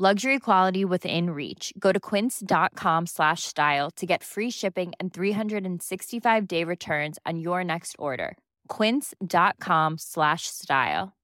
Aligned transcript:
Luxury 0.00 0.38
quality 0.38 0.84
within 0.84 1.30
reach. 1.30 1.72
Go 1.76 1.90
to 1.90 1.98
quince.com 1.98 3.06
slash 3.06 3.42
style 3.42 3.90
to 3.96 4.06
get 4.06 4.22
free 4.22 4.48
shipping 4.48 4.92
and 5.00 5.12
365 5.12 6.46
day 6.46 6.62
returns 6.62 7.18
on 7.26 7.40
your 7.40 7.64
next 7.64 7.96
order. 7.98 8.38
Quince.com 8.68 9.96
slash 9.98 10.42
style. 10.46 11.16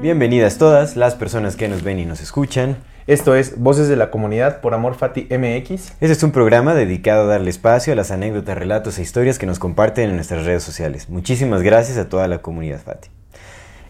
Bienvenidas 0.00 0.56
todas 0.56 0.94
las 0.94 1.16
personas 1.16 1.56
que 1.56 1.66
nos 1.66 1.82
ven 1.82 1.98
y 1.98 2.04
nos 2.04 2.20
escuchan. 2.20 2.76
Esto 3.10 3.34
es 3.34 3.58
Voces 3.58 3.88
de 3.88 3.96
la 3.96 4.12
Comunidad 4.12 4.60
por 4.60 4.72
Amor 4.72 4.94
Fati 4.94 5.22
MX. 5.22 5.70
Este 6.00 6.12
es 6.12 6.22
un 6.22 6.30
programa 6.30 6.74
dedicado 6.74 7.24
a 7.24 7.26
darle 7.26 7.50
espacio 7.50 7.92
a 7.92 7.96
las 7.96 8.12
anécdotas, 8.12 8.56
relatos 8.56 8.98
e 8.98 9.02
historias 9.02 9.36
que 9.36 9.46
nos 9.46 9.58
comparten 9.58 10.10
en 10.10 10.14
nuestras 10.14 10.44
redes 10.44 10.62
sociales. 10.62 11.08
Muchísimas 11.08 11.62
gracias 11.62 11.98
a 11.98 12.08
toda 12.08 12.28
la 12.28 12.38
comunidad 12.38 12.80
Fati. 12.80 13.08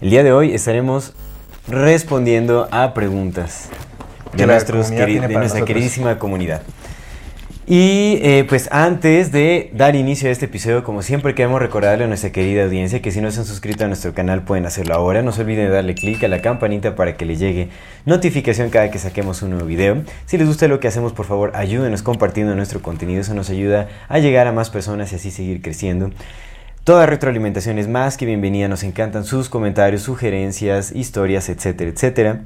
El 0.01 0.09
día 0.09 0.23
de 0.23 0.33
hoy 0.33 0.55
estaremos 0.55 1.13
respondiendo 1.69 2.67
a 2.71 2.95
preguntas 2.95 3.69
de, 4.33 4.47
nuestros 4.47 4.91
nuestra 4.91 5.29
nosotros. 5.29 5.67
queridísima 5.67 6.19
comunidad. 6.19 6.63
Y 7.73 8.19
eh, 8.23 8.45
pues 8.49 8.69
antes 8.73 9.31
de 9.31 9.71
dar 9.73 9.95
inicio 9.95 10.29
a 10.29 10.33
este 10.33 10.47
episodio, 10.47 10.83
como 10.83 11.03
siempre 11.03 11.37
queremos 11.37 11.61
recordarle 11.63 12.03
a 12.03 12.09
nuestra 12.09 12.33
querida 12.33 12.65
audiencia 12.65 13.01
que 13.01 13.13
si 13.13 13.21
no 13.21 13.31
se 13.31 13.39
han 13.39 13.47
suscrito 13.47 13.85
a 13.85 13.87
nuestro 13.87 14.13
canal 14.13 14.43
pueden 14.43 14.67
hacerlo 14.67 14.97
ahora. 14.97 15.23
No 15.23 15.31
se 15.31 15.43
olviden 15.43 15.67
de 15.67 15.71
darle 15.71 15.95
clic 15.95 16.25
a 16.25 16.27
la 16.27 16.43
campanita 16.43 16.97
para 16.97 17.17
que 17.17 17.25
les 17.25 17.39
llegue 17.39 17.69
notificación 18.07 18.71
cada 18.71 18.91
que 18.91 18.99
saquemos 18.99 19.43
un 19.43 19.51
nuevo 19.51 19.67
video. 19.67 20.03
Si 20.27 20.37
les 20.37 20.49
gusta 20.49 20.67
lo 20.67 20.81
que 20.81 20.89
hacemos, 20.89 21.13
por 21.13 21.27
favor 21.27 21.53
ayúdenos 21.55 22.03
compartiendo 22.03 22.57
nuestro 22.57 22.83
contenido. 22.83 23.21
Eso 23.21 23.35
nos 23.35 23.51
ayuda 23.51 23.87
a 24.09 24.19
llegar 24.19 24.49
a 24.49 24.53
más 24.53 24.69
personas 24.69 25.13
y 25.13 25.15
así 25.15 25.31
seguir 25.31 25.63
creciendo. 25.63 26.11
Toda 26.83 27.07
retroalimentación 27.07 27.79
es 27.79 27.87
más 27.87 28.17
que 28.17 28.27
bienvenida. 28.27 28.67
Nos 28.67 28.83
encantan 28.83 29.23
sus 29.23 29.49
comentarios, 29.49 30.03
sugerencias, 30.03 30.91
historias, 30.91 31.49
etcétera, 31.49 31.91
etcétera. 31.93 32.43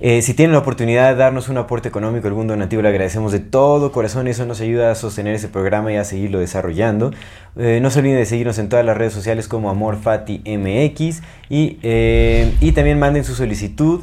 Eh, 0.00 0.22
si 0.22 0.34
tienen 0.34 0.52
la 0.52 0.58
oportunidad 0.58 1.10
de 1.10 1.16
darnos 1.16 1.48
un 1.48 1.56
aporte 1.56 1.88
económico, 1.88 2.26
algún 2.26 2.46
donativo, 2.46 2.82
le 2.82 2.88
agradecemos 2.88 3.32
de 3.32 3.40
todo 3.40 3.92
corazón. 3.92 4.26
Eso 4.26 4.44
nos 4.44 4.60
ayuda 4.60 4.90
a 4.90 4.94
sostener 4.94 5.34
ese 5.34 5.48
programa 5.48 5.92
y 5.92 5.96
a 5.96 6.04
seguirlo 6.04 6.40
desarrollando. 6.40 7.12
Eh, 7.56 7.78
no 7.80 7.90
se 7.90 8.00
olviden 8.00 8.18
de 8.18 8.26
seguirnos 8.26 8.58
en 8.58 8.68
todas 8.68 8.84
las 8.84 8.96
redes 8.96 9.12
sociales 9.12 9.48
como 9.48 9.70
AmorFatiMX 9.70 11.22
y, 11.48 11.78
eh, 11.82 12.54
y 12.60 12.72
también 12.72 12.98
manden 12.98 13.24
su 13.24 13.34
solicitud 13.34 14.02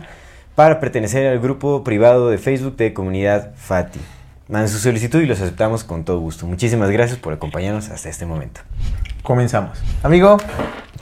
para 0.55 0.79
pertenecer 0.79 1.27
al 1.27 1.39
grupo 1.39 1.83
privado 1.83 2.29
de 2.29 2.37
Facebook 2.37 2.77
de 2.77 2.93
Comunidad 2.93 3.51
Fati. 3.55 3.99
Manden 4.47 4.69
su 4.69 4.79
solicitud 4.79 5.21
y 5.21 5.25
los 5.25 5.39
aceptamos 5.41 5.83
con 5.83 6.03
todo 6.03 6.19
gusto. 6.19 6.45
Muchísimas 6.45 6.89
gracias 6.89 7.19
por 7.19 7.33
acompañarnos 7.33 7.89
hasta 7.89 8.09
este 8.09 8.25
momento. 8.25 8.61
Comenzamos. 9.23 9.81
Amigo, 10.03 10.37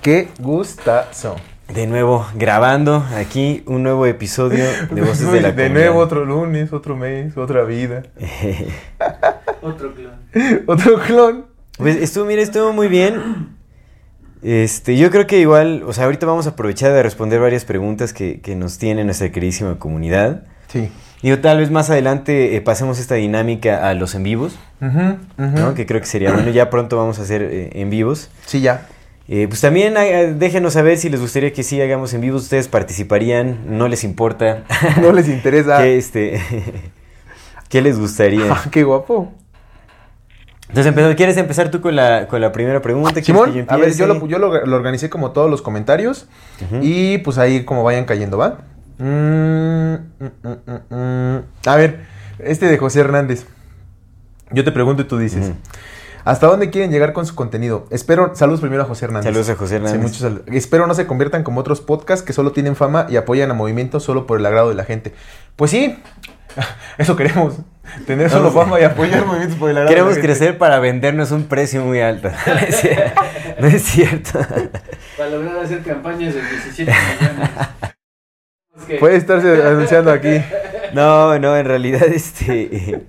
qué 0.01 0.29
gustazo. 0.39 1.35
De 1.73 1.85
nuevo, 1.85 2.25
grabando 2.33 3.05
aquí 3.15 3.63
un 3.67 3.83
nuevo 3.83 4.05
episodio 4.07 4.65
de 4.91 5.01
Voces 5.01 5.31
de 5.31 5.39
la 5.41 5.51
De 5.51 5.65
Comunidad. 5.67 5.69
nuevo 5.73 5.99
otro 5.99 6.25
lunes, 6.25 6.73
otro 6.73 6.95
mes, 6.95 7.37
otra 7.37 7.63
vida. 7.63 8.03
Otro 9.61 9.93
clon. 9.93 10.13
otro 10.67 10.99
clon. 11.01 11.45
Pues 11.77 11.97
estuvo, 11.97 12.23
mira, 12.23 12.41
estuvo 12.41 12.71
muy 12.71 12.87
bien. 12.87 13.49
Este, 14.41 14.95
yo 14.95 15.11
creo 15.11 15.27
que 15.27 15.37
igual, 15.39 15.83
o 15.85 15.91
sea, 15.91 16.05
ahorita 16.05 16.25
vamos 16.25 16.47
a 16.47 16.51
aprovechar 16.51 16.93
de 16.93 17.03
responder 17.03 17.41
varias 17.41 17.65
preguntas 17.65 18.13
que, 18.13 18.39
que 18.39 18.55
nos 18.55 18.77
tiene 18.77 19.03
nuestra 19.03 19.33
queridísima 19.33 19.77
comunidad. 19.77 20.43
Sí. 20.69 20.89
Digo, 21.21 21.39
tal 21.39 21.57
vez 21.57 21.71
más 21.71 21.89
adelante 21.89 22.55
eh, 22.55 22.61
pasemos 22.61 22.99
esta 22.99 23.15
dinámica 23.15 23.89
a 23.89 23.93
los 23.95 24.15
en 24.15 24.23
vivos. 24.23 24.57
¿no? 24.79 25.73
Que 25.75 25.85
creo 25.85 25.99
que 25.99 26.07
sería 26.07 26.31
bueno. 26.31 26.49
Ya 26.51 26.69
pronto 26.69 26.95
vamos 26.95 27.19
a 27.19 27.23
hacer 27.23 27.41
eh, 27.41 27.69
en 27.73 27.89
vivos. 27.89 28.29
Sí, 28.45 28.61
ya. 28.61 28.87
Eh, 29.31 29.47
pues 29.47 29.61
también 29.61 29.95
eh, 29.95 30.33
déjenos 30.35 30.73
saber 30.73 30.97
si 30.97 31.07
les 31.07 31.21
gustaría 31.21 31.53
que 31.53 31.61
sí 31.61 31.79
hagamos 31.79 32.15
en 32.15 32.21
vivos. 32.21 32.41
Ustedes 32.41 32.67
participarían, 32.67 33.77
no 33.77 33.87
les 33.87 34.03
importa. 34.03 34.63
No 35.01 35.11
les 35.11 35.27
interesa. 35.27 35.77
¿Qué, 35.77 35.97
este, 35.97 36.41
¿Qué 37.69 37.81
les 37.83 37.99
gustaría? 37.99 38.51
Ah, 38.51 38.63
qué 38.71 38.83
guapo. 38.83 39.31
Entonces, 40.69 41.15
¿quieres 41.15 41.37
empezar 41.37 41.69
tú 41.69 41.79
con 41.79 41.95
la, 41.95 42.27
con 42.27 42.41
la 42.41 42.51
primera 42.51 42.81
pregunta? 42.81 43.21
¿Quieres 43.21 43.25
Simón, 43.25 43.65
a 43.69 43.77
ver, 43.77 43.95
yo, 43.95 44.07
lo, 44.07 44.27
yo 44.27 44.37
lo, 44.37 44.65
lo 44.65 44.75
organicé 44.75 45.09
como 45.09 45.31
todos 45.31 45.49
los 45.49 45.61
comentarios. 45.61 46.27
Y 46.81 47.19
pues 47.19 47.37
ahí 47.37 47.65
como 47.65 47.83
vayan 47.83 48.05
cayendo, 48.05 48.37
¿va? 48.37 48.59
Mm, 48.97 49.93
mm, 50.19 50.95
mm. 50.95 51.43
A 51.65 51.75
ver, 51.75 52.05
este 52.39 52.67
de 52.67 52.77
José 52.77 52.99
Hernández. 52.99 53.45
Yo 54.51 54.63
te 54.63 54.71
pregunto 54.71 55.03
y 55.03 55.05
tú 55.05 55.17
dices. 55.17 55.51
¿Hasta 56.25 56.47
dónde 56.47 56.69
quieren 56.69 56.91
llegar 56.91 57.13
con 57.13 57.25
su 57.25 57.33
contenido? 57.35 57.85
Espero, 57.89 58.35
saludos 58.35 58.59
primero 58.61 58.83
a 58.83 58.85
José 58.85 59.05
Hernández. 59.05 59.25
Saludos 59.25 59.49
a 59.49 59.55
José 59.55 59.75
Hernández. 59.77 59.97
Sí, 59.99 60.01
muchos 60.01 60.17
sal- 60.19 60.43
Espero 60.47 60.85
no 60.87 60.93
se 60.93 61.07
conviertan 61.07 61.43
como 61.43 61.61
otros 61.61 61.81
podcasts 61.81 62.23
que 62.25 62.33
solo 62.33 62.51
tienen 62.51 62.75
fama 62.75 63.07
y 63.09 63.15
apoyan 63.15 63.49
a 63.51 63.53
movimientos 63.53 64.03
solo 64.03 64.27
por 64.27 64.39
el 64.39 64.45
agrado 64.45 64.69
de 64.69 64.75
la 64.75 64.83
gente. 64.83 65.13
Pues 65.55 65.71
sí, 65.71 65.97
eso 66.97 67.15
queremos. 67.15 67.55
Tener 68.05 68.29
solo 68.29 68.51
fama 68.51 68.79
y 68.79 68.83
apoyar 68.83 69.25
movimientos 69.25 69.57
por 69.57 69.71
el 69.71 69.77
agrado 69.77 69.89
Queremos 69.89 70.13
de 70.15 70.21
la 70.21 70.27
gente. 70.27 70.37
crecer 70.39 70.57
para 70.59 70.77
vendernos 70.79 71.31
un 71.31 71.45
precio 71.45 71.83
muy 71.83 72.01
alto. 72.01 72.29
No 72.47 72.55
es 72.67 72.75
cierto. 72.81 73.21
No 73.59 73.67
es 73.67 73.81
cierto. 73.83 74.39
Para 75.17 75.29
lograr 75.31 75.57
hacer 75.59 75.81
campañas 75.83 76.35
de 76.35 76.41
17 76.41 76.91
millones. 77.19 77.49
Puede 78.99 79.15
estarse 79.17 79.63
anunciando 79.63 80.11
aquí. 80.11 80.41
No, 80.93 81.37
no, 81.39 81.57
en 81.57 81.65
realidad, 81.65 82.03
este. 82.03 83.01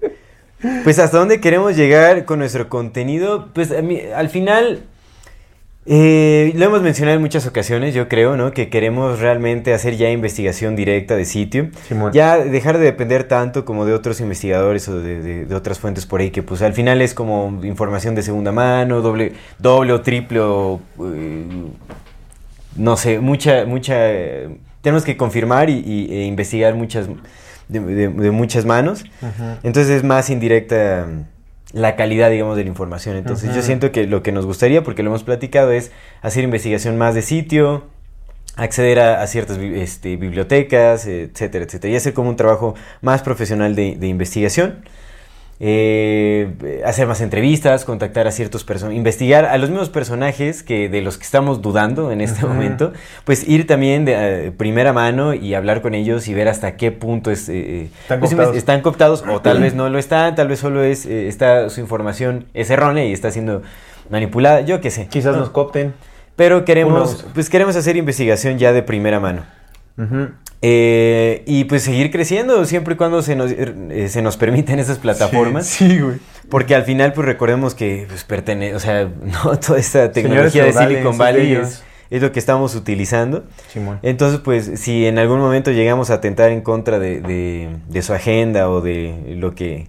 Pues 0.84 0.98
hasta 0.98 1.18
dónde 1.18 1.40
queremos 1.40 1.76
llegar 1.76 2.24
con 2.24 2.38
nuestro 2.40 2.68
contenido. 2.68 3.48
Pues 3.54 3.70
a 3.72 3.82
mí- 3.82 4.02
al 4.14 4.28
final. 4.28 4.84
eh, 5.86 6.52
lo 6.56 6.66
hemos 6.66 6.82
mencionado 6.82 7.16
en 7.16 7.22
muchas 7.22 7.46
ocasiones, 7.46 7.94
yo 7.94 8.06
creo, 8.06 8.36
¿no? 8.36 8.52
Que 8.52 8.68
queremos 8.68 9.18
realmente 9.18 9.72
hacer 9.72 9.96
ya 9.96 10.10
investigación 10.10 10.76
directa 10.76 11.16
de 11.16 11.24
sitio. 11.24 11.70
Simón. 11.88 12.12
Ya 12.12 12.36
dejar 12.38 12.76
de 12.78 12.84
depender 12.84 13.24
tanto 13.24 13.64
como 13.64 13.86
de 13.86 13.94
otros 13.94 14.20
investigadores 14.20 14.86
o 14.88 15.00
de, 15.00 15.22
de- 15.22 15.46
de 15.46 15.54
otras 15.54 15.78
fuentes 15.78 16.04
por 16.04 16.20
ahí, 16.20 16.30
que 16.30 16.42
pues 16.42 16.60
al 16.62 16.74
final 16.74 17.00
es 17.00 17.14
como 17.14 17.60
información 17.64 18.14
de 18.14 18.22
segunda 18.22 18.52
mano, 18.52 19.00
doble, 19.00 19.32
doble 19.58 19.94
o 19.94 20.00
triple 20.02 20.40
o, 20.40 20.80
eh, 21.14 21.44
no 22.76 22.96
sé, 22.98 23.18
mucha, 23.18 23.64
mucha, 23.64 23.94
eh, 24.12 24.48
tenemos 24.82 25.04
que 25.04 25.16
confirmar 25.16 25.70
y, 25.70 25.78
y- 25.84 26.08
e 26.14 26.24
investigar 26.26 26.74
muchas, 26.74 27.06
de, 27.70 27.80
de- 27.80 28.08
de 28.08 28.30
muchas 28.30 28.64
manos, 28.64 29.04
entonces 29.62 29.90
es 29.96 30.04
más 30.04 30.30
indirecta 30.30 31.06
la 31.72 31.94
calidad, 31.96 32.30
digamos, 32.30 32.56
de 32.56 32.64
la 32.64 32.68
información, 32.70 33.16
entonces 33.16 33.50
yo 33.54 33.62
siento 33.62 33.92
que 33.92 34.06
lo 34.06 34.22
que 34.22 34.32
nos 34.32 34.44
gustaría, 34.44 34.82
porque 34.82 35.02
lo 35.02 35.10
hemos 35.10 35.22
platicado, 35.22 35.70
es 35.70 35.92
hacer 36.20 36.42
investigación 36.44 36.98
más 36.98 37.14
de 37.14 37.22
sitio, 37.22 37.84
acceder 38.56 38.98
a, 38.98 39.22
a 39.22 39.26
ciertas 39.28 39.56
este, 39.58 40.16
bibliotecas, 40.16 41.06
etcétera, 41.06 41.64
etcétera, 41.64 41.92
y 41.92 41.96
hacer 41.96 42.12
como 42.12 42.28
un 42.28 42.36
trabajo 42.36 42.74
más 43.02 43.22
profesional 43.22 43.74
de, 43.76 43.94
de 43.96 44.06
investigación. 44.08 44.84
Eh, 45.62 46.80
hacer 46.86 47.06
más 47.06 47.20
entrevistas, 47.20 47.84
contactar 47.84 48.26
a 48.26 48.30
ciertos 48.30 48.64
personajes, 48.64 48.96
investigar 48.96 49.44
a 49.44 49.58
los 49.58 49.68
mismos 49.68 49.90
personajes 49.90 50.62
que 50.62 50.88
de 50.88 51.02
los 51.02 51.18
que 51.18 51.24
estamos 51.24 51.60
dudando 51.60 52.12
en 52.12 52.22
este 52.22 52.46
momento, 52.46 52.94
pues 53.24 53.46
ir 53.46 53.66
también 53.66 54.06
de 54.06 54.46
eh, 54.46 54.52
primera 54.52 54.94
mano 54.94 55.34
y 55.34 55.52
hablar 55.52 55.82
con 55.82 55.92
ellos 55.94 56.28
y 56.28 56.34
ver 56.34 56.48
hasta 56.48 56.76
qué 56.78 56.92
punto 56.92 57.30
es, 57.30 57.50
eh, 57.50 57.90
Están 58.02 58.20
pues, 58.20 58.30
cooptados. 58.30 58.56
están 58.56 58.80
cooptados 58.80 59.24
o 59.30 59.40
tal 59.42 59.60
vez 59.60 59.74
no 59.74 59.90
lo 59.90 59.98
están, 59.98 60.34
tal 60.34 60.48
vez 60.48 60.60
solo 60.60 60.82
es 60.82 61.04
eh, 61.04 61.28
está 61.28 61.68
su 61.68 61.80
información 61.82 62.46
es 62.54 62.70
errónea 62.70 63.04
y 63.04 63.12
está 63.12 63.30
siendo 63.30 63.60
manipulada, 64.08 64.62
yo 64.62 64.80
qué 64.80 64.90
sé. 64.90 65.08
Quizás 65.08 65.34
¿no? 65.34 65.40
nos 65.40 65.50
copten. 65.50 65.92
Pero 66.36 66.64
queremos, 66.64 67.10
Unos- 67.10 67.26
pues 67.34 67.50
queremos 67.50 67.76
hacer 67.76 67.96
investigación 67.98 68.56
ya 68.56 68.72
de 68.72 68.82
primera 68.82 69.20
mano. 69.20 69.42
Eh, 70.62 71.42
y 71.46 71.64
pues 71.64 71.82
seguir 71.82 72.10
creciendo 72.10 72.64
siempre 72.66 72.94
y 72.94 72.96
cuando 72.98 73.22
se 73.22 73.34
nos, 73.34 73.50
eh, 73.50 74.08
se 74.08 74.20
nos 74.22 74.36
permiten 74.36 74.78
esas 74.78 74.98
plataformas. 74.98 75.66
Sí, 75.66 75.88
sí, 75.88 76.00
güey. 76.00 76.16
Porque 76.50 76.74
al 76.74 76.82
final, 76.84 77.12
pues 77.12 77.26
recordemos 77.26 77.74
que 77.74 78.04
pues, 78.08 78.24
pertenece, 78.24 78.74
o 78.74 78.80
sea, 78.80 79.04
no 79.44 79.58
toda 79.58 79.78
esta 79.78 80.12
tecnología 80.12 80.64
de 80.64 80.72
Silicon 80.72 81.16
Valley 81.16 81.58
es 82.10 82.20
lo 82.22 82.32
que 82.32 82.38
estamos 82.40 82.74
utilizando. 82.74 83.44
Simón. 83.72 84.00
Entonces, 84.02 84.40
pues, 84.40 84.70
si 84.80 85.06
en 85.06 85.18
algún 85.18 85.38
momento 85.38 85.70
llegamos 85.70 86.10
a 86.10 86.14
atentar 86.14 86.50
en 86.50 86.60
contra 86.60 86.98
de, 86.98 87.20
de- 87.20 87.68
de 87.88 88.02
su 88.02 88.12
agenda 88.12 88.68
o 88.68 88.80
de 88.80 89.36
lo 89.38 89.54
que 89.54 89.86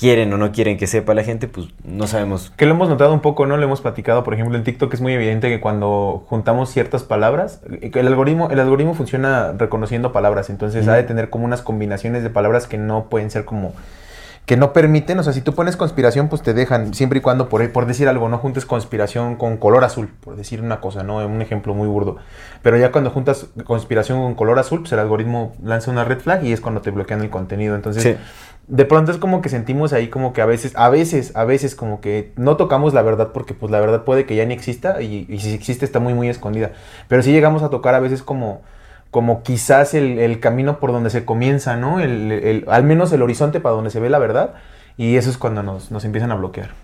quieren 0.00 0.32
o 0.32 0.38
no 0.38 0.50
quieren 0.50 0.78
que 0.78 0.86
sepa 0.86 1.12
la 1.12 1.22
gente, 1.22 1.46
pues 1.46 1.68
no 1.84 2.06
sabemos. 2.06 2.50
Que 2.56 2.64
lo 2.64 2.72
hemos 2.72 2.88
notado 2.88 3.12
un 3.12 3.20
poco, 3.20 3.44
¿no? 3.44 3.58
Lo 3.58 3.64
hemos 3.64 3.82
platicado, 3.82 4.24
por 4.24 4.32
ejemplo, 4.32 4.56
en 4.56 4.64
TikTok 4.64 4.94
es 4.94 5.02
muy 5.02 5.12
evidente 5.12 5.50
que 5.50 5.60
cuando 5.60 6.24
juntamos 6.26 6.70
ciertas 6.70 7.02
palabras, 7.02 7.60
el 7.82 8.06
algoritmo, 8.06 8.48
el 8.48 8.60
algoritmo 8.60 8.94
funciona 8.94 9.52
reconociendo 9.52 10.10
palabras, 10.10 10.48
entonces 10.48 10.88
ha 10.88 10.94
de 10.94 11.02
tener 11.02 11.28
como 11.28 11.44
unas 11.44 11.60
combinaciones 11.60 12.22
de 12.22 12.30
palabras 12.30 12.66
que 12.66 12.78
no 12.78 13.10
pueden 13.10 13.30
ser 13.30 13.44
como 13.44 13.74
que 14.50 14.56
no 14.56 14.72
permiten, 14.72 15.16
o 15.16 15.22
sea, 15.22 15.32
si 15.32 15.42
tú 15.42 15.54
pones 15.54 15.76
conspiración, 15.76 16.28
pues 16.28 16.42
te 16.42 16.54
dejan, 16.54 16.92
siempre 16.92 17.20
y 17.20 17.22
cuando, 17.22 17.48
por, 17.48 17.70
por 17.70 17.86
decir 17.86 18.08
algo, 18.08 18.28
no 18.28 18.36
juntes 18.38 18.66
conspiración 18.66 19.36
con 19.36 19.58
color 19.58 19.84
azul, 19.84 20.08
por 20.08 20.34
decir 20.34 20.60
una 20.60 20.80
cosa, 20.80 21.04
¿no? 21.04 21.18
Un 21.24 21.40
ejemplo 21.40 21.72
muy 21.72 21.86
burdo. 21.86 22.16
Pero 22.60 22.76
ya 22.76 22.90
cuando 22.90 23.10
juntas 23.10 23.46
conspiración 23.62 24.20
con 24.20 24.34
color 24.34 24.58
azul, 24.58 24.80
pues 24.80 24.90
el 24.90 24.98
algoritmo 24.98 25.52
lanza 25.62 25.92
una 25.92 26.02
red 26.02 26.18
flag 26.18 26.42
y 26.44 26.52
es 26.52 26.60
cuando 26.60 26.80
te 26.80 26.90
bloquean 26.90 27.20
el 27.20 27.30
contenido. 27.30 27.76
Entonces, 27.76 28.02
Sí. 28.02 28.16
de 28.66 28.84
pronto 28.86 29.12
es 29.12 29.18
como 29.18 29.40
que 29.40 29.48
sentimos 29.50 29.92
ahí 29.92 30.08
como 30.08 30.32
que 30.32 30.42
a 30.42 30.46
veces, 30.46 30.72
a 30.74 30.88
veces, 30.88 31.30
a 31.36 31.44
veces 31.44 31.76
como 31.76 32.00
que 32.00 32.32
no 32.34 32.56
tocamos 32.56 32.92
la 32.92 33.02
verdad 33.02 33.28
porque 33.32 33.54
pues 33.54 33.70
la 33.70 33.78
verdad 33.78 34.02
puede 34.02 34.26
que 34.26 34.34
ya 34.34 34.44
ni 34.46 34.54
exista 34.54 35.00
y, 35.00 35.26
y 35.28 35.38
si 35.38 35.54
existe 35.54 35.84
está 35.84 36.00
muy 36.00 36.12
muy 36.12 36.28
escondida. 36.28 36.72
Pero 37.06 37.22
sí 37.22 37.30
llegamos 37.30 37.62
a 37.62 37.68
tocar 37.70 37.94
a 37.94 38.00
veces 38.00 38.24
como, 38.24 38.62
como 39.10 39.42
quizás 39.42 39.94
el, 39.94 40.18
el 40.18 40.40
camino 40.40 40.78
por 40.80 40.92
donde 40.92 41.10
se 41.10 41.24
comienza, 41.24 41.76
¿no? 41.76 42.00
El, 42.00 42.32
el- 42.32 42.64
al 42.68 42.84
menos 42.84 43.12
el 43.12 43.22
horizonte 43.22 43.60
para 43.60 43.74
donde 43.74 43.90
se 43.90 44.00
ve 44.00 44.10
la 44.10 44.18
verdad 44.18 44.54
y 44.96 45.16
eso 45.16 45.30
es 45.30 45.38
cuando 45.38 45.62
nos, 45.62 45.90
nos 45.90 46.04
empiezan 46.04 46.30
a 46.30 46.34
bloquear. 46.34 46.74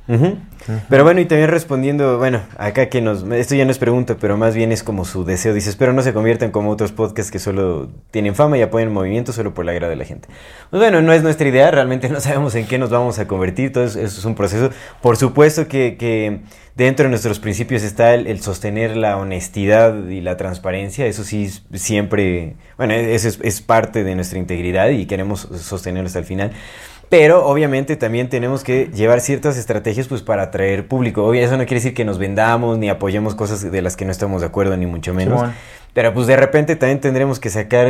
Pero 0.89 1.05
bueno, 1.05 1.21
y 1.21 1.27
también 1.27 1.51
respondiendo, 1.51 2.19
bueno, 2.19 2.41
acá 2.57 2.89
que 2.89 3.01
nos, 3.01 3.25
esto 3.25 3.55
ya 3.55 3.65
no 3.65 3.71
es 3.71 3.79
pregunta, 3.79 4.17
pero 4.19 4.37
más 4.37 4.55
bien 4.55 4.73
es 4.73 4.83
como 4.83 5.05
su 5.05 5.25
deseo, 5.25 5.53
dice, 5.53 5.71
espero 5.71 5.93
no 5.93 6.03
se 6.03 6.13
conviertan 6.13 6.51
como 6.51 6.71
otros 6.71 6.93
podcasts 6.93 7.31
que 7.31 7.39
solo 7.39 7.89
tienen 8.11 8.35
fama 8.35 8.57
y 8.57 8.63
apoyan 8.63 8.89
el 8.89 8.95
movimiento 8.95 9.33
solo 9.33 9.53
por 9.53 9.65
la 9.65 9.73
agrado 9.73 9.91
de 9.91 9.97
la 9.97 10.05
gente. 10.05 10.29
Pues 10.71 10.81
bueno, 10.81 11.03
no 11.03 11.13
es 11.13 11.23
nuestra 11.23 11.49
idea, 11.49 11.71
realmente 11.71 12.09
no 12.11 12.21
sabemos 12.21 12.55
en 12.55 12.67
qué 12.67 12.79
nos 12.79 12.91
vamos 12.91 13.19
a 13.19 13.27
convertir, 13.27 13.73
todo 13.73 13.85
eso, 13.85 14.01
eso 14.01 14.19
es 14.19 14.25
un 14.25 14.35
proceso. 14.35 14.71
Por 15.03 15.17
supuesto 15.17 15.69
que, 15.69 15.97
que 15.99 16.41
dentro 16.75 17.05
de 17.05 17.11
nuestros 17.11 17.39
principios 17.39 17.83
está 17.83 18.15
el, 18.15 18.27
el 18.27 18.41
sostener 18.41 18.97
la 18.97 19.17
honestidad 19.17 20.09
y 20.09 20.21
la 20.21 20.37
transparencia, 20.37 21.07
eso 21.07 21.25
sí 21.25 21.51
siempre, 21.75 22.57
bueno, 22.77 22.95
eso 22.95 23.29
es, 23.29 23.39
es 23.43 23.61
parte 23.61 24.05
de 24.05 24.15
nuestra 24.15 24.39
integridad 24.39 24.89
y 24.91 25.07
queremos 25.07 25.41
sostenerlo 25.41 26.07
hasta 26.07 26.21
el 26.21 26.25
final. 26.25 26.53
Pero 27.09 27.47
obviamente 27.47 27.95
también 27.97 28.29
tenemos 28.29 28.65
que 28.65 28.91
llevar 28.93 29.21
ciertas 29.21 29.57
estrategias 29.57 30.09
pues 30.09 30.23
para 30.23 30.43
atraer 30.45 30.89
público. 30.89 31.25
Obvio, 31.25 31.43
eso 31.45 31.53
no 31.57 31.65
quiere 31.65 31.77
decir 31.77 31.95
que 31.95 32.05
nos 32.05 32.19
vendamos 32.19 32.79
ni 32.79 32.89
apoyemos 32.91 33.35
cosas 33.37 33.71
de 33.71 33.83
las 33.83 33.97
que 33.97 34.05
no 34.05 34.11
estamos 34.11 34.41
de 34.41 34.49
acuerdo, 34.49 34.77
ni 34.77 34.87
mucho 34.87 35.15
menos. 35.15 35.49
Pero 35.93 36.13
pues 36.13 36.27
de 36.27 36.37
repente 36.37 36.77
también 36.77 37.01
tendremos 37.01 37.39
que 37.41 37.49
sacar 37.49 37.87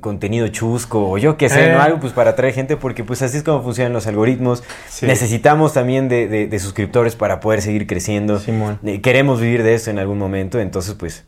contenido 0.00 0.48
chusco 0.48 1.10
o 1.10 1.18
yo 1.18 1.36
qué 1.36 1.48
sé, 1.50 1.66
Eh. 1.68 1.72
¿no? 1.74 1.82
Algo 1.82 2.00
pues 2.00 2.12
para 2.14 2.30
atraer 2.30 2.54
gente 2.54 2.76
porque 2.78 3.04
pues 3.04 3.20
así 3.22 3.36
es 3.36 3.42
como 3.42 3.62
funcionan 3.62 3.92
los 3.92 4.06
algoritmos. 4.06 4.62
Sí. 4.88 5.04
Necesitamos 5.04 5.74
también 5.74 6.08
de, 6.08 6.26
de- 6.28 6.46
de 6.46 6.58
suscriptores 6.58 7.16
para 7.16 7.40
poder 7.40 7.60
seguir 7.60 7.86
creciendo. 7.86 8.40
Eh, 8.84 9.00
queremos 9.02 9.40
vivir 9.42 9.62
de 9.62 9.74
esto 9.74 9.90
en 9.90 9.98
algún 9.98 10.16
momento, 10.16 10.58
entonces 10.58 10.94
pues 10.94 11.24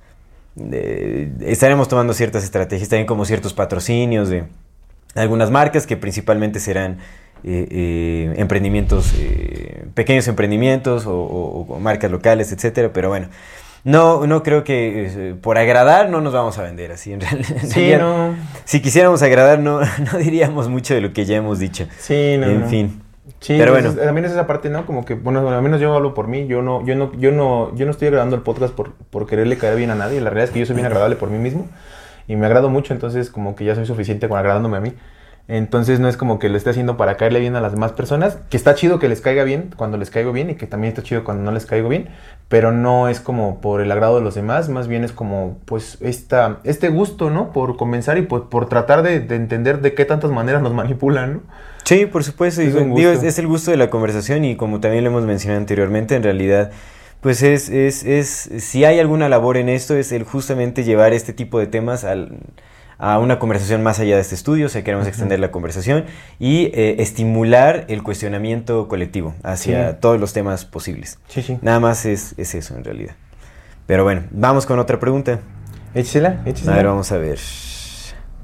eh, 0.70 1.30
estaremos 1.40 1.88
tomando 1.88 2.14
ciertas 2.14 2.44
estrategias, 2.44 2.88
también 2.88 3.06
como 3.06 3.24
ciertos 3.24 3.52
patrocinios 3.52 4.28
de 4.28 4.44
algunas 5.14 5.50
marcas 5.50 5.86
que 5.86 5.96
principalmente 5.98 6.60
serán 6.60 6.96
eh, 7.44 7.66
eh, 7.70 8.34
emprendimientos, 8.36 9.12
eh, 9.18 9.84
pequeños 9.94 10.26
emprendimientos 10.28 11.06
o, 11.06 11.14
o- 11.14 11.66
o 11.74 11.78
marcas 11.80 12.10
locales, 12.10 12.52
etcétera, 12.52 12.90
pero 12.92 13.08
bueno. 13.08 13.28
No, 13.84 14.28
no 14.28 14.44
creo 14.44 14.62
que 14.62 15.06
eh, 15.30 15.34
por 15.34 15.58
agradar 15.58 16.08
no 16.08 16.20
nos 16.20 16.32
vamos 16.32 16.56
a 16.58 16.62
vender 16.62 16.92
así 16.92 17.12
en 17.12 17.20
realidad. 17.20 17.56
Sí, 17.64 17.92
no. 17.98 18.32
Si 18.64 18.80
quisiéramos 18.80 19.22
agradar 19.22 19.58
no, 19.58 19.80
no 20.12 20.18
diríamos 20.18 20.68
mucho 20.68 20.94
de 20.94 21.00
lo 21.00 21.12
que 21.12 21.24
ya 21.24 21.36
hemos 21.36 21.58
dicho. 21.58 21.86
Sí, 21.98 22.36
no. 22.38 22.46
en 22.46 22.60
no. 22.60 22.66
fin. 22.68 23.02
Sí, 23.40 23.56
Pero 23.58 23.72
bueno. 23.72 23.92
también 23.94 24.24
es 24.24 24.30
esa 24.32 24.46
parte, 24.46 24.68
¿no? 24.68 24.86
Como 24.86 25.04
que, 25.04 25.14
bueno, 25.14 25.48
al 25.48 25.62
menos 25.62 25.80
yo 25.80 25.92
hablo 25.94 26.14
por 26.14 26.28
mí, 26.28 26.46
yo 26.46 26.62
no, 26.62 26.84
yo 26.86 26.94
no, 26.94 27.10
yo 27.18 27.32
no, 27.32 27.74
yo 27.74 27.84
no 27.86 27.90
estoy 27.90 28.08
grabando 28.10 28.36
el 28.36 28.42
podcast 28.42 28.72
por, 28.72 28.92
por 28.92 29.26
quererle 29.26 29.58
caer 29.58 29.76
bien 29.76 29.90
a 29.90 29.96
nadie, 29.96 30.20
la 30.20 30.30
realidad 30.30 30.44
es 30.44 30.50
que 30.52 30.60
yo 30.60 30.66
soy 30.66 30.76
bien 30.76 30.86
agradable 30.86 31.16
por 31.16 31.28
mí 31.30 31.38
mismo 31.38 31.66
y 32.28 32.36
me 32.36 32.46
agrado 32.46 32.68
mucho, 32.68 32.94
entonces 32.94 33.30
como 33.30 33.56
que 33.56 33.64
ya 33.64 33.74
soy 33.74 33.84
suficiente 33.86 34.28
con 34.28 34.38
agradándome 34.38 34.76
a 34.76 34.80
mí. 34.80 34.92
Entonces 35.48 35.98
no 35.98 36.08
es 36.08 36.16
como 36.16 36.38
que 36.38 36.48
lo 36.48 36.56
esté 36.56 36.70
haciendo 36.70 36.96
para 36.96 37.16
caerle 37.16 37.40
bien 37.40 37.56
a 37.56 37.60
las 37.60 37.72
demás 37.72 37.92
personas, 37.92 38.38
que 38.48 38.56
está 38.56 38.74
chido 38.74 38.98
que 38.98 39.08
les 39.08 39.20
caiga 39.20 39.42
bien 39.42 39.70
cuando 39.76 39.98
les 39.98 40.08
caigo 40.08 40.32
bien 40.32 40.50
y 40.50 40.54
que 40.54 40.66
también 40.66 40.92
está 40.92 41.02
chido 41.02 41.24
cuando 41.24 41.42
no 41.42 41.50
les 41.50 41.66
caigo 41.66 41.88
bien, 41.88 42.08
pero 42.48 42.70
no 42.70 43.08
es 43.08 43.18
como 43.20 43.60
por 43.60 43.80
el 43.80 43.90
agrado 43.90 44.16
de 44.16 44.22
los 44.22 44.34
demás, 44.34 44.68
más 44.68 44.86
bien 44.86 45.02
es 45.02 45.12
como 45.12 45.58
pues 45.64 45.98
esta, 46.00 46.58
este 46.62 46.90
gusto, 46.90 47.28
¿no? 47.30 47.52
Por 47.52 47.76
comenzar 47.76 48.18
y 48.18 48.22
por, 48.22 48.48
por 48.50 48.68
tratar 48.68 49.02
de, 49.02 49.18
de 49.20 49.34
entender 49.34 49.80
de 49.80 49.94
qué 49.94 50.04
tantas 50.04 50.30
maneras 50.30 50.62
nos 50.62 50.72
manipulan, 50.74 51.32
¿no? 51.34 51.40
Sí, 51.84 52.06
por 52.06 52.22
supuesto. 52.22 52.62
Es 52.62 52.74
digo, 52.74 53.10
es, 53.10 53.22
es 53.24 53.38
el 53.38 53.48
gusto 53.48 53.72
de 53.72 53.76
la 53.76 53.90
conversación 53.90 54.44
y 54.44 54.56
como 54.56 54.80
también 54.80 55.02
lo 55.02 55.10
hemos 55.10 55.24
mencionado 55.24 55.58
anteriormente, 55.60 56.14
en 56.14 56.22
realidad, 56.22 56.70
pues 57.20 57.42
es, 57.42 57.68
es, 57.68 58.04
es, 58.04 58.50
si 58.58 58.84
hay 58.84 59.00
alguna 59.00 59.28
labor 59.28 59.56
en 59.56 59.68
esto, 59.68 59.96
es 59.96 60.12
el 60.12 60.22
justamente 60.22 60.84
llevar 60.84 61.12
este 61.12 61.32
tipo 61.32 61.58
de 61.58 61.66
temas 61.66 62.04
al, 62.04 62.38
a 62.98 63.18
una 63.18 63.38
conversación 63.38 63.82
más 63.82 63.98
allá 63.98 64.14
de 64.16 64.22
este 64.22 64.34
estudio, 64.34 64.66
o 64.66 64.68
sea, 64.68 64.84
queremos 64.84 65.06
extender 65.06 65.40
la 65.40 65.50
conversación 65.50 66.04
y 66.38 66.66
eh, 66.74 66.96
estimular 67.00 67.84
el 67.88 68.02
cuestionamiento 68.02 68.88
colectivo 68.88 69.34
hacia 69.42 69.90
Sí. 69.92 69.96
todos 70.00 70.20
los 70.20 70.32
temas 70.32 70.64
posibles. 70.64 71.18
Sí, 71.28 71.42
sí. 71.42 71.58
Nada 71.62 71.80
más 71.80 72.04
es, 72.06 72.34
es 72.36 72.54
eso 72.54 72.76
en 72.76 72.84
realidad. 72.84 73.14
Pero 73.86 74.04
bueno, 74.04 74.22
vamos 74.30 74.66
con 74.66 74.78
otra 74.78 75.00
pregunta. 75.00 75.40
Échesela, 75.94 76.40
A 76.44 76.48
échesela. 76.48 76.76
ver, 76.76 76.86
vamos 76.86 77.10
a 77.12 77.16
ver. 77.18 77.38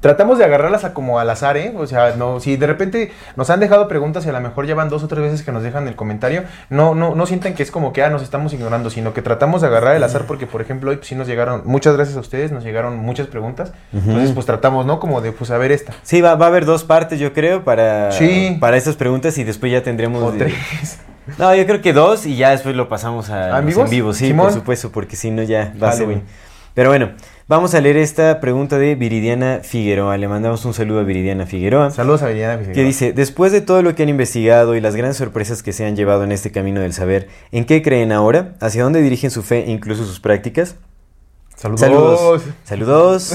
Tratamos 0.01 0.37
de 0.37 0.45
agarrarlas 0.45 0.85
a 0.85 0.93
como 0.93 1.19
al 1.19 1.29
azar, 1.29 1.57
¿eh? 1.57 1.73
O 1.77 1.85
sea, 1.85 2.15
no, 2.15 2.39
si 2.39 2.55
de 2.55 2.65
repente 2.67 3.11
nos 3.35 3.49
han 3.49 3.59
dejado 3.59 3.87
preguntas 3.89 4.25
y 4.25 4.29
a 4.29 4.31
lo 4.31 4.39
mejor 4.39 4.65
llevan 4.65 4.87
dos 4.87 5.03
o 5.03 5.07
tres 5.09 5.21
veces 5.23 5.43
que 5.43 5.51
nos 5.51 5.61
dejan 5.61 5.87
el 5.89 5.95
comentario, 5.97 6.43
no, 6.69 6.95
no, 6.95 7.15
no 7.15 7.25
sientan 7.25 7.53
que 7.53 7.63
es 7.63 7.69
como 7.71 7.91
que 7.91 8.01
ah, 8.03 8.09
nos 8.09 8.23
estamos 8.23 8.53
ignorando, 8.53 8.89
sino 8.89 9.13
que 9.13 9.21
tratamos 9.21 9.59
de 9.61 9.67
agarrar 9.67 9.95
el 9.97 10.03
azar 10.03 10.23
porque, 10.25 10.47
por 10.47 10.61
ejemplo, 10.61 10.91
hoy 10.91 10.97
pues, 10.97 11.07
sí 11.07 11.15
nos 11.15 11.27
llegaron, 11.27 11.63
muchas 11.65 11.95
gracias 11.95 12.15
a 12.15 12.21
ustedes, 12.21 12.51
nos 12.53 12.63
llegaron 12.63 12.97
muchas 12.97 13.27
preguntas. 13.27 13.73
Entonces, 13.93 14.31
pues 14.31 14.45
tratamos, 14.45 14.85
¿no? 14.85 14.99
Como 15.01 15.19
de, 15.19 15.31
pues, 15.33 15.51
a 15.51 15.57
ver 15.57 15.71
esta. 15.73 15.93
Sí, 16.03 16.21
va, 16.21 16.35
va 16.35 16.45
a 16.45 16.49
haber 16.49 16.65
dos 16.65 16.85
partes, 16.85 17.19
yo 17.19 17.33
creo, 17.33 17.63
para, 17.65 18.11
Sí. 18.13 18.57
para 18.61 18.77
estas 18.77 18.95
preguntas 18.95 19.37
y 19.37 19.43
después 19.43 19.71
ya 19.71 19.83
tendremos... 19.83 20.23
O 20.23 20.31
de- 20.31 20.37
tres. 20.45 20.99
No, 21.37 21.53
yo 21.53 21.65
creo 21.65 21.81
que 21.81 21.93
dos 21.93 22.25
y 22.25 22.37
ya 22.37 22.51
después 22.51 22.75
lo 22.75 22.89
pasamos 22.89 23.29
a 23.29 23.55
¿A 23.55 23.61
los 23.61 23.65
vivos? 23.67 23.83
en 23.85 23.89
vivo, 23.91 24.13
sí, 24.13 24.33
por 24.33 24.51
supuesto, 24.51 24.91
porque 24.91 25.15
si 25.15 25.29
no 25.29 25.43
ya 25.43 25.73
va 25.81 25.89
a 25.89 25.91
ser... 25.91 26.07
Pero 26.73 26.89
bueno, 26.89 27.11
vamos 27.49 27.73
a 27.73 27.81
leer 27.81 27.97
esta 27.97 28.39
pregunta 28.39 28.77
de 28.77 28.93
Viridiana 28.93 29.61
Figueroa. 29.63 30.15
Le 30.17 30.27
mandamos 30.27 30.63
un 30.65 30.73
saludo 30.75 30.99
a 30.99 31.03
Viridiana 31.03 31.47
Figueroa. 31.47 31.89
Saludos 31.89 32.21
a 32.21 32.27
Viridiana. 32.27 32.71
Que 32.71 32.83
dice, 32.83 33.11
después 33.11 33.51
de 33.51 33.59
todo 33.59 33.81
lo 33.81 33.95
que 33.95 34.03
han 34.03 34.09
investigado 34.09 34.75
y 34.75 34.81
las 34.81 34.95
grandes 34.95 35.17
sorpresas 35.17 35.63
que 35.63 35.73
se 35.73 35.85
han 35.85 35.95
llevado 35.95 36.23
en 36.23 36.31
este 36.31 36.51
camino 36.51 36.79
del 36.79 36.93
saber, 36.93 37.27
¿en 37.51 37.65
qué 37.65 37.81
creen 37.81 38.11
ahora? 38.11 38.53
¿Hacia 38.61 38.83
dónde 38.83 39.01
dirigen 39.01 39.31
su 39.31 39.41
fe 39.41 39.65
e 39.65 39.71
incluso 39.71 40.05
sus 40.05 40.19
prácticas? 40.19 40.75
Saludos. 41.55 41.81
Saludos. 41.81 42.43
Saludos. 42.63 43.33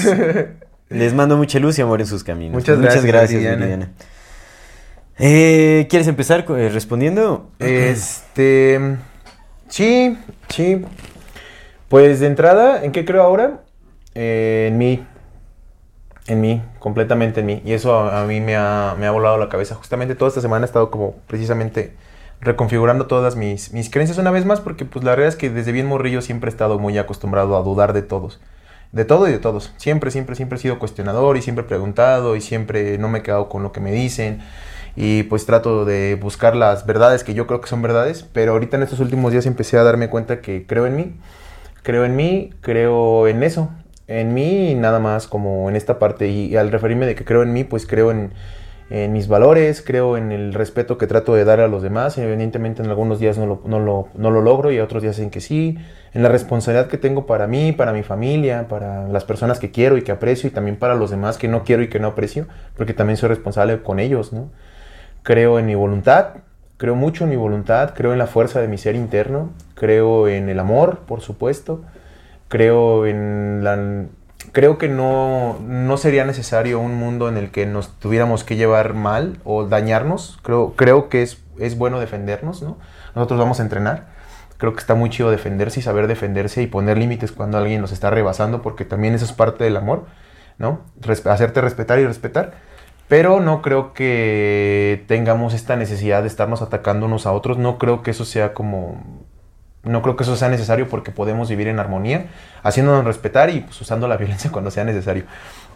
Les 0.88 1.12
mando 1.12 1.36
mucha 1.36 1.58
luz 1.58 1.76
y 1.78 1.82
amor 1.82 2.00
en 2.00 2.06
sus 2.06 2.22
caminos. 2.22 2.54
Muchas 2.54 2.78
gracias, 2.78 3.02
Viridiana. 3.02 3.56
Viridiana. 3.56 3.92
Eh, 5.18 5.86
¿Quieres 5.90 6.06
empezar 6.06 6.46
eh, 6.48 6.68
respondiendo? 6.72 7.50
Este. 7.58 8.96
Sí, 9.68 10.16
sí. 10.48 10.84
Pues 11.88 12.20
de 12.20 12.28
entrada, 12.28 12.84
¿en 12.84 12.92
qué 12.92 13.04
creo 13.04 13.22
ahora? 13.22 13.63
Eh, 14.14 14.68
en 14.70 14.78
mí. 14.78 15.06
En 16.26 16.40
mí, 16.40 16.62
completamente 16.78 17.40
en 17.40 17.46
mí. 17.46 17.62
Y 17.64 17.72
eso 17.72 17.98
a, 17.98 18.24
mí 18.24 18.40
me 18.40 18.56
ha, 18.56 18.96
me 18.98 19.06
ha 19.06 19.10
volado 19.10 19.36
la 19.36 19.48
cabeza. 19.48 19.74
Justamente 19.74 20.14
toda 20.14 20.28
esta 20.28 20.40
semana 20.40 20.64
he 20.64 20.66
estado 20.66 20.90
como 20.90 21.16
precisamente 21.26 21.94
reconfigurando 22.40 23.06
todas 23.06 23.36
mis, 23.36 23.72
mis 23.72 23.90
creencias 23.90 24.18
una 24.18 24.30
vez 24.30 24.44
más 24.44 24.60
porque 24.60 24.84
pues 24.84 25.04
la 25.04 25.12
verdad 25.12 25.28
es 25.28 25.36
que 25.36 25.50
desde 25.50 25.72
bien 25.72 25.86
morrillo 25.86 26.20
siempre 26.22 26.48
he 26.48 26.52
estado 26.52 26.78
muy 26.78 26.96
acostumbrado 26.98 27.56
a 27.56 27.62
dudar 27.62 27.92
de 27.92 28.02
todos. 28.02 28.40
De 28.92 29.04
todo 29.04 29.28
y 29.28 29.32
de 29.32 29.38
todos. 29.38 29.72
Siempre, 29.76 30.10
siempre, 30.10 30.36
siempre 30.36 30.56
he 30.56 30.60
sido 30.60 30.78
cuestionador 30.78 31.36
y 31.36 31.42
siempre 31.42 31.64
he 31.64 31.68
preguntado 31.68 32.36
y 32.36 32.40
siempre 32.40 32.96
no 32.96 33.08
me 33.08 33.18
he 33.18 33.22
quedado 33.22 33.48
con 33.48 33.62
lo 33.62 33.72
que 33.72 33.80
me 33.80 33.92
dicen. 33.92 34.40
Y 34.96 35.24
pues 35.24 35.46
trato 35.46 35.84
de 35.84 36.14
buscar 36.14 36.54
las 36.54 36.86
verdades 36.86 37.24
que 37.24 37.34
yo 37.34 37.46
creo 37.46 37.60
que 37.60 37.66
son 37.66 37.82
verdades. 37.82 38.24
Pero 38.32 38.52
ahorita 38.52 38.76
en 38.76 38.84
estos 38.84 39.00
últimos 39.00 39.32
días 39.32 39.46
empecé 39.46 39.78
a 39.78 39.82
darme 39.82 40.08
cuenta 40.08 40.40
que 40.40 40.64
creo 40.66 40.86
en 40.86 40.96
mí. 40.96 41.16
Creo 41.82 42.04
en 42.04 42.14
mí, 42.14 42.50
creo 42.60 43.26
en 43.26 43.42
eso. 43.42 43.70
En 44.06 44.34
mí 44.34 44.74
nada 44.74 44.98
más 44.98 45.26
como 45.26 45.68
en 45.68 45.76
esta 45.76 45.98
parte. 45.98 46.28
Y, 46.28 46.56
al 46.56 46.70
referirme 46.70 47.06
de 47.06 47.14
que 47.14 47.24
creo 47.24 47.42
en 47.42 47.52
mí, 47.52 47.64
pues 47.64 47.86
creo 47.86 48.10
en, 48.10 48.32
en 48.90 49.12
mis 49.12 49.28
valores, 49.28 49.82
creo 49.82 50.16
en 50.16 50.30
el 50.30 50.52
respeto 50.52 50.98
que 50.98 51.06
trato 51.06 51.34
de 51.34 51.44
dar 51.44 51.60
a 51.60 51.68
los 51.68 51.82
demás. 51.82 52.18
Evidentemente 52.18 52.82
en 52.82 52.90
algunos 52.90 53.18
días 53.18 53.38
no 53.38 53.46
lo, 53.46 53.62
no 53.64 53.80
lo, 53.80 54.08
no 54.14 54.30
lo 54.30 54.42
logro 54.42 54.70
y 54.70 54.80
otros 54.80 55.02
días 55.02 55.18
en 55.18 55.30
que 55.30 55.40
sí. 55.40 55.78
En 56.12 56.22
la 56.22 56.28
responsabilidad 56.28 56.88
que 56.88 56.98
tengo 56.98 57.26
para 57.26 57.46
mí, 57.46 57.72
para 57.72 57.92
mi 57.92 58.02
familia, 58.02 58.68
para 58.68 59.08
las 59.08 59.24
personas 59.24 59.58
que 59.58 59.70
quiero 59.70 59.96
y 59.96 60.02
que 60.02 60.12
aprecio 60.12 60.48
y 60.48 60.52
también 60.52 60.76
para 60.76 60.94
los 60.94 61.10
demás 61.10 61.38
que 61.38 61.48
no 61.48 61.64
quiero 61.64 61.82
y 61.82 61.88
que 61.88 61.98
no 61.98 62.08
aprecio, 62.08 62.46
porque 62.76 62.94
también 62.94 63.16
soy 63.16 63.30
responsable 63.30 63.82
con 63.82 63.98
ellos, 63.98 64.32
¿no? 64.32 64.50
Creo 65.24 65.58
en 65.58 65.66
mi 65.66 65.74
voluntad, 65.74 66.34
creo 66.76 66.94
mucho 66.94 67.24
en 67.24 67.30
mi 67.30 67.36
voluntad, 67.36 67.94
creo 67.96 68.12
en 68.12 68.18
la 68.18 68.26
fuerza 68.26 68.60
de 68.60 68.68
mi 68.68 68.78
ser 68.78 68.94
interno, 68.94 69.50
creo 69.74 70.28
en 70.28 70.48
el 70.48 70.60
amor, 70.60 71.00
por 71.06 71.20
supuesto, 71.20 71.82
creo 72.48 73.06
en 73.06 73.60
la... 73.62 74.06
Creo 74.52 74.78
que 74.78 74.88
no, 74.88 75.58
no 75.60 75.96
sería 75.96 76.24
necesario 76.24 76.78
un 76.78 76.94
mundo 76.94 77.28
en 77.28 77.36
el 77.36 77.50
que 77.50 77.66
nos 77.66 77.98
tuviéramos 77.98 78.44
que 78.44 78.56
llevar 78.56 78.94
mal 78.94 79.38
o 79.44 79.64
dañarnos. 79.64 80.38
Creo, 80.42 80.74
creo 80.76 81.08
que 81.08 81.22
es 81.22 81.42
es 81.58 81.78
bueno 81.78 82.00
defendernos, 82.00 82.62
¿no? 82.62 82.78
Nosotros 83.14 83.38
vamos 83.38 83.60
a 83.60 83.62
entrenar. 83.62 84.08
Creo 84.58 84.72
que 84.72 84.80
está 84.80 84.94
muy 84.94 85.08
chido 85.10 85.30
defenderse 85.30 85.80
y 85.80 85.82
saber 85.82 86.06
defenderse 86.06 86.62
y 86.62 86.66
poner 86.66 86.98
límites 86.98 87.32
cuando 87.32 87.58
alguien 87.58 87.80
nos 87.80 87.92
está 87.92 88.10
rebasando, 88.10 88.60
porque 88.62 88.84
también 88.84 89.14
eso 89.14 89.24
es 89.24 89.32
parte 89.32 89.64
del 89.64 89.76
amor, 89.76 90.06
¿no? 90.58 90.80
Resp- 91.00 91.30
hacerte 91.30 91.60
respetar 91.60 91.98
y 91.98 92.06
respetar. 92.06 92.54
Pero 93.08 93.40
no 93.40 93.62
creo 93.62 93.92
que 93.92 95.04
tengamos 95.06 95.54
esta 95.54 95.76
necesidad 95.76 96.22
de 96.22 96.28
estarnos 96.28 96.62
atacando 96.62 97.06
unos 97.06 97.26
a 97.26 97.32
otros. 97.32 97.58
No 97.58 97.78
creo 97.78 98.02
que 98.02 98.10
eso 98.12 98.24
sea 98.24 98.54
como 98.54 99.00
no 99.84 100.02
creo 100.02 100.16
que 100.16 100.24
eso 100.24 100.36
sea 100.36 100.48
necesario 100.48 100.88
porque 100.88 101.10
podemos 101.10 101.48
vivir 101.48 101.68
en 101.68 101.78
armonía, 101.78 102.26
haciéndonos 102.62 103.04
respetar 103.04 103.50
y 103.50 103.60
pues, 103.60 103.80
usando 103.80 104.08
la 104.08 104.16
violencia 104.18 104.50
cuando 104.50 104.70
sea 104.70 104.84
necesario. 104.84 105.24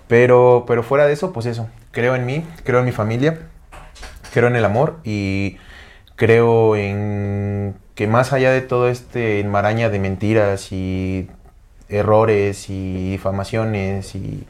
Pero, 0.08 0.64
pero 0.66 0.82
fuera 0.82 1.06
de 1.06 1.12
eso, 1.12 1.32
pues 1.32 1.46
eso, 1.46 1.68
creo 1.92 2.16
en 2.16 2.24
mí, 2.26 2.46
creo 2.64 2.80
en 2.80 2.86
mi 2.86 2.92
familia, 2.92 3.38
creo 4.32 4.48
en 4.48 4.56
el 4.56 4.64
amor 4.64 4.98
y 5.04 5.58
creo 6.16 6.76
en 6.76 7.74
que 7.94 8.06
más 8.06 8.32
allá 8.32 8.50
de 8.50 8.62
todo 8.62 8.88
este 8.88 9.40
enmaraña 9.40 9.90
de 9.90 9.98
mentiras 9.98 10.72
y 10.72 11.28
errores 11.88 12.70
y 12.70 13.10
difamaciones 13.12 14.14
y, 14.14 14.46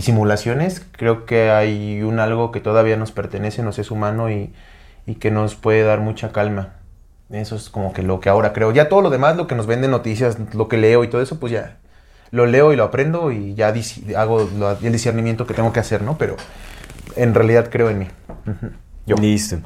simulaciones, 0.00 0.86
creo 0.92 1.26
que 1.26 1.50
hay 1.50 2.02
un 2.02 2.18
algo 2.18 2.50
que 2.50 2.60
todavía 2.60 2.96
nos 2.96 3.12
pertenece, 3.12 3.62
nos 3.62 3.78
es 3.78 3.90
humano 3.90 4.30
y 4.30 4.52
que 5.20 5.30
nos 5.30 5.54
puede 5.54 5.82
dar 5.82 6.00
mucha 6.00 6.32
calma. 6.32 6.81
Eso 7.32 7.56
es 7.56 7.70
como 7.70 7.92
que 7.92 8.02
lo 8.02 8.20
que 8.20 8.28
ahora 8.28 8.52
creo. 8.52 8.72
Ya 8.72 8.88
todo 8.88 9.00
lo 9.00 9.10
demás, 9.10 9.36
lo 9.36 9.46
que 9.46 9.54
nos 9.54 9.66
venden 9.66 9.90
noticias, 9.90 10.36
lo 10.54 10.68
que 10.68 10.76
leo 10.76 11.02
y 11.02 11.08
todo 11.08 11.22
eso, 11.22 11.40
pues 11.40 11.52
ya 11.52 11.78
lo 12.30 12.46
leo 12.46 12.72
y 12.72 12.76
lo 12.76 12.84
aprendo 12.84 13.32
y 13.32 13.54
ya 13.54 13.72
hago 14.16 14.48
lo- 14.58 14.72
el 14.78 14.92
discernimiento 14.92 15.46
que 15.46 15.54
tengo 15.54 15.72
que 15.72 15.80
hacer, 15.80 16.02
¿no? 16.02 16.16
Pero 16.18 16.36
en 17.16 17.34
realidad 17.34 17.68
creo 17.70 17.90
en 17.90 17.98
mí. 18.00 18.06
Yo. 19.06 19.16
Listo. 19.16 19.58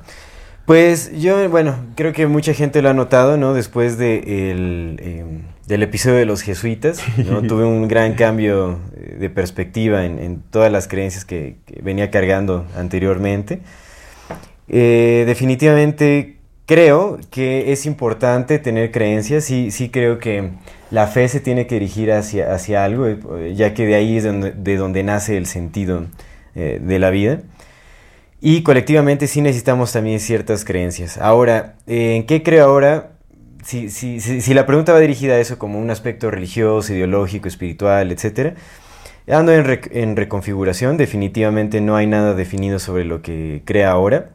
Pues 0.64 1.12
yo, 1.20 1.48
bueno, 1.48 1.76
creo 1.94 2.12
que 2.12 2.26
mucha 2.26 2.52
gente 2.54 2.82
lo 2.82 2.88
ha 2.90 2.94
notado, 2.94 3.36
¿no? 3.36 3.54
Después 3.54 3.98
de 3.98 4.50
el, 4.50 4.96
eh, 5.00 5.24
del 5.68 5.82
episodio 5.84 6.16
de 6.16 6.26
los 6.26 6.42
jesuitas, 6.42 7.00
¿no? 7.18 7.40
Tuve 7.46 7.64
un 7.64 7.86
gran 7.86 8.14
cambio 8.14 8.80
eh, 8.96 9.16
de 9.20 9.30
perspectiva 9.30 10.04
en, 10.04 10.18
en 10.18 10.40
todas 10.42 10.72
las 10.72 10.88
creencias 10.88 11.24
que, 11.24 11.58
que 11.66 11.80
venía 11.82 12.10
cargando 12.10 12.64
anteriormente. 12.76 13.60
Eh, 14.68 15.22
definitivamente 15.26 16.35
creo 16.66 17.18
que 17.30 17.72
es 17.72 17.86
importante 17.86 18.58
tener 18.58 18.90
creencias, 18.90 19.44
sí, 19.44 19.70
sí 19.70 19.88
creo 19.88 20.18
que 20.18 20.50
la 20.90 21.06
fe 21.06 21.28
se 21.28 21.40
tiene 21.40 21.66
que 21.66 21.76
dirigir 21.76 22.12
hacia, 22.12 22.52
hacia 22.52 22.84
algo, 22.84 23.06
eh, 23.06 23.54
ya 23.54 23.72
que 23.72 23.86
de 23.86 23.94
ahí 23.94 24.16
es 24.18 24.24
donde, 24.24 24.52
de 24.52 24.76
donde 24.76 25.02
nace 25.02 25.36
el 25.36 25.46
sentido 25.46 26.06
eh, 26.54 26.80
de 26.82 26.98
la 26.98 27.10
vida. 27.10 27.40
Y 28.40 28.62
colectivamente 28.62 29.28
sí 29.28 29.40
necesitamos 29.40 29.92
también 29.92 30.20
ciertas 30.20 30.64
creencias. 30.64 31.18
Ahora, 31.18 31.76
¿en 31.86 32.26
qué 32.26 32.42
creo 32.42 32.66
ahora? 32.66 33.12
Si, 33.64 33.88
si, 33.90 34.20
si, 34.20 34.54
la 34.54 34.66
pregunta 34.66 34.92
va 34.92 35.00
dirigida 35.00 35.34
a 35.34 35.40
eso 35.40 35.58
como 35.58 35.80
un 35.80 35.90
aspecto 35.90 36.30
religioso, 36.30 36.92
ideológico, 36.92 37.48
espiritual, 37.48 38.12
etc., 38.12 38.56
ando 39.28 39.52
en, 39.52 39.80
en 39.90 40.16
reconfiguración, 40.16 40.96
definitivamente 40.96 41.80
no 41.80 41.96
hay 41.96 42.06
nada 42.06 42.34
definido 42.34 42.78
sobre 42.78 43.04
lo 43.04 43.22
que 43.22 43.62
crea 43.64 43.90
ahora. 43.90 44.30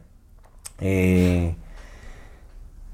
Eh, 0.82 1.54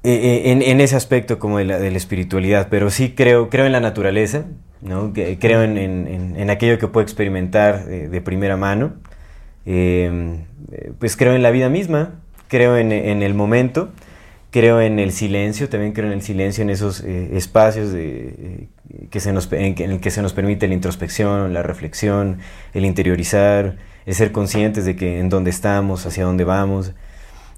eh, 0.04 0.42
en, 0.46 0.62
en 0.62 0.80
ese 0.80 0.96
aspecto 0.96 1.38
como 1.38 1.58
de 1.58 1.64
la, 1.64 1.78
de 1.78 1.90
la 1.90 1.96
espiritualidad, 1.96 2.68
pero 2.70 2.90
sí 2.90 3.12
creo, 3.16 3.50
creo 3.50 3.66
en 3.66 3.72
la 3.72 3.80
naturaleza, 3.80 4.44
¿no? 4.80 5.12
Creo 5.12 5.62
en, 5.62 5.76
en- 5.76 6.50
aquello 6.50 6.78
que 6.78 6.86
puedo 6.88 7.02
experimentar 7.02 7.84
eh, 7.88 8.08
de 8.08 8.20
primera 8.20 8.56
mano. 8.56 8.94
Eh, 9.66 10.38
eh, 10.72 10.92
pues 10.98 11.16
creo 11.16 11.34
en 11.34 11.42
la 11.42 11.50
vida 11.50 11.68
misma, 11.68 12.20
creo 12.48 12.76
en, 12.78 12.92
el 12.92 13.34
momento, 13.34 13.90
creo 14.50 14.80
en 14.80 14.98
el 14.98 15.12
silencio, 15.12 15.68
también 15.68 15.92
creo 15.92 16.06
en 16.06 16.12
el 16.14 16.22
silencio, 16.22 16.62
en 16.62 16.70
esos 16.70 17.02
eh, 17.02 17.36
espacios 17.36 17.92
de, 17.92 18.68
eh, 18.90 19.06
que 19.10 19.20
se 19.20 19.32
nos, 19.32 19.52
en 19.52 19.76
el 19.78 20.00
que 20.00 20.10
se 20.10 20.22
nos 20.22 20.32
permite 20.32 20.68
la 20.68 20.74
introspección, 20.74 21.52
la 21.52 21.62
reflexión, 21.62 22.38
el 22.72 22.84
interiorizar, 22.86 23.76
el 24.06 24.14
ser 24.14 24.32
conscientes 24.32 24.84
de 24.86 24.96
que 24.96 25.18
en 25.18 25.28
dónde 25.28 25.50
estamos, 25.50 26.06
hacia 26.06 26.24
dónde 26.24 26.44
vamos. 26.44 26.92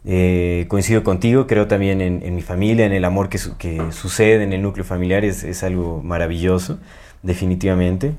Eh, 0.07 0.64
coincido 0.69 1.04
contigo, 1.04 1.47
creo 1.47 1.66
también 1.66 2.00
en, 2.00 2.23
en 2.25 2.35
mi 2.35 2.40
familia, 2.42 2.87
en 2.87 2.92
el 2.92 3.04
amor 3.04 3.28
que, 3.28 3.37
su- 3.38 3.57
que 3.59 3.80
sucede 3.92 4.42
en 4.45 4.52
el 4.54 4.62
núcleo 4.62 4.85
familiar, 4.85 5.25
es, 5.26 5.45
es 5.45 5.62
algo 5.62 6.00
maravilloso, 6.02 6.78
definitivamente. 7.23 8.12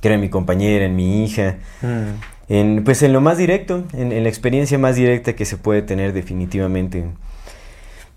Creo 0.00 0.14
en 0.14 0.20
mi 0.20 0.28
compañera, 0.28 0.84
en 0.84 0.96
mi 0.96 1.24
hija, 1.24 1.56
Mm. 1.80 2.52
en, 2.52 2.84
pues 2.84 3.02
en 3.02 3.12
lo 3.12 3.20
más 3.20 3.38
directo, 3.38 3.84
en, 3.92 4.10
en 4.12 4.22
la 4.24 4.28
experiencia 4.28 4.76
más 4.78 4.96
directa 4.96 5.34
que 5.34 5.44
se 5.44 5.56
puede 5.56 5.80
tener 5.82 6.12
definitivamente. 6.12 7.04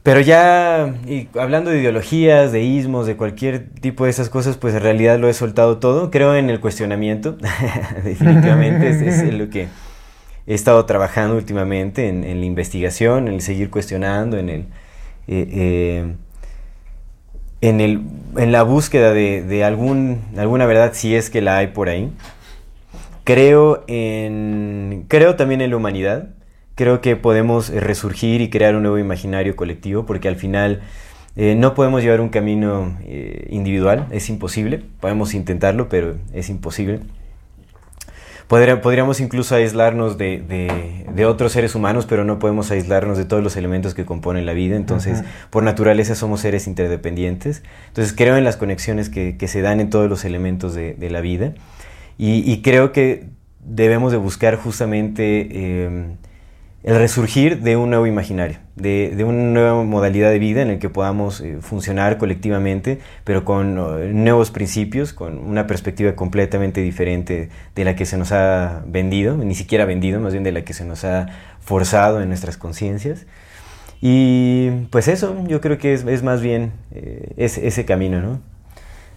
Pero 0.03 0.21
ya, 0.21 0.95
y 1.05 1.27
hablando 1.37 1.69
de 1.69 1.79
ideologías, 1.81 2.51
de 2.53 2.63
ismos, 2.63 3.05
de 3.07 3.17
cualquier 3.17 3.67
tipo 3.81 4.05
de 4.05 4.09
esas 4.09 4.29
cosas, 4.29 4.55
pues 4.57 4.73
en 4.73 4.81
realidad 4.81 5.19
lo 5.19 5.27
he 5.29 5.33
soltado 5.33 5.77
todo. 5.79 6.11
Creo 6.11 6.33
en 6.35 6.49
el 6.49 6.59
cuestionamiento, 6.61 7.37
definitivamente, 8.05 8.89
es, 8.89 9.33
lo 9.33 9.49
que 9.49 9.67
he 10.47 10.53
estado 10.53 10.85
trabajando 10.85 11.35
últimamente, 11.35 12.07
en, 12.07 12.21
la 12.21 12.45
investigación, 12.45 13.27
en 13.27 13.35
el 13.35 13.41
seguir 13.41 13.69
cuestionando, 13.69 14.37
en 14.37 14.49
el... 14.49 14.61
eh, 15.27 15.47
eh, 15.51 16.13
en, 17.59 17.81
el, 17.81 18.01
en 18.37 18.51
la 18.51 18.63
búsqueda 18.63 19.13
de, 19.13 19.63
algún, 19.65 20.21
alguna 20.37 20.65
verdad, 20.65 20.91
si 20.93 21.15
es 21.15 21.29
que 21.29 21.41
la 21.41 21.57
hay 21.57 21.67
por 21.67 21.89
ahí. 21.89 22.11
Creo, 23.25 23.83
en, 23.87 25.05
creo 25.09 25.35
también 25.35 25.59
en 25.61 25.71
la 25.71 25.77
humanidad. 25.77 26.29
Creo 26.75 27.01
que 27.01 27.15
podemos 27.15 27.69
resurgir 27.69 28.39
y 28.41 28.49
crear 28.49 28.75
un 28.75 28.83
nuevo 28.83 28.99
imaginario 28.99 29.55
colectivo, 29.55 30.05
porque 30.05 30.27
al 30.27 30.35
final 30.37 30.81
eh, 31.35 31.55
no 31.55 31.73
podemos 31.73 32.03
llevar 32.03 32.21
un 32.21 32.29
camino 32.29 32.97
individual, 33.49 34.07
es 34.11 34.29
imposible. 34.29 34.81
Podemos 35.01 35.33
intentarlo, 35.33 35.89
pero 35.89 36.15
es 36.33 36.49
imposible. 36.49 37.01
Podría- 38.47 38.81
podríamos 38.81 39.19
incluso 39.19 39.55
aislarnos 39.55 40.17
de, 40.17 40.39
de- 40.39 41.05
de 41.13 41.25
otros 41.25 41.51
seres 41.51 41.75
humanos, 41.75 42.05
pero 42.05 42.23
no 42.23 42.39
podemos 42.39 42.71
aislarnos 42.71 43.17
de 43.17 43.25
todos 43.25 43.43
los 43.43 43.57
elementos 43.57 43.93
que 43.93 44.05
componen 44.05 44.45
la 44.45 44.53
vida. 44.53 44.75
Entonces, 44.77 45.23
por 45.49 45.63
naturaleza 45.63 46.15
somos 46.15 46.39
seres 46.41 46.65
interdependientes. 46.67 47.63
Entonces, 47.89 48.13
creo 48.15 48.37
en 48.37 48.43
las 48.45 48.55
conexiones 48.55 49.09
que, 49.09 49.35
que 49.37 49.47
se 49.49 49.61
dan 49.61 49.79
en 49.81 49.89
todos 49.89 50.09
los 50.09 50.23
elementos 50.23 50.73
de, 50.73 50.93
de 50.93 51.09
la 51.09 51.19
vida. 51.21 51.53
Y, 52.17 52.49
y 52.49 52.61
creo 52.61 52.91
que 52.93 53.25
debemos 53.65 54.11
de 54.13 54.17
buscar 54.17 54.55
justamente 54.55 55.47
eh, 55.51 56.05
el 56.87 56.95
resurgir 56.95 57.59
de 57.59 57.75
un 57.75 57.89
nuevo 57.89 58.07
imaginario, 58.07 58.59
de, 58.77 59.13
de 59.13 59.25
una 59.25 59.43
nueva 59.43 59.83
modalidad 59.83 60.31
de 60.31 60.39
vida 60.39 60.61
en 60.61 60.69
el 60.69 60.79
que 60.79 60.87
podamos 60.87 61.41
eh, 61.41 61.57
funcionar 61.59 62.17
colectivamente, 62.17 62.99
pero 63.25 63.43
con 63.43 63.77
eh, 63.77 64.11
nuevos 64.13 64.51
principios, 64.51 65.11
con 65.11 65.37
una 65.37 65.67
perspectiva 65.67 66.15
completamente 66.15 66.79
diferente 66.79 67.49
de 67.75 67.83
la 67.83 67.97
que 67.97 68.05
se 68.05 68.15
nos 68.15 68.31
ha 68.31 68.85
vendido, 68.87 69.35
ni 69.35 69.53
siquiera 69.53 69.83
vendido, 69.83 70.21
más 70.21 70.31
bien 70.31 70.45
de 70.45 70.53
la 70.53 70.63
que 70.63 70.71
se 70.71 70.85
nos 70.85 71.03
ha 71.03 71.27
forzado 71.59 72.21
en 72.21 72.29
nuestras 72.29 72.55
conciencias. 72.55 73.25
Y 73.99 74.69
pues 74.89 75.09
eso, 75.09 75.35
yo 75.45 75.59
creo 75.59 75.77
que 75.77 75.93
es, 75.93 76.05
es 76.05 76.23
más 76.23 76.39
bien 76.39 76.71
eh, 76.91 77.33
ese, 77.35 77.67
ese 77.67 77.83
camino, 77.83 78.21
¿no? 78.21 78.39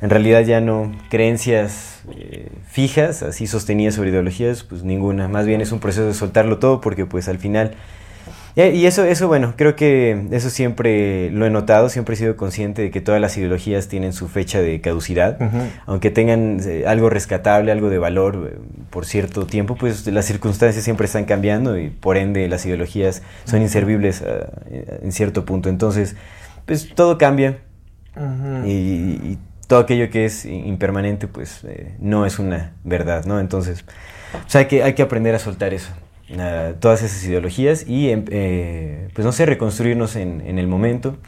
En 0.03 0.11
realidad 0.11 0.43
ya 0.43 0.61
no 0.61 0.93
creencias 1.11 2.03
eh, 2.17 2.49
fijas, 2.67 3.23
así 3.23 3.47
sostenidas 3.47 3.95
sobre 3.95 4.11
ideologías, 4.11 4.63
pues 4.63 4.83
ninguna. 4.83 5.29
Más 5.29 5.47
bien 5.47 5.61
es 5.61 5.73
un 5.73 5.81
proceso 5.81 6.07
de 6.07 6.15
soltarlo 6.15 6.59
todo 6.59 6.81
porque 6.81 7.07
pues 7.07 7.29
al 7.29 7.39
final... 7.39 7.73
Y 8.57 8.63
y 8.63 8.87
eso, 8.87 9.05
eso, 9.05 9.29
bueno, 9.29 9.55
creo 9.57 9.77
que 9.77 10.27
eso 10.33 10.51
siempre 10.51 11.31
lo 11.31 11.47
he 11.47 11.51
notado, 11.51 11.89
siempre 11.89 12.15
he 12.15 12.19
sido 12.19 12.37
consciente 12.37 12.83
de 12.83 12.91
que 12.91 13.01
todas 13.01 13.21
las 13.21 13.37
ideologías 13.37 13.89
tienen 13.89 14.13
su 14.13 14.29
fecha 14.29 14.61
de 14.61 14.81
caducidad. 14.81 15.39
Aunque 15.87 16.11
tengan 16.11 16.59
eh, 16.67 16.85
algo 16.87 17.11
rescatable, 17.11 17.71
algo 17.71 17.91
de 17.91 17.99
valor 17.99 18.51
eh, 18.53 18.59
por 18.91 19.07
cierto 19.07 19.47
tiempo, 19.47 19.77
pues 19.77 20.07
las 20.09 20.25
circunstancias 20.25 20.85
siempre 20.85 21.07
están 21.07 21.27
cambiando 21.27 21.79
y 21.79 21.91
por 21.91 22.17
ende 22.17 22.49
las 22.49 22.67
ideologías 22.67 23.23
son 23.45 23.63
inservibles 23.63 24.23
ah, 24.23 24.51
eh, 24.71 24.99
en 25.03 25.13
cierto 25.13 25.45
punto. 25.45 25.69
Entonces, 25.69 26.17
pues 26.67 26.93
todo 26.95 27.19
cambia 27.19 27.59
y, 28.65 28.71
y 28.71 29.39
todo 29.71 29.79
aquello 29.79 30.11
que 30.11 30.25
es 30.25 30.47
impermanente, 30.47 31.29
pues 31.29 31.61
eh, 31.63 31.95
no 32.01 32.27
es 32.27 32.41
una 32.41 32.73
verdad, 32.83 33.25
¿no? 33.25 33.39
Entonces, 33.39 33.85
pues, 34.33 34.57
hay, 34.57 34.65
que, 34.65 34.83
hay 34.83 34.95
que 34.95 35.03
aprender 35.03 35.33
a 35.37 35.39
soltar 35.39 35.73
eso, 35.73 35.93
todas 36.81 37.03
esas 37.03 37.23
ideologías 37.25 37.87
y, 37.87 38.11
em, 38.11 38.25
eh, 38.33 39.09
pues 39.15 39.25
no 39.25 39.31
sé, 39.31 39.47
reconstruirnos 39.47 40.17
en, 40.17 40.41
en 40.41 40.59
el 40.59 40.67
momento, 40.67 41.19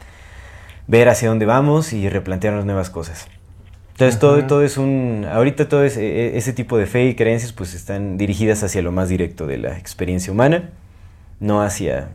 ver 0.87 1.07
hacia 1.07 1.29
dónde 1.29 1.45
vamos 1.45 1.93
y 1.93 2.09
replantearnos 2.09 2.65
nuevas 2.65 2.89
cosas. 2.89 3.29
Entonces, 3.93 4.19
todo, 4.19 4.43
todo 4.43 4.61
es 4.61 4.77
un. 4.77 5.25
Ahorita 5.31 5.69
todo 5.69 5.85
es, 5.85 5.95
eh, 5.95 6.35
ese 6.35 6.51
tipo 6.51 6.77
de 6.77 6.85
fe 6.85 7.05
y 7.05 7.15
creencias, 7.15 7.53
pues 7.53 7.73
están 7.73 8.17
dirigidas 8.17 8.61
hacia 8.61 8.81
lo 8.81 8.91
más 8.91 9.07
directo 9.07 9.47
de 9.47 9.57
la 9.57 9.77
experiencia 9.77 10.33
humana, 10.33 10.71
no 11.39 11.61
hacia 11.61 12.09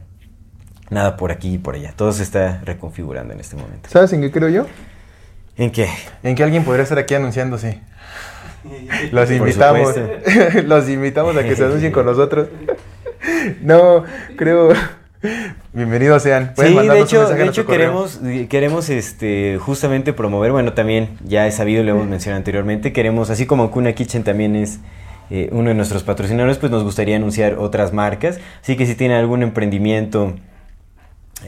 nada 0.91 1.17
por 1.17 1.33
aquí 1.33 1.55
y 1.55 1.59
por 1.59 1.75
allá. 1.75 1.95
Todo 1.97 2.13
se 2.13 2.23
está 2.23 2.61
reconfigurando 2.67 3.33
en 3.33 3.41
este 3.41 3.57
momento. 3.57 3.89
¿Sabes 3.89 4.13
en 4.13 4.21
qué 4.21 4.31
creo 4.31 4.51
yo? 4.51 4.67
¿En 5.59 5.71
qué? 5.71 5.89
En 6.23 6.35
que 6.37 6.45
alguien 6.45 6.65
podría 6.65 6.85
estar 6.85 6.99
aquí 6.99 7.15
anunciándose. 7.15 7.81
Los 9.13 9.31
invitamos. 9.31 9.95
Los 10.65 10.89
invitamos 10.89 11.37
a 11.37 11.43
que 11.43 11.57
se 11.57 11.65
anuncien 11.65 11.93
con 11.93 12.07
nosotros. 12.07 12.49
No, 13.63 14.05
creo, 14.37 14.73
Bienvenidos 15.73 16.23
sean. 16.23 16.55
Pueden 16.55 16.79
Sí, 16.79 16.89
de 16.89 17.01
hecho, 17.01 17.29
de 17.29 17.47
hecho 17.47 17.67
queremos, 17.67 18.21
queremos 18.49 18.89
este, 18.89 19.59
justamente 19.61 20.13
promover, 20.13 20.53
bueno, 20.53 20.73
también 20.75 21.19
ya 21.25 21.47
es 21.49 21.57
sabido, 21.57 21.83
lo 21.83 21.91
hemos 21.91 22.07
mencionado 22.07 22.39
anteriormente, 22.39 22.93
queremos, 22.93 23.31
así 23.31 23.45
como 23.45 23.73
Kuna 23.73 23.93
Kitchen 23.93 24.23
también 24.23 24.55
es 24.55 24.79
eh, 25.31 25.49
uno 25.51 25.71
de 25.71 25.75
nuestros 25.75 26.05
patrocinadores, 26.05 26.59
pues 26.59 26.71
nos 26.71 26.85
gustaría 26.85 27.17
anunciar 27.17 27.59
otras 27.59 27.93
marcas. 27.93 28.39
Así 28.63 28.77
que 28.77 28.87
si 28.87 28.95
tienen 28.95 29.17
algún 29.17 29.43
emprendimiento 29.43 30.35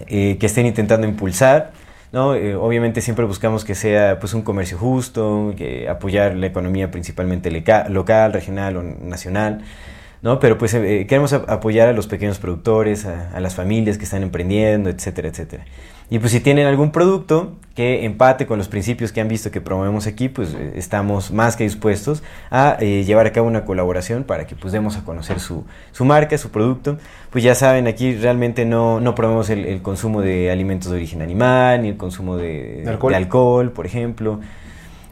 eh, 0.09 0.37
que 0.41 0.47
estén 0.47 0.67
intentando 0.67 1.07
impulsar, 1.07 1.71
¿no? 2.13 2.35
Eh, 2.35 2.55
obviamente 2.55 3.01
siempre 3.01 3.25
buscamos 3.25 3.65
que 3.65 3.75
sea 3.75 4.19
pues 4.19 4.35
un 4.35 4.43
comercio 4.43 4.79
justo, 4.79 5.55
que 5.57 5.89
apoyar 5.89 6.37
la 6.37 6.47
economía 6.47 6.91
principalmente 6.91 7.51
local, 7.51 8.33
regional 8.33 8.77
o 8.77 8.83
nacional. 8.83 9.63
¿No? 10.23 10.39
Pero 10.41 10.59
pues 10.59 10.75
eh, 10.75 11.07
queremos 11.09 11.33
ap- 11.33 11.49
apoyar 11.49 11.89
a 11.89 11.93
los 11.93 12.07
pequeños 12.07 12.39
productores, 12.39 13.07
a, 13.07 13.31
a 13.35 13.41
las 13.41 13.55
familias 13.55 13.99
que 13.99 14.05
están 14.05 14.23
emprendiendo, 14.23 14.91
etcétera, 14.91 15.29
etcétera. 15.29 15.65
Y 16.13 16.19
pues 16.19 16.33
si 16.33 16.41
tienen 16.41 16.67
algún 16.67 16.91
producto 16.91 17.53
que 17.77 18.05
empate 18.05 18.45
con 18.45 18.59
los 18.59 18.67
principios 18.67 19.13
que 19.13 19.21
han 19.21 19.29
visto 19.29 19.53
que 19.53 19.61
promovemos 19.61 20.09
aquí, 20.09 20.29
pues 20.29 20.53
eh, 20.55 20.73
estamos 20.75 21.31
más 21.31 21.55
que 21.55 21.63
dispuestos 21.63 22.25
a 22.51 22.77
eh, 22.81 23.05
llevar 23.05 23.27
a 23.27 23.33
cabo 23.33 23.47
una 23.47 23.65
colaboración 23.65 24.25
para 24.25 24.45
que 24.45 24.57
pues 24.57 24.73
demos 24.73 24.97
a 24.97 25.05
conocer 25.05 25.39
su, 25.39 25.65
su 25.93 26.05
marca, 26.05 26.37
su 26.37 26.51
producto. 26.51 26.99
Pues 27.31 27.45
ya 27.45 27.55
saben, 27.55 27.87
aquí 27.87 28.17
realmente 28.17 28.65
no, 28.65 28.99
no 28.99 29.15
promovemos 29.15 29.51
el, 29.51 29.65
el 29.67 29.83
consumo 29.83 30.21
de 30.21 30.51
alimentos 30.51 30.91
de 30.91 30.97
origen 30.97 31.23
animal, 31.23 31.83
ni 31.83 31.91
el 31.91 31.97
consumo 31.97 32.37
de, 32.37 32.83
¿De 32.83 32.91
alcohol? 32.91 33.13
de 33.13 33.17
alcohol, 33.17 33.71
por 33.71 33.87
ejemplo. 33.87 34.41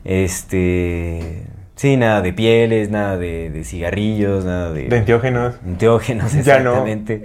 Este... 0.05 1.45
Sí, 1.79 1.97
nada 1.97 2.23
de 2.23 2.33
pieles, 2.33 2.91
nada 2.91 3.17
de, 3.17 3.51
de 3.51 3.63
cigarrillos, 3.63 4.45
nada 4.45 4.73
de... 4.73 4.89
De 4.89 4.97
enteógenos. 4.97 5.55
Enteógenos, 5.65 6.33
Ya 6.45 6.59
no. 6.59 6.71
exactamente. 6.73 7.23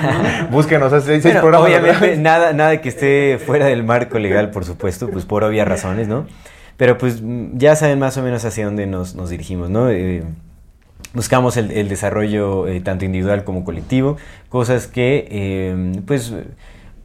Búsquenos, 0.50 0.90
hace 0.90 1.20
seis 1.20 1.36
programas. 1.36 1.68
obviamente, 1.68 2.16
nada, 2.16 2.54
nada 2.54 2.80
que 2.80 2.88
esté 2.88 3.38
fuera 3.44 3.66
del 3.66 3.84
marco 3.84 4.18
legal, 4.18 4.52
por 4.52 4.64
supuesto, 4.64 5.10
pues 5.10 5.26
por 5.26 5.44
obvias 5.44 5.68
razones, 5.68 6.08
¿no? 6.08 6.26
Pero 6.78 6.96
pues 6.96 7.20
ya 7.52 7.76
saben 7.76 7.98
más 7.98 8.16
o 8.16 8.22
menos 8.22 8.42
hacia 8.46 8.64
dónde 8.64 8.86
nos, 8.86 9.14
nos 9.16 9.28
dirigimos, 9.28 9.68
¿no? 9.68 9.90
Eh, 9.90 10.22
buscamos 11.12 11.58
el, 11.58 11.70
el 11.70 11.90
desarrollo 11.90 12.68
eh, 12.68 12.80
tanto 12.80 13.04
individual 13.04 13.44
como 13.44 13.64
colectivo, 13.64 14.16
cosas 14.48 14.86
que 14.86 15.28
eh, 15.30 15.92
pues 16.06 16.32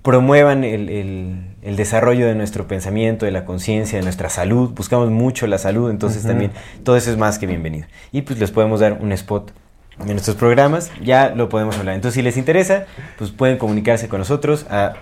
promuevan 0.05 0.63
el, 0.63 0.87
el- 0.89 1.39
el 1.63 1.75
desarrollo 1.75 2.27
de 2.27 2.35
nuestro 2.35 2.67
pensamiento, 2.67 3.25
de 3.25 3.31
la 3.31 3.43
conciencia, 3.43 3.97
de 3.97 4.03
nuestra 4.03 4.29
salud. 4.29 4.69
Buscamos 4.69 5.09
mucho 5.09 5.47
la 5.47 5.57
salud, 5.57 5.89
entonces 5.89 6.23
también 6.23 6.51
todo 6.83 6.95
eso 6.95 7.09
es 7.11 7.17
más 7.17 7.39
que 7.39 7.47
bienvenido. 7.47 7.87
Y 8.13 8.21
pues 8.21 8.39
les 8.39 8.51
podemos 8.51 8.79
dar 8.79 8.99
un 9.01 9.11
spot 9.11 9.51
en 9.99 10.07
nuestros 10.07 10.35
programas, 10.37 10.91
ya 11.03 11.29
lo 11.29 11.49
podemos 11.49 11.77
hablar. 11.77 11.95
Entonces 11.95 12.15
si 12.15 12.21
les 12.21 12.37
interesa, 12.37 12.85
pues 13.17 13.31
pueden 13.31 13.57
comunicarse 13.57 14.07
con 14.07 14.19
nosotros 14.19 14.65
a 14.69 14.93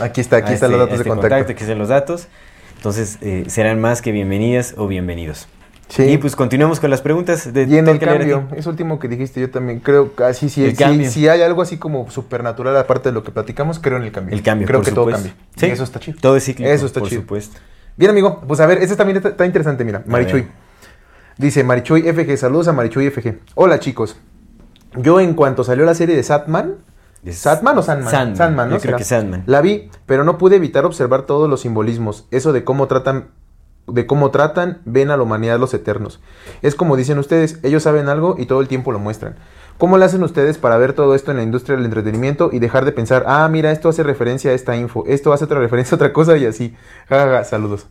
Aquí 0.00 0.20
está, 0.20 0.36
aquí 0.36 0.52
están 0.52 0.70
este- 0.72 0.76
los 0.76 0.78
datos 0.80 0.92
a 0.92 0.96
de 0.96 0.96
este 0.96 1.08
contacto. 1.08 1.52
Aquí 1.52 1.62
están 1.62 1.78
los 1.78 1.88
datos. 1.88 2.28
Entonces 2.76 3.18
eh, 3.22 3.44
serán 3.48 3.80
más 3.80 4.02
que 4.02 4.12
bienvenidas 4.12 4.74
o 4.76 4.86
bienvenidos. 4.86 5.48
Sí. 5.88 6.02
Y 6.02 6.18
pues 6.18 6.34
continuamos 6.34 6.80
con 6.80 6.90
las 6.90 7.00
preguntas. 7.00 7.52
De, 7.52 7.62
Y 7.64 7.76
en 7.78 7.86
el 7.88 7.98
cambio, 8.00 8.48
es 8.56 8.66
último 8.66 8.98
que 8.98 9.06
dijiste, 9.08 9.40
yo 9.40 9.50
también 9.50 9.78
creo 9.80 10.14
que 10.16 10.24
así 10.24 10.48
sí, 10.48 10.74
cambio. 10.74 11.08
si 11.10 11.28
hay 11.28 11.42
algo 11.42 11.62
así 11.62 11.76
como 11.78 12.10
supernatural 12.10 12.76
aparte 12.76 13.10
de 13.10 13.12
lo 13.12 13.22
que 13.22 13.30
platicamos, 13.30 13.78
creo 13.78 13.96
en 13.98 14.02
el 14.04 14.12
cambio. 14.12 14.34
El 14.34 14.42
cambio, 14.42 14.66
Creo 14.66 14.80
por 14.80 14.84
que 14.86 14.92
todo 14.92 15.04
supuesto. 15.04 15.28
cambia. 15.28 15.46
Sí, 15.56 15.66
Y 15.66 15.70
eso 15.70 15.84
está 15.84 16.00
chido. 16.00 16.18
Todo 16.20 16.36
es 16.36 16.44
cíclico. 16.44 16.70
Eso 16.70 16.86
está 16.86 17.00
por 17.00 17.08
chido. 17.08 17.20
supuesto. 17.22 17.60
Bien, 17.96 18.10
amigo, 18.10 18.42
pues 18.46 18.58
a 18.60 18.66
ver, 18.66 18.78
este 18.82 18.96
también 18.96 19.18
está, 19.18 19.28
está 19.30 19.46
interesante, 19.46 19.84
mira, 19.84 20.02
Marichuy. 20.06 20.46
Dice 21.38 21.62
Marichuy 21.64 22.02
FG, 22.02 22.36
saludos 22.36 22.66
a 22.68 22.72
Marichuy 22.72 23.10
FG. 23.10 23.38
Hola 23.54 23.78
chicos, 23.78 24.16
yo 24.96 25.20
en 25.20 25.34
cuanto 25.34 25.62
salió 25.64 25.84
la 25.84 25.94
serie 25.94 26.16
de 26.16 26.22
Satman, 26.22 26.74
¿Satman 27.30 27.76
o 27.78 27.82
Sandman? 27.82 28.36
Sandman, 28.36 28.68
¿no? 28.70 28.76
yo 28.76 28.80
creo 28.82 28.96
que 28.98 29.04
Sandman. 29.04 29.42
La 29.46 29.60
vi, 29.60 29.90
pero 30.06 30.24
no 30.24 30.36
pude 30.38 30.56
evitar 30.56 30.84
observar 30.84 31.22
todos 31.22 31.48
los 31.48 31.60
simbolismos, 31.62 32.26
eso 32.30 32.52
de 32.52 32.64
cómo 32.64 32.86
tratan 32.86 33.28
de 33.86 34.06
cómo 34.06 34.30
tratan, 34.30 34.78
ven 34.84 35.10
a 35.10 35.16
la 35.16 35.22
humanidad 35.22 35.58
los 35.58 35.74
eternos. 35.74 36.20
Es 36.62 36.74
como 36.74 36.96
dicen 36.96 37.18
ustedes, 37.18 37.58
ellos 37.62 37.82
saben 37.82 38.08
algo 38.08 38.36
y 38.38 38.46
todo 38.46 38.60
el 38.60 38.68
tiempo 38.68 38.92
lo 38.92 38.98
muestran. 38.98 39.36
¿Cómo 39.78 39.98
lo 39.98 40.04
hacen 40.04 40.22
ustedes 40.22 40.56
para 40.56 40.78
ver 40.78 40.94
todo 40.94 41.14
esto 41.14 41.30
en 41.30 41.36
la 41.36 41.42
industria 41.42 41.76
del 41.76 41.84
entretenimiento 41.84 42.50
y 42.52 42.58
dejar 42.58 42.84
de 42.84 42.92
pensar, 42.92 43.24
ah, 43.26 43.46
mira, 43.50 43.70
esto 43.72 43.90
hace 43.90 44.02
referencia 44.02 44.50
a 44.50 44.54
esta 44.54 44.74
info, 44.76 45.04
esto 45.06 45.32
hace 45.32 45.44
otra 45.44 45.60
referencia 45.60 45.94
a 45.94 45.96
otra 45.96 46.12
cosa 46.12 46.36
y 46.36 46.46
así? 46.46 46.74
Ja, 47.08 47.24
ja, 47.24 47.30
ja, 47.30 47.44
saludos. 47.44 47.86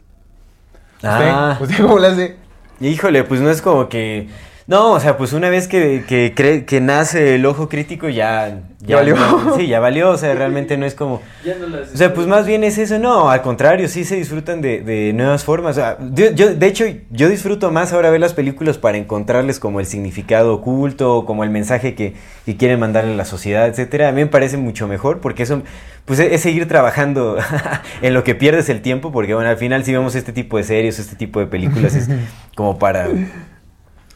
Ah, 1.03 1.57
¿Usted, 1.61 1.65
¿Usted 1.65 1.83
cómo 1.83 1.99
lo 1.99 2.07
hace? 2.07 2.37
híjole, 2.79 3.23
pues 3.23 3.39
no 3.41 3.49
es 3.49 3.61
como 3.61 3.87
que... 3.87 4.29
No, 4.67 4.93
o 4.93 4.99
sea, 4.99 5.15
pues 5.15 5.31
una 5.33 5.49
vez 5.51 5.67
que, 5.67 6.05
que, 6.07 6.33
cree- 6.35 6.65
que 6.65 6.81
nace 6.81 7.35
el 7.35 7.45
ojo 7.45 7.69
crítico 7.69 8.09
ya... 8.09 8.61
Ya 8.79 8.95
valió. 8.97 9.15
no- 9.15 9.55
sí, 9.57 9.67
ya 9.67 9.79
valió, 9.79 10.09
o 10.09 10.17
sea, 10.17 10.33
realmente 10.33 10.75
no 10.75 10.87
es 10.87 10.95
como... 10.95 11.21
Ya 11.45 11.53
no 11.55 11.67
O 11.67 11.97
sea, 11.97 12.15
pues 12.15 12.25
más 12.25 12.47
bien 12.47 12.63
es 12.63 12.79
eso, 12.79 12.97
no, 12.97 13.29
al 13.29 13.43
contrario, 13.43 13.87
sí 13.87 14.03
se 14.05 14.15
disfrutan 14.15 14.61
de, 14.61 14.81
de 14.81 15.13
nuevas 15.13 15.43
formas. 15.43 15.77
O 15.77 15.79
sea, 15.81 15.97
yo, 16.13 16.31
yo- 16.31 16.55
de 16.55 16.65
hecho, 16.65 16.85
yo 17.11 17.29
disfruto 17.29 17.69
más 17.69 17.93
ahora 17.93 18.09
ver 18.09 18.19
las 18.19 18.33
películas 18.33 18.79
para 18.79 18.97
encontrarles 18.97 19.59
como 19.59 19.79
el 19.79 19.85
significado 19.85 20.55
oculto, 20.55 21.25
como 21.25 21.43
el 21.43 21.51
mensaje 21.51 21.93
que, 21.93 22.15
que 22.47 22.57
quieren 22.57 22.79
mandarle 22.79 23.13
a 23.13 23.15
la 23.17 23.25
sociedad, 23.25 23.67
etcétera. 23.67 24.09
A 24.09 24.11
mí 24.13 24.21
me 24.21 24.27
parece 24.27 24.57
mucho 24.57 24.87
mejor 24.87 25.19
porque 25.21 25.43
eso, 25.43 25.61
pues 26.05 26.17
es, 26.17 26.31
es 26.31 26.41
seguir 26.41 26.67
trabajando 26.67 27.37
en 28.01 28.13
lo 28.15 28.23
que 28.23 28.33
pierdes 28.33 28.67
el 28.69 28.81
tiempo, 28.81 29.11
porque 29.11 29.35
bueno, 29.35 29.47
al 29.47 29.57
final 29.57 29.85
si 29.85 29.93
vemos 29.93 30.15
este 30.15 30.33
tipo 30.33 30.57
de 30.57 30.63
series, 30.63 30.97
este 30.97 31.15
tipo 31.15 31.39
de 31.39 31.45
películas 31.45 31.93
es 31.93 32.09
como 32.55 32.79
para... 32.79 33.09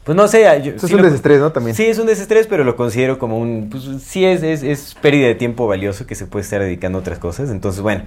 Pues 0.10 0.16
no 0.16 0.28
sé, 0.28 0.42
yo, 0.64 0.72
Eso 0.72 0.80
sí 0.80 0.86
es 0.88 0.92
un 0.94 0.98
lo- 1.02 1.06
desestrés, 1.06 1.40
¿no? 1.40 1.52
También. 1.52 1.76
Sí, 1.76 1.86
es 1.86 2.00
un 2.00 2.08
desestrés, 2.08 2.48
pero 2.48 2.64
lo 2.64 2.76
considero 2.76 3.20
como 3.20 3.38
un... 3.38 3.70
Pues 3.70 3.84
sí, 4.02 4.26
es, 4.26 4.42
es, 4.42 4.64
es 4.64 4.96
pérdida 5.00 5.28
de 5.28 5.36
tiempo 5.36 5.68
valioso 5.68 6.08
que 6.08 6.16
se 6.16 6.26
puede 6.26 6.42
estar 6.42 6.60
dedicando 6.62 6.98
a 6.98 7.02
otras 7.02 7.20
cosas. 7.20 7.52
Entonces, 7.52 7.82
bueno, 7.82 8.02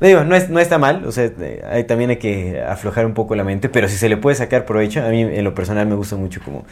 digo, 0.00 0.24
no, 0.24 0.34
es, 0.34 0.50
no 0.50 0.58
está 0.58 0.78
mal. 0.78 1.04
O 1.06 1.12
sea, 1.12 1.26
eh, 1.38 1.62
hay- 1.70 1.84
también 1.84 2.10
hay 2.10 2.16
que 2.16 2.60
aflojar 2.60 3.06
un 3.06 3.14
poco 3.14 3.36
la 3.36 3.44
mente, 3.44 3.68
pero 3.68 3.86
si 3.88 3.96
se 3.96 4.08
le 4.08 4.16
puede 4.16 4.34
sacar 4.34 4.64
provecho, 4.66 5.00
a 5.06 5.08
mí 5.10 5.20
en 5.22 5.44
lo 5.44 5.54
personal 5.54 5.86
me 5.86 5.94
gusta 5.94 6.16
mucho 6.16 6.40
como 6.44 6.64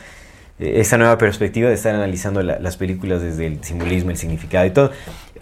eh, 0.59 0.81
esta 0.81 0.99
nueva 0.99 1.19
perspectiva 1.19 1.69
de 1.69 1.77
estar 1.77 1.95
analizando 1.95 2.43
la- 2.43 2.59
las 2.59 2.77
películas 2.77 3.23
desde 3.23 3.47
el 3.47 3.63
simbolismo, 3.63 4.11
el 4.11 4.17
significado 4.17 4.67
y 4.67 4.71
todo. 4.71 4.91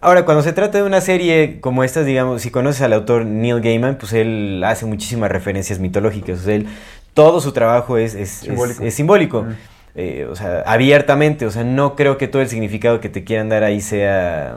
Ahora, 0.02 0.26
cuando 0.26 0.42
se 0.42 0.52
trata 0.52 0.76
de 0.76 0.84
una 0.84 1.00
serie 1.00 1.58
como 1.60 1.84
estas, 1.84 2.04
digamos, 2.04 2.42
si 2.42 2.50
conoces 2.50 2.82
al 2.82 2.92
autor 2.92 3.24
Neil 3.24 3.62
Gaiman, 3.62 3.96
pues 3.96 4.12
él 4.12 4.62
hace 4.66 4.84
muchísimas 4.84 5.30
referencias 5.30 5.78
mitológicas. 5.78 6.40
O 6.40 6.42
sea, 6.42 6.54
él, 6.56 6.66
todo 7.14 7.40
su 7.40 7.52
trabajo 7.52 7.98
es, 7.98 8.12
Simbólico. 8.12 8.82
es 8.82 8.94
simbólico. 8.94 9.42
Mm. 9.42 9.52
Eh, 9.94 10.26
o 10.30 10.34
sea, 10.34 10.62
abiertamente, 10.66 11.44
o 11.44 11.50
sea, 11.50 11.64
no 11.64 11.96
creo 11.96 12.16
que 12.16 12.26
todo 12.28 12.40
el 12.40 12.48
significado 12.48 13.00
que 13.00 13.08
te 13.10 13.24
quieran 13.24 13.48
dar 13.50 13.62
ahí 13.62 13.80
sea 13.82 14.56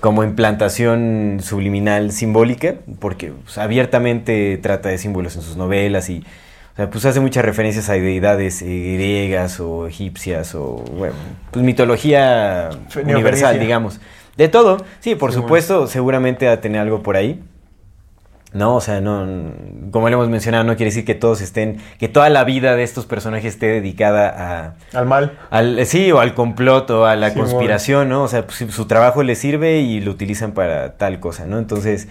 como 0.00 0.24
implantación 0.24 1.38
subliminal 1.40 2.10
simbólica, 2.12 2.74
porque 2.98 3.32
pues, 3.44 3.58
abiertamente 3.58 4.58
trata 4.60 4.88
de 4.88 4.98
símbolos 4.98 5.36
en 5.36 5.42
sus 5.42 5.56
novelas 5.56 6.10
y, 6.10 6.24
o 6.72 6.76
sea, 6.76 6.90
pues 6.90 7.04
hace 7.06 7.20
muchas 7.20 7.44
referencias 7.44 7.88
a 7.88 7.92
deidades 7.94 8.60
eh, 8.62 8.66
griegas 8.96 9.60
o 9.60 9.86
egipcias 9.86 10.54
o, 10.56 10.84
bueno, 10.96 11.14
pues 11.52 11.64
mitología 11.64 12.70
universal, 13.02 13.58
digamos. 13.60 14.00
De 14.36 14.48
todo, 14.48 14.78
sí, 14.98 15.14
por 15.14 15.30
Sí, 15.30 15.36
bueno. 15.36 15.46
supuesto, 15.46 15.86
seguramente 15.86 16.46
va 16.46 16.52
a 16.54 16.60
tener 16.60 16.80
algo 16.80 17.02
por 17.04 17.16
ahí. 17.16 17.40
No, 18.54 18.76
o 18.76 18.80
sea, 18.80 19.00
no, 19.00 19.26
como 19.90 20.08
le 20.08 20.14
hemos 20.14 20.28
mencionado, 20.28 20.62
no 20.64 20.76
quiere 20.76 20.90
decir 20.90 21.04
que 21.04 21.16
todos 21.16 21.40
estén, 21.40 21.78
que 21.98 22.08
toda 22.08 22.28
la 22.30 22.44
vida 22.44 22.76
de 22.76 22.84
estos 22.84 23.04
personajes 23.04 23.54
esté 23.54 23.66
dedicada 23.66 24.74
a, 24.92 24.98
Al 24.98 25.06
mal. 25.06 25.32
al, 25.50 25.84
sí, 25.86 26.12
o 26.12 26.20
al 26.20 26.34
complot 26.34 26.88
o 26.90 27.04
a 27.04 27.16
la 27.16 27.30
Sí, 27.30 27.38
conspiración, 27.38 28.08
¿no? 28.08 28.22
O 28.22 28.28
sea, 28.28 28.46
pues, 28.46 28.64
su 28.72 28.86
trabajo 28.86 29.22
les 29.24 29.38
sirve 29.38 29.80
y 29.80 30.00
lo 30.00 30.12
utilizan 30.12 30.52
para 30.52 30.92
tal 30.96 31.18
cosa, 31.18 31.46
¿no? 31.46 31.58
Entonces, 31.58 32.06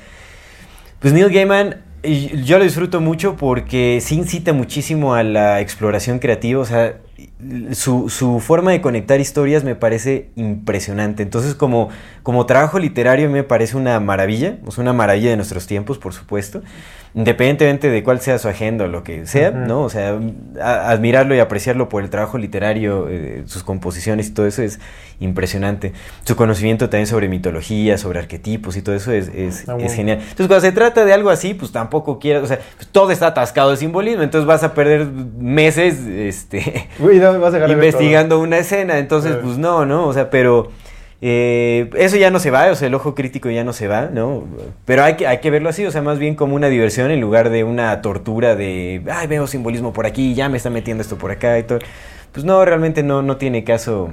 pues 0.99 1.13
Neil 1.13 1.29
Gaiman, 1.29 1.77
yo 2.43 2.57
lo 2.57 2.65
disfruto 2.65 2.99
mucho 2.99 3.37
porque 3.37 3.99
sí 4.01 4.15
incita 4.15 4.51
muchísimo 4.51 5.15
a 5.15 5.23
la 5.23 5.61
exploración 5.61 6.19
creativa, 6.19 6.59
o 6.61 6.65
sea, 6.65 6.95
su, 7.71 8.09
su 8.09 8.39
forma 8.39 8.71
de 8.71 8.81
conectar 8.81 9.19
historias 9.19 9.63
me 9.63 9.75
parece 9.75 10.29
impresionante. 10.35 11.23
Entonces, 11.23 11.55
como, 11.55 11.89
como 12.23 12.45
trabajo 12.45 12.79
literario 12.79 13.29
me 13.29 13.43
parece 13.43 13.77
una 13.77 13.99
maravilla, 13.99 14.57
es 14.67 14.77
una 14.77 14.93
maravilla 14.93 15.29
de 15.29 15.35
nuestros 15.35 15.67
tiempos, 15.67 15.97
por 15.97 16.13
supuesto, 16.13 16.61
independientemente 17.15 17.89
de 17.89 18.03
cuál 18.03 18.19
sea 18.21 18.39
su 18.39 18.47
agenda 18.47 18.85
o 18.85 18.87
lo 18.87 19.03
que 19.03 19.25
sea. 19.27 19.51
¿no? 19.51 19.81
O 19.81 19.89
sea, 19.89 20.17
a- 20.61 20.89
admirarlo 20.89 21.35
y 21.35 21.39
apreciarlo 21.39 21.89
por 21.89 22.03
el 22.03 22.09
trabajo 22.09 22.37
literario, 22.37 23.07
eh, 23.09 23.43
sus 23.45 23.63
composiciones 23.63 24.29
y 24.29 24.31
todo 24.33 24.47
eso 24.47 24.61
es 24.63 24.79
impresionante. 25.19 25.93
Su 26.23 26.35
conocimiento 26.35 26.89
también 26.89 27.07
sobre 27.07 27.27
mitología, 27.29 27.97
sobre 27.97 28.19
arquetipos 28.19 28.75
y 28.77 28.81
todo 28.81 28.95
eso 28.95 29.11
es, 29.11 29.27
es, 29.29 29.69
Ah, 29.69 29.77
es 29.79 29.93
genial. 29.93 30.17
Entonces, 30.19 30.47
cuando 30.47 30.61
se 30.61 30.71
trata 30.71 31.05
de 31.05 31.13
algo 31.13 31.29
así, 31.29 31.53
pues 31.53 31.71
tampoco 31.71 32.19
quieras, 32.19 32.43
o 32.43 32.47
sea, 32.47 32.59
pues, 32.77 32.87
todo 32.89 33.11
está 33.11 33.27
atascado 33.27 33.71
de 33.71 33.77
simbolismo, 33.77 34.23
entonces 34.23 34.47
vas 34.47 34.63
a 34.63 34.73
perder 34.73 35.05
meses, 35.07 35.99
este, 36.07 36.89
Uy, 36.99 37.19
no, 37.19 37.39
vas 37.39 37.49
a 37.53 37.57
dejar 37.57 37.69
de 37.69 37.75
ver 37.75 37.85
investigando 37.85 38.39
una 38.39 38.57
escena, 38.57 38.97
entonces 38.97 39.33
Eh. 39.33 39.39
pues 39.41 39.57
no, 39.57 39.85
¿no? 39.85 40.07
O 40.07 40.13
sea, 40.13 40.29
pero 40.29 40.71
eh, 41.25 41.89
eso 41.95 42.17
ya 42.17 42.29
no 42.31 42.39
se 42.39 42.51
va, 42.51 42.69
o 42.69 42.75
sea, 42.75 42.89
el 42.89 42.93
ojo 42.95 43.15
crítico 43.15 43.49
ya 43.49 43.63
no 43.63 43.71
se 43.71 43.87
va, 43.87 44.09
¿no? 44.11 44.43
Pero 44.83 45.03
hay 45.05 45.15
que, 45.15 45.25
hay 45.25 45.37
que 45.39 45.49
verlo 45.51 45.69
así, 45.69 45.85
o 45.85 45.91
sea, 45.91 46.01
más 46.01 46.19
bien 46.19 46.35
como 46.35 46.53
una 46.55 46.67
diversión 46.67 47.11
en 47.11 47.21
lugar 47.21 47.49
de 47.49 47.63
una 47.63 48.01
tortura 48.01 48.55
de, 48.57 49.01
ay, 49.09 49.27
veo 49.27 49.47
simbolismo 49.47 49.93
por 49.93 50.05
aquí, 50.05 50.33
ya 50.33 50.49
me 50.49 50.57
está 50.57 50.69
metiendo 50.69 51.01
esto 51.01 51.17
por 51.17 51.31
acá 51.31 51.57
y 51.57 51.63
todo. 51.63 51.79
Pues 52.33 52.43
no, 52.45 52.65
realmente 52.65 53.03
no, 53.03 53.21
no 53.21 53.37
tiene 53.37 53.63
caso 53.63 54.09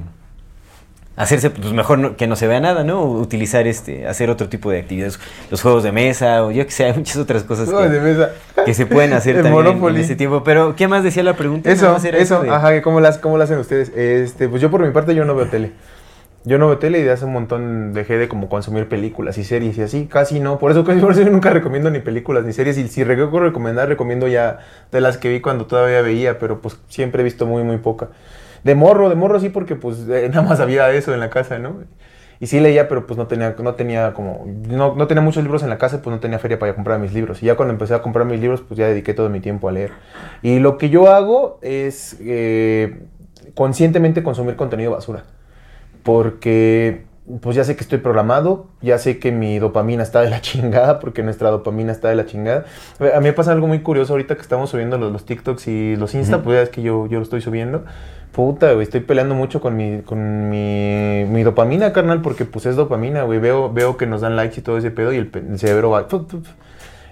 hacerse, 1.17 1.51
pues 1.51 1.73
mejor 1.73 1.99
no- 1.99 2.17
que 2.17 2.27
no 2.27 2.37
se 2.37 2.47
vea 2.47 2.61
nada, 2.61 2.85
¿no? 2.85 3.03
Utilizar 3.05 3.67
este, 3.67 4.07
hacer 4.07 4.31
otro 4.31 4.49
tipo 4.49 4.71
de 4.71 4.79
actividades, 4.79 5.19
los 5.51 5.61
juegos 5.61 5.83
de 5.83 5.93
mesa, 5.93 6.45
o 6.45 6.51
yo 6.51 6.65
que 6.65 6.71
sé, 6.71 6.85
hay 6.85 6.93
muchas 6.95 7.17
otras 7.17 7.43
cosas 7.43 7.69
que, 7.69 7.89
de 7.89 8.01
mesa. 8.01 8.31
que 8.65 8.73
se 8.73 8.87
pueden 8.87 9.13
hacer 9.13 9.37
El 9.37 9.43
también 9.43 9.63
en- 9.67 9.73
en 9.73 9.75
Monopoly. 9.81 10.01
ese 10.03 10.17
tiempo. 10.17 10.43
Pero, 10.45 10.77
¿qué 10.77 10.87
más 10.89 11.03
decía 11.05 11.23
la 11.23 11.35
pregunta? 11.35 11.71
Eso, 11.71 11.95
era 12.05 12.19
eso, 12.19 12.43
de- 12.43 12.51
ajá, 12.51 12.81
¿cómo 12.83 13.01
las, 13.01 13.19
¿cómo 13.19 13.37
lo 13.37 13.45
hacen 13.45 13.59
ustedes? 13.59 13.91
Este, 13.97 14.49
pues 14.49 14.63
yo 14.63 14.71
por 14.71 14.81
mi 14.87 14.93
parte 14.93 15.15
yo 15.15 15.25
no 15.25 15.35
veo 15.35 15.47
tele. 15.47 15.73
Yo 16.45 16.57
no 16.57 16.69
veo 16.69 16.79
tele 16.79 17.03
de 17.05 17.11
hace 17.11 17.27
un 17.27 17.35
montón 17.35 17.93
dejé 17.93 18.17
de 18.17 18.27
como 18.27 18.49
consumir 18.49 18.89
películas 18.89 19.37
y 19.37 19.45
series 19.45 19.77
y 19.77 19.83
así, 19.83 20.07
casi 20.07 20.41
no. 20.41 20.59
Por 20.59 20.71
eso, 20.71 20.85
casi 20.87 21.01
por 21.01 21.13
eso 21.13 21.23
nunca 21.25 21.51
recomiendo 21.51 21.91
ni 21.91 22.01
películas 22.01 22.45
ni 22.45 22.53
series. 22.53 22.79
Y 22.79 22.89
si 22.89 23.05
recuerdo 23.05 23.41
recomendar, 23.41 23.89
recomiendo 23.89 24.27
ya 24.27 24.59
de 24.91 25.01
las 25.03 25.19
que 25.19 25.29
vi 25.29 25.41
cuando 25.41 25.67
todavía 25.67 26.01
veía, 26.01 26.39
pero 26.39 26.61
pues 26.63 26.79
siempre 26.89 27.21
he 27.21 27.25
visto 27.25 27.47
muy, 27.47 27.63
muy 27.63 27.77
poca. 27.79 28.09
De 28.65 28.75
morro, 28.75 29.09
de 29.11 29.17
morro 29.17 29.39
sí, 29.41 29.51
porque 29.51 29.77
pues 29.77 29.99
eh, 30.09 30.29
nada 30.33 30.43
más 30.43 30.61
había 30.61 30.91
eso 30.93 31.13
en 31.13 31.21
la 31.21 31.31
casa, 31.31 31.59
¿no? 31.59 31.85
Y 32.41 32.47
sí 32.47 32.59
leía, 32.59 32.89
pero 32.89 33.07
pues 33.07 33.19
no 33.19 33.27
tenía, 33.27 33.55
no 33.63 33.75
tenía 33.75 34.15
como, 34.15 34.47
no, 34.47 34.95
no 34.95 35.07
tenía 35.07 35.21
muchos 35.21 35.43
libros 35.43 35.63
en 35.63 35.69
la 35.69 35.77
casa, 35.77 36.01
pues 36.01 36.15
no 36.15 36.21
tenía 36.21 36.39
feria 36.39 36.59
para 36.59 36.75
comprar 36.75 36.99
mis 36.99 37.13
libros. 37.13 37.43
Y 37.43 37.47
ya 37.47 37.55
cuando 37.55 37.75
empecé 37.75 37.93
a 37.95 38.01
comprar 38.01 38.25
mis 38.25 38.41
libros, 38.41 38.63
pues 38.63 38.79
ya 38.79 38.87
dediqué 38.87 39.13
todo 39.13 39.29
mi 39.29 39.41
tiempo 39.41 39.69
a 39.69 39.73
leer. 39.73 39.93
Y 40.41 40.59
lo 40.59 40.79
que 40.79 40.89
yo 40.89 41.11
hago 41.13 41.59
es 41.61 42.17
eh, 42.21 43.03
conscientemente 43.55 44.23
consumir 44.23 44.57
contenido 44.57 44.93
basura. 44.93 45.25
Porque 46.03 47.05
pues 47.41 47.55
ya 47.55 47.63
sé 47.63 47.77
que 47.77 47.83
estoy 47.83 47.99
programado, 47.99 48.67
ya 48.83 48.99
sé 48.99 49.19
que 49.19 49.31
mi 49.31 49.59
dopamina 49.59 50.03
está 50.03 50.21
de 50.21 50.31
la 50.31 50.41
chingada, 50.43 50.99
porque 50.99 51.23
nuestra 51.23 51.51
dopamina 51.51 51.93
está 51.93 52.09
de 52.09 52.17
la 52.17 52.27
chingada. 52.27 52.65
A 53.15 53.21
mí 53.21 53.27
me 53.27 53.33
pasa 53.33 53.53
algo 53.53 53.67
muy 53.67 53.81
curioso 53.81 54.15
ahorita 54.15 54.35
que 54.35 54.43
estamos 54.43 54.71
subiendo 54.71 54.99
los, 54.99 55.13
los 55.13 55.25
TikToks 55.25 55.69
y 55.69 55.97
los 55.97 56.15
Insta, 56.15 56.43
pues 56.43 56.57
ya 56.57 56.63
es 56.63 56.69
que 56.71 56.83
yo, 56.83 57.07
yo 57.07 57.19
lo 57.19 57.23
estoy 57.23 57.41
subiendo. 57.41 57.85
Puta, 58.33 58.73
güey, 58.73 58.85
estoy 58.85 59.01
peleando 59.01 59.35
mucho 59.35 59.61
con 59.61 59.77
mi, 59.77 60.03
con 60.03 60.49
mi, 60.51 61.25
mi 61.29 61.43
dopamina, 61.43 61.93
carnal, 61.93 62.23
porque 62.23 62.45
pues 62.45 62.65
es 62.67 62.77
dopamina, 62.77 63.25
güey. 63.25 63.41
Veo, 63.41 63.73
veo 63.73 63.97
que 63.97 64.07
nos 64.07 64.21
dan 64.21 64.37
likes 64.37 64.61
y 64.61 64.63
todo 64.63 64.79
ese 64.79 64.91
pedo 64.91 65.13
y 65.13 65.17
el, 65.17 65.31
cerebro 65.59 65.91
va... 65.91 66.07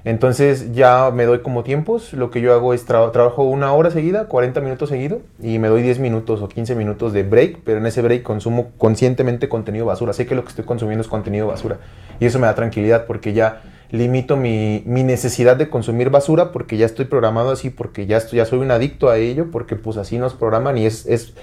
Entonces 0.04 0.72
ya 0.72 1.10
me 1.12 1.24
doy 1.26 1.40
como 1.40 1.64
tiempos. 1.64 2.12
Lo 2.12 2.30
que 2.30 2.40
yo 2.40 2.54
hago 2.54 2.72
es 2.74 2.86
tra- 2.88 3.10
trabajo 3.12 3.42
una 3.44 3.72
hora 3.72 3.90
seguida, 3.90 4.26
40 4.26 4.60
minutos 4.60 4.88
seguido, 4.88 5.20
y 5.42 5.58
me 5.58 5.68
doy 5.68 5.82
10 5.82 5.98
minutos 5.98 6.40
o 6.40 6.48
15 6.48 6.74
minutos 6.74 7.12
de 7.12 7.22
break, 7.24 7.58
pero 7.64 7.78
en 7.78 7.86
ese 7.86 8.00
break 8.02 8.22
consumo 8.22 8.70
conscientemente 8.78 9.48
contenido 9.48 9.86
basura. 9.86 10.12
Sé 10.12 10.26
que 10.26 10.34
lo 10.34 10.42
que 10.42 10.50
estoy 10.50 10.64
consumiendo 10.64 11.02
es 11.02 11.08
contenido 11.08 11.46
basura. 11.48 11.78
Y 12.20 12.26
eso 12.26 12.38
me 12.38 12.46
da 12.46 12.54
tranquilidad 12.54 13.06
porque 13.06 13.32
ya 13.32 13.62
limito 13.90 14.36
mi, 14.36 14.82
mi 14.86 15.02
necesidad 15.02 15.56
de 15.56 15.68
consumir 15.70 16.10
basura 16.10 16.52
porque 16.52 16.76
ya 16.76 16.86
estoy 16.86 17.06
programado 17.06 17.50
así, 17.50 17.70
porque 17.70 18.06
ya, 18.06 18.18
estoy, 18.18 18.36
ya 18.38 18.44
soy 18.44 18.58
un 18.60 18.70
adicto 18.70 19.08
a 19.10 19.16
ello, 19.16 19.50
porque 19.50 19.76
pues 19.76 19.96
así 19.96 20.18
nos 20.18 20.34
programan 20.34 20.78
y 20.78 20.86
es... 20.86 21.06
es 21.06 21.34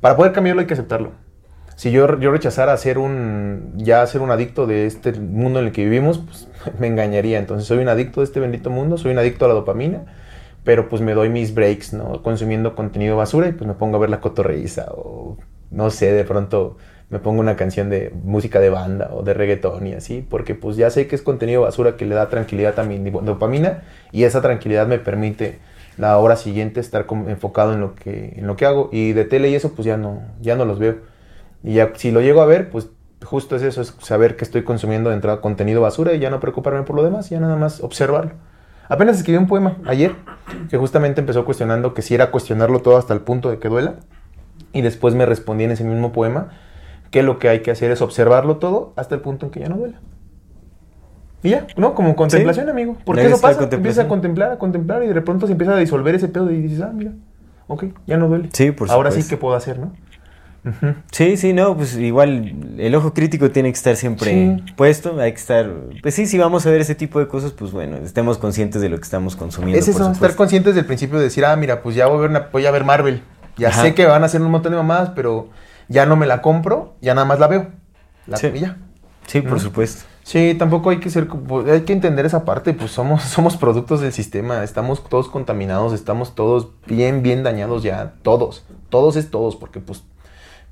para 0.00 0.14
poder 0.16 0.32
cambiarlo 0.32 0.60
hay 0.60 0.66
que 0.66 0.74
aceptarlo. 0.74 1.12
Si 1.76 1.90
yo, 1.90 2.18
yo 2.18 2.30
rechazara 2.30 2.76
ser 2.76 2.98
un, 2.98 3.72
ya 3.76 4.06
ser 4.06 4.20
un 4.22 4.30
adicto 4.30 4.66
de 4.66 4.86
este 4.86 5.12
mundo 5.12 5.58
en 5.60 5.66
el 5.66 5.72
que 5.72 5.84
vivimos, 5.84 6.18
pues 6.18 6.48
me 6.78 6.86
engañaría. 6.86 7.38
Entonces 7.38 7.66
soy 7.66 7.78
un 7.78 7.88
adicto 7.88 8.20
de 8.20 8.24
este 8.24 8.40
bendito 8.40 8.70
mundo, 8.70 8.98
soy 8.98 9.12
un 9.12 9.18
adicto 9.18 9.44
a 9.44 9.48
la 9.48 9.54
dopamina, 9.54 10.04
pero 10.64 10.88
pues 10.88 11.02
me 11.02 11.14
doy 11.14 11.28
mis 11.28 11.54
breaks, 11.54 11.92
¿no? 11.92 12.22
Consumiendo 12.22 12.74
contenido 12.74 13.16
basura 13.16 13.48
y 13.48 13.52
pues 13.52 13.66
me 13.66 13.74
pongo 13.74 13.96
a 13.96 14.00
ver 14.00 14.10
la 14.10 14.20
cotorreiza 14.20 14.86
o 14.90 15.36
no 15.70 15.90
sé, 15.90 16.12
de 16.12 16.24
pronto 16.24 16.76
me 17.08 17.18
pongo 17.18 17.40
una 17.40 17.56
canción 17.56 17.88
de 17.88 18.12
música 18.24 18.58
de 18.60 18.70
banda 18.70 19.10
o 19.12 19.22
de 19.22 19.34
reggaetón 19.34 19.86
y 19.86 19.94
así, 19.94 20.26
porque 20.28 20.54
pues 20.54 20.76
ya 20.76 20.90
sé 20.90 21.06
que 21.06 21.14
es 21.14 21.22
contenido 21.22 21.62
basura 21.62 21.96
que 21.96 22.04
le 22.04 22.14
da 22.14 22.28
tranquilidad 22.28 22.78
a 22.80 22.84
mi 22.84 22.98
dopamina 22.98 23.84
y 24.12 24.24
esa 24.24 24.42
tranquilidad 24.42 24.86
me 24.88 24.98
permite 24.98 25.58
la 25.98 26.18
hora 26.18 26.36
siguiente 26.36 26.80
estar 26.80 27.06
enfocado 27.28 27.72
en 27.72 27.80
lo 27.80 27.94
que 27.94 28.34
en 28.36 28.46
lo 28.46 28.56
que 28.56 28.66
hago 28.66 28.90
y 28.92 29.12
de 29.12 29.24
tele 29.24 29.48
y 29.50 29.54
eso 29.54 29.72
pues 29.74 29.86
ya 29.86 29.96
no 29.96 30.22
ya 30.40 30.56
no 30.56 30.64
los 30.64 30.78
veo. 30.78 30.96
Y 31.62 31.74
ya 31.74 31.92
si 31.96 32.10
lo 32.10 32.20
llego 32.20 32.42
a 32.42 32.46
ver, 32.46 32.70
pues 32.70 32.88
justo 33.26 33.56
es 33.56 33.62
eso, 33.62 33.82
es 33.82 33.94
saber 34.00 34.36
que 34.36 34.44
estoy 34.44 34.62
consumiendo 34.62 35.10
de 35.10 35.16
entrada 35.16 35.40
contenido 35.40 35.80
basura 35.82 36.14
y 36.14 36.18
ya 36.20 36.30
no 36.30 36.40
preocuparme 36.40 36.82
por 36.82 36.96
lo 36.96 37.02
demás, 37.02 37.28
ya 37.28 37.40
nada 37.40 37.56
más 37.56 37.82
observarlo. 37.82 38.32
Apenas 38.88 39.16
escribí 39.18 39.36
un 39.38 39.48
poema 39.48 39.76
ayer 39.86 40.12
que 40.70 40.78
justamente 40.78 41.20
empezó 41.20 41.44
cuestionando 41.44 41.92
que 41.92 42.02
si 42.02 42.14
era 42.14 42.30
cuestionarlo 42.30 42.80
todo 42.80 42.96
hasta 42.96 43.12
el 43.14 43.20
punto 43.20 43.50
de 43.50 43.58
que 43.58 43.68
duela. 43.68 43.96
Y 44.72 44.82
después 44.82 45.14
me 45.14 45.26
respondí 45.26 45.64
en 45.64 45.72
ese 45.72 45.84
mismo 45.84 46.12
poema 46.12 46.48
que 47.10 47.22
lo 47.22 47.38
que 47.38 47.48
hay 47.48 47.60
que 47.62 47.70
hacer 47.70 47.90
es 47.90 48.00
observarlo 48.00 48.56
todo 48.58 48.92
hasta 48.96 49.14
el 49.14 49.20
punto 49.20 49.46
en 49.46 49.52
que 49.52 49.60
ya 49.60 49.68
no 49.68 49.76
duela. 49.76 50.00
Y 51.42 51.50
ya, 51.50 51.66
¿no? 51.76 51.94
Como 51.94 52.14
contemplación, 52.16 52.66
Sí. 52.66 52.70
amigo. 52.70 52.96
Porque 53.04 53.22
Le 53.22 53.28
eso 53.28 53.36
pasa, 53.40 53.62
empiezas 53.64 53.68
contemplación. 53.68 54.06
a 54.06 54.08
contemplar, 54.08 54.52
a 54.52 54.58
contemplar 54.58 55.02
y 55.04 55.08
de 55.08 55.20
pronto 55.20 55.46
se 55.46 55.52
empieza 55.52 55.74
a 55.74 55.78
disolver 55.78 56.14
ese 56.14 56.28
pedo 56.28 56.50
y 56.50 56.60
dices, 56.62 56.80
ah, 56.80 56.90
mira, 56.94 57.12
ok, 57.68 57.84
ya 58.06 58.16
no 58.16 58.28
duele. 58.28 58.48
Sí, 58.52 58.70
por 58.72 58.90
Ahora 58.90 59.10
sí 59.10 59.26
que 59.28 59.36
puedo 59.36 59.54
hacer, 59.54 59.78
¿no? 59.78 59.92
Sí, 61.12 61.36
sí, 61.36 61.52
no, 61.52 61.76
pues 61.76 61.96
igual 61.96 62.76
el 62.78 62.94
ojo 62.94 63.14
crítico 63.14 63.50
tiene 63.50 63.70
que 63.70 63.76
estar 63.76 63.96
siempre 63.96 64.30
Sí. 64.32 64.72
puesto, 64.76 65.20
hay 65.20 65.32
que 65.32 65.38
estar, 65.38 65.70
pues 66.02 66.14
sí, 66.14 66.26
si 66.26 66.38
vamos 66.38 66.66
a 66.66 66.70
ver 66.70 66.80
ese 66.80 66.94
tipo 66.94 67.18
de 67.18 67.28
cosas, 67.28 67.52
pues 67.52 67.72
bueno, 67.72 67.96
estemos 67.98 68.38
conscientes 68.38 68.82
de 68.82 68.88
lo 68.88 68.96
que 68.96 69.04
estamos 69.04 69.36
consumiendo. 69.36 69.78
Es 69.78 69.86
por 69.90 70.02
eso, 70.02 70.12
estar 70.12 70.34
conscientes 70.34 70.74
del 70.74 70.84
principio 70.84 71.18
de 71.18 71.24
decir, 71.24 71.44
ah, 71.44 71.54
mira, 71.56 71.82
pues 71.82 71.94
ya 71.96 72.06
voy 72.06 72.18
a 72.18 72.20
ver, 72.22 72.30
una- 72.30 72.48
voy 72.52 72.66
a 72.66 72.70
ver 72.70 72.84
Marvel. 72.84 73.22
Ya 73.56 73.68
Ajá. 73.68 73.82
sé 73.82 73.94
que 73.94 74.04
van 74.06 74.22
a 74.22 74.26
hacer 74.26 74.42
un 74.42 74.50
montón 74.50 74.72
de 74.72 74.76
mamadas, 74.78 75.10
pero 75.14 75.48
ya 75.88 76.04
no 76.06 76.16
me 76.16 76.26
la 76.26 76.42
compro, 76.42 76.94
ya 77.00 77.14
nada 77.14 77.26
más 77.26 77.38
la 77.38 77.46
veo. 77.46 77.68
La, 78.26 78.36
Sí. 78.36 78.50
ya. 78.58 78.76
Sí, 79.26 79.40
por 79.40 79.52
¿no? 79.52 79.58
supuesto. 79.60 80.04
Sí, 80.22 80.54
tampoco 80.58 80.90
hay 80.90 80.98
que 80.98 81.08
ser, 81.10 81.28
como- 81.28 81.60
hay 81.60 81.82
que 81.82 81.92
entender 81.92 82.26
esa 82.26 82.44
parte, 82.44 82.74
pues 82.74 82.90
somos, 82.90 83.22
somos 83.22 83.56
productos 83.56 84.00
del 84.00 84.12
sistema, 84.12 84.64
estamos 84.64 85.08
todos 85.08 85.28
contaminados, 85.28 85.92
estamos 85.92 86.34
todos 86.34 86.68
bien, 86.86 87.22
bien 87.22 87.42
dañados 87.44 87.82
ya, 87.84 88.14
todos, 88.22 88.64
todos 88.88 89.14
es 89.16 89.30
todos, 89.30 89.54
porque 89.56 89.78
pues 89.80 90.02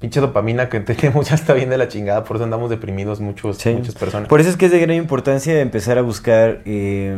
pinche 0.04 0.20
dopamina 0.20 0.68
que 0.68 0.80
tenemos 0.80 1.26
ya 1.30 1.34
está 1.34 1.54
bien 1.54 1.70
de 1.70 1.78
la 1.78 1.88
chingada, 1.88 2.24
por 2.24 2.36
eso 2.36 2.44
andamos 2.44 2.68
deprimidos 2.68 3.20
muchos, 3.20 3.56
Sí. 3.56 3.70
muchas 3.70 3.94
personas. 3.94 4.28
Por 4.28 4.38
eso 4.38 4.50
es 4.50 4.56
que 4.58 4.66
es 4.66 4.70
de 4.72 4.78
gran 4.78 4.96
importancia 4.96 5.58
empezar 5.62 5.96
a 5.96 6.02
buscar 6.02 6.60
eh, 6.66 7.16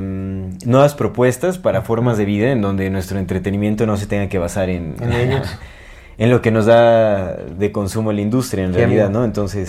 nuevas 0.64 0.94
propuestas 0.94 1.59
para 1.59 1.83
formas 1.83 2.16
de 2.16 2.25
vida 2.27 2.53
en 2.53 2.62
donde 2.62 2.88
nuestro 2.90 3.18
entretenimiento 3.18 3.87
no 3.87 3.96
se 3.96 4.07
tenga 4.07 4.29
que 4.29 4.38
basar 4.38 4.70
en, 4.70 4.94
En 6.18 6.31
lo 6.31 6.40
que 6.42 6.53
nos 6.53 6.66
da 6.66 7.35
de 7.35 7.72
consumo 7.72 8.12
la 8.12 8.20
industria 8.20 8.64
en 8.64 8.70
Sí, 8.72 8.79
realidad. 8.79 9.11
¿no? 9.11 9.25
Entonces, 9.25 9.68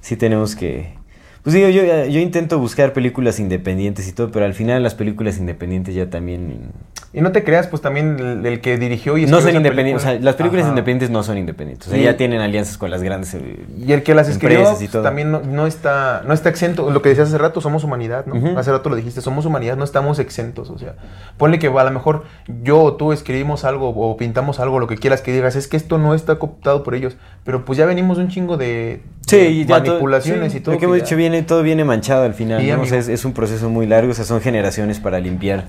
sí 0.00 0.16
tenemos 0.16 0.54
que... 0.54 1.01
Pues 1.42 1.54
digo, 1.54 1.68
yo, 1.70 1.82
yo 2.06 2.20
intento 2.20 2.58
buscar 2.60 2.92
películas 2.92 3.40
independientes 3.40 4.06
y 4.06 4.12
todo, 4.12 4.30
pero 4.30 4.44
al 4.44 4.54
final 4.54 4.80
las 4.82 4.94
películas 4.94 5.38
independientes 5.38 5.92
ya 5.94 6.08
también... 6.08 6.70
Y 7.12 7.20
no 7.20 7.32
te 7.32 7.42
creas, 7.44 7.66
pues 7.66 7.82
también 7.82 8.16
el, 8.20 8.46
el 8.46 8.60
que 8.60 8.78
dirigió 8.78 9.18
y 9.18 9.26
No 9.26 9.40
son 9.40 9.56
independientes, 9.56 10.06
o 10.06 10.08
sea, 10.08 10.18
las 10.20 10.36
películas 10.36 10.62
Ajá. 10.64 10.70
independientes 10.72 11.10
no 11.10 11.22
son 11.24 11.36
independientes, 11.38 11.88
o 11.88 11.90
sea, 11.90 11.98
Sí. 11.98 12.04
ya 12.04 12.16
tienen 12.16 12.40
alianzas 12.40 12.78
con 12.78 12.90
las 12.90 13.02
grandes... 13.02 13.34
eh, 13.34 13.66
Y 13.76 13.92
el 13.92 14.02
que 14.04 14.14
las 14.14 14.28
escribió 14.28 14.62
pues, 14.78 14.90
también 14.90 15.32
no, 15.32 15.40
no 15.40 15.66
está, 15.66 16.22
no 16.26 16.32
está 16.32 16.48
exento. 16.48 16.90
Lo 16.92 17.02
que 17.02 17.08
decías 17.08 17.28
hace 17.28 17.38
rato, 17.38 17.60
somos 17.60 17.82
humanidad, 17.84 18.24
¿no? 18.24 18.56
Hace 18.58 18.70
rato 18.70 18.88
lo 18.88 18.94
dijiste, 18.96 19.20
somos 19.20 19.44
humanidad, 19.44 19.76
no 19.76 19.84
estamos 19.84 20.20
exentos. 20.20 20.70
O 20.70 20.78
sea, 20.78 20.94
ponle 21.38 21.58
que 21.58 21.66
a 21.66 21.84
lo 21.84 21.90
mejor 21.90 22.22
yo 22.62 22.80
o 22.80 22.94
tú 22.94 23.12
escribimos 23.12 23.64
algo 23.64 23.88
o 23.90 24.16
pintamos 24.16 24.60
algo, 24.60 24.78
lo 24.78 24.86
que 24.86 24.96
quieras 24.96 25.20
que 25.22 25.32
digas, 25.32 25.56
es 25.56 25.66
que 25.66 25.76
esto 25.76 25.98
no 25.98 26.14
está 26.14 26.36
cooptado 26.36 26.82
por 26.84 26.94
ellos. 26.94 27.16
Pero 27.44 27.64
pues 27.64 27.76
ya 27.76 27.84
venimos 27.84 28.16
un 28.18 28.28
chingo 28.28 28.56
de, 28.56 29.02
Sí, 29.26 29.36
y 29.36 29.64
ya 29.64 29.76
todo- 29.82 29.86
manipulaciones 29.92 30.52
sí, 30.52 30.58
y 30.58 30.60
todo. 30.60 30.74
Lo 30.74 30.78
que 30.78 30.84
hemos 30.86 30.96
dicho 30.98 31.16
viene, 31.16 31.42
todo 31.42 31.62
viene 31.62 31.84
manchado 31.84 32.24
al 32.24 32.34
final, 32.34 32.60
Sí, 32.60 32.66
¿no? 32.68 32.72
O 32.82 32.84
sea, 32.84 32.96
amigo. 32.96 32.96
es, 32.96 33.08
es 33.08 33.24
un 33.24 33.32
proceso 33.32 33.70
muy 33.70 33.86
largo, 33.86 34.10
o 34.12 34.14
sea, 34.14 34.24
son 34.24 34.40
generaciones 34.40 35.00
para 35.00 35.20
limpiar 35.20 35.66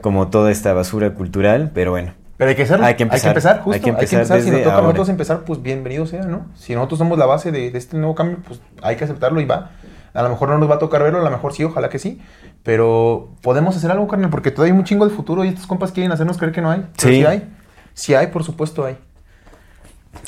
como 0.00 0.28
toda 0.28 0.50
esta 0.50 0.72
basura 0.72 1.10
cultural, 1.14 1.70
pero 1.74 1.90
bueno. 1.92 2.12
Pero 2.36 2.50
hay 2.50 2.56
que 2.56 2.62
hacerlo. 2.64 2.84
Hay 2.84 2.94
que 2.96 3.02
empezar, 3.04 3.34
justo. 3.60 3.70
hay 3.72 3.80
que 3.80 3.88
empezar 3.90 4.26
Si 4.42 4.50
nos 4.50 4.62
toca 4.62 4.78
a 4.78 4.82
nosotros 4.82 5.08
empezar, 5.08 5.40
pues 5.44 5.62
bienvenido 5.62 6.04
sea, 6.06 6.22
¿no? 6.24 6.46
Si 6.54 6.74
nosotros 6.74 6.98
somos 6.98 7.16
la 7.18 7.24
base 7.26 7.50
de, 7.50 7.70
de 7.70 7.78
este 7.78 7.96
nuevo 7.96 8.14
cambio, 8.14 8.38
pues 8.46 8.60
hay 8.82 8.96
que 8.96 9.04
aceptarlo 9.04 9.40
y 9.40 9.46
va. 9.46 9.70
A 10.12 10.22
lo 10.22 10.28
mejor 10.30 10.48
no 10.50 10.58
nos 10.58 10.68
va 10.70 10.74
a 10.74 10.78
tocar 10.78 11.02
verlo, 11.02 11.20
a 11.20 11.24
lo 11.24 11.30
mejor 11.30 11.52
sí, 11.54 11.64
ojalá 11.64 11.88
que 11.88 11.98
sí. 11.98 12.20
Pero 12.62 13.30
podemos 13.42 13.76
hacer 13.76 13.90
algo, 13.90 14.06
carnal, 14.08 14.28
porque 14.30 14.50
todavía 14.50 14.74
hay 14.74 14.78
un 14.78 14.84
chingo 14.84 15.06
de 15.08 15.14
futuro 15.14 15.44
y 15.44 15.48
estos 15.48 15.66
compas 15.66 15.92
quieren 15.92 16.10
hacernos 16.12 16.36
creer 16.36 16.52
que 16.52 16.60
no 16.60 16.70
hay. 16.70 16.80
Pero 16.96 17.08
Sí. 17.08 17.20
sí 17.20 17.24
hay. 17.24 17.48
Sí 17.94 18.14
hay, 18.14 18.26
por 18.28 18.42
supuesto 18.44 18.84
hay. 18.84 18.96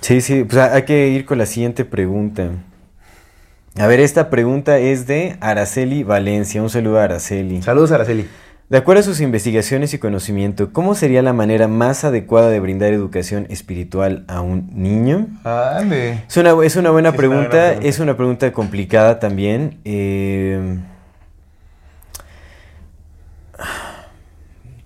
Sí, 0.01 0.21
sí, 0.21 0.45
pues 0.45 0.59
hay 0.59 0.83
que 0.83 1.09
ir 1.09 1.25
con 1.25 1.39
la 1.39 1.47
siguiente 1.47 1.85
pregunta. 1.85 2.51
A 3.77 3.87
ver, 3.87 4.01
esta 4.01 4.31
pregunta 4.31 4.79
es 4.79 5.07
de 5.07 5.37
Araceli 5.41 6.03
Valencia. 6.03 6.63
Un 6.63 6.71
saludo 6.71 6.99
a 6.99 7.05
Araceli. 7.05 7.63
Saludos, 7.63 7.93
Araceli. 7.93 8.27
De 8.69 8.77
acuerdo 8.77 9.01
a 9.01 9.03
sus 9.03 9.21
investigaciones 9.23 9.95
y 9.95 9.99
conocimiento, 9.99 10.73
¿cómo 10.73 10.95
sería 10.95 11.23
la 11.23 11.33
manera 11.33 11.69
más 11.69 12.05
adecuada 12.05 12.51
de 12.51 12.61
brindar 12.61 12.93
educación 12.93 13.47
espiritual 13.49 14.25
a 14.29 14.43
un 14.43 14.69
niño? 14.75 15.27
Es 16.29 16.37
una, 16.37 16.55
es 16.63 16.77
una 16.77 16.91
buena 16.91 17.11
Sí, 17.11 17.17
es 17.17 17.17
una 17.17 17.17
pregunta, 17.17 17.73
es 17.73 17.99
una 17.99 18.17
pregunta 18.17 18.53
complicada 18.53 19.21
también. 19.21 19.79
eh, 19.87 20.77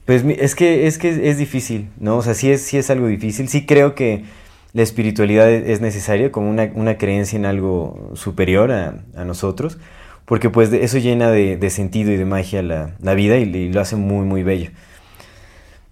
pues 0.05 0.25
es 0.25 0.55
que, 0.55 0.87
es 0.87 0.99
que 0.99 1.31
es 1.31 1.39
difícil, 1.39 1.91
¿no? 1.99 2.19
O 2.19 2.23
sea, 2.23 2.35
sí 2.35 2.51
es, 2.51 2.63
sí 2.63 2.77
es 2.77 2.91
algo 2.91 3.07
difícil. 3.07 3.49
Sí 3.49 3.67
creo 3.67 3.95
que 3.95 4.25
la 4.73 4.83
espiritualidad 4.83 5.51
es 5.51 5.69
es 5.69 5.81
necesaria 5.81 6.31
como 6.33 6.51
una, 6.51 6.71
una 6.75 6.97
creencia 6.99 7.37
en 7.39 7.47
algo 7.47 8.11
superior 8.15 8.71
a, 8.73 9.03
a 9.17 9.25
nosotros, 9.25 9.79
porque 10.25 10.51
pues 10.51 10.73
eso 10.73 10.99
llena 10.99 11.31
de, 11.31 11.57
de 11.57 11.71
sentido 11.71 12.13
y 12.13 12.17
de 12.17 12.25
magia 12.25 12.63
la, 12.63 12.95
la 13.01 13.15
vida 13.15 13.39
y, 13.39 13.43
y 13.43 13.73
lo 13.73 13.81
hace 13.81 13.97
muy, 13.97 14.25
muy 14.25 14.43
bello. 14.43 14.71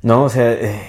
¿No? 0.03 0.25
O 0.25 0.29
sea... 0.29 0.53
eh, 0.53 0.81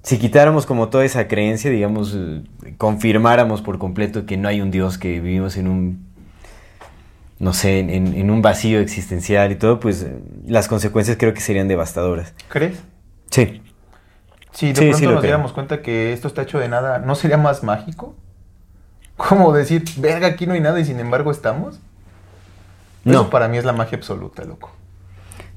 si 0.00 0.16
quitáramos 0.16 0.64
como 0.64 0.88
toda 0.88 1.04
esa 1.04 1.28
creencia, 1.28 1.70
digamos, 1.70 2.16
eh, 2.16 2.42
confirmáramos 2.78 3.60
por 3.60 3.78
completo 3.78 4.24
que 4.24 4.38
no 4.38 4.48
hay 4.48 4.62
un 4.62 4.70
Dios, 4.70 4.96
que 4.96 5.20
vivimos 5.20 5.58
en 5.58 5.68
un, 5.68 6.06
no 7.38 7.52
sé, 7.52 7.80
en, 7.80 7.90
en 7.90 8.30
un 8.30 8.40
vacío 8.40 8.80
existencial 8.80 9.52
y 9.52 9.56
todo, 9.56 9.80
pues 9.80 10.04
eh, 10.04 10.16
las 10.46 10.66
consecuencias 10.66 11.18
creo 11.18 11.34
que 11.34 11.42
serían 11.42 11.68
devastadoras. 11.68 12.32
¿Crees? 12.48 12.78
Sí. 13.30 13.60
Si 14.52 14.68
de 14.68 14.74
Sí, 14.74 14.80
pronto 14.80 14.98
sí 14.98 15.06
nos 15.06 15.22
diéramos 15.22 15.52
cuenta 15.52 15.82
que 15.82 16.12
esto 16.12 16.28
está 16.28 16.42
hecho 16.42 16.58
de 16.58 16.68
nada, 16.68 16.98
¿no 16.98 17.14
sería 17.14 17.36
más 17.36 17.62
mágico? 17.62 18.14
Como 19.16 19.52
decir, 19.52 19.84
verga, 19.98 20.28
aquí 20.28 20.46
no 20.46 20.54
hay 20.54 20.60
nada 20.60 20.78
y 20.80 20.84
sin 20.84 21.00
embargo 21.00 21.30
estamos. 21.30 21.80
No. 23.04 23.12
Eso 23.12 23.30
para 23.30 23.48
mí 23.48 23.56
es 23.58 23.64
la 23.64 23.72
magia 23.72 23.96
absoluta, 23.98 24.44
loco. 24.44 24.70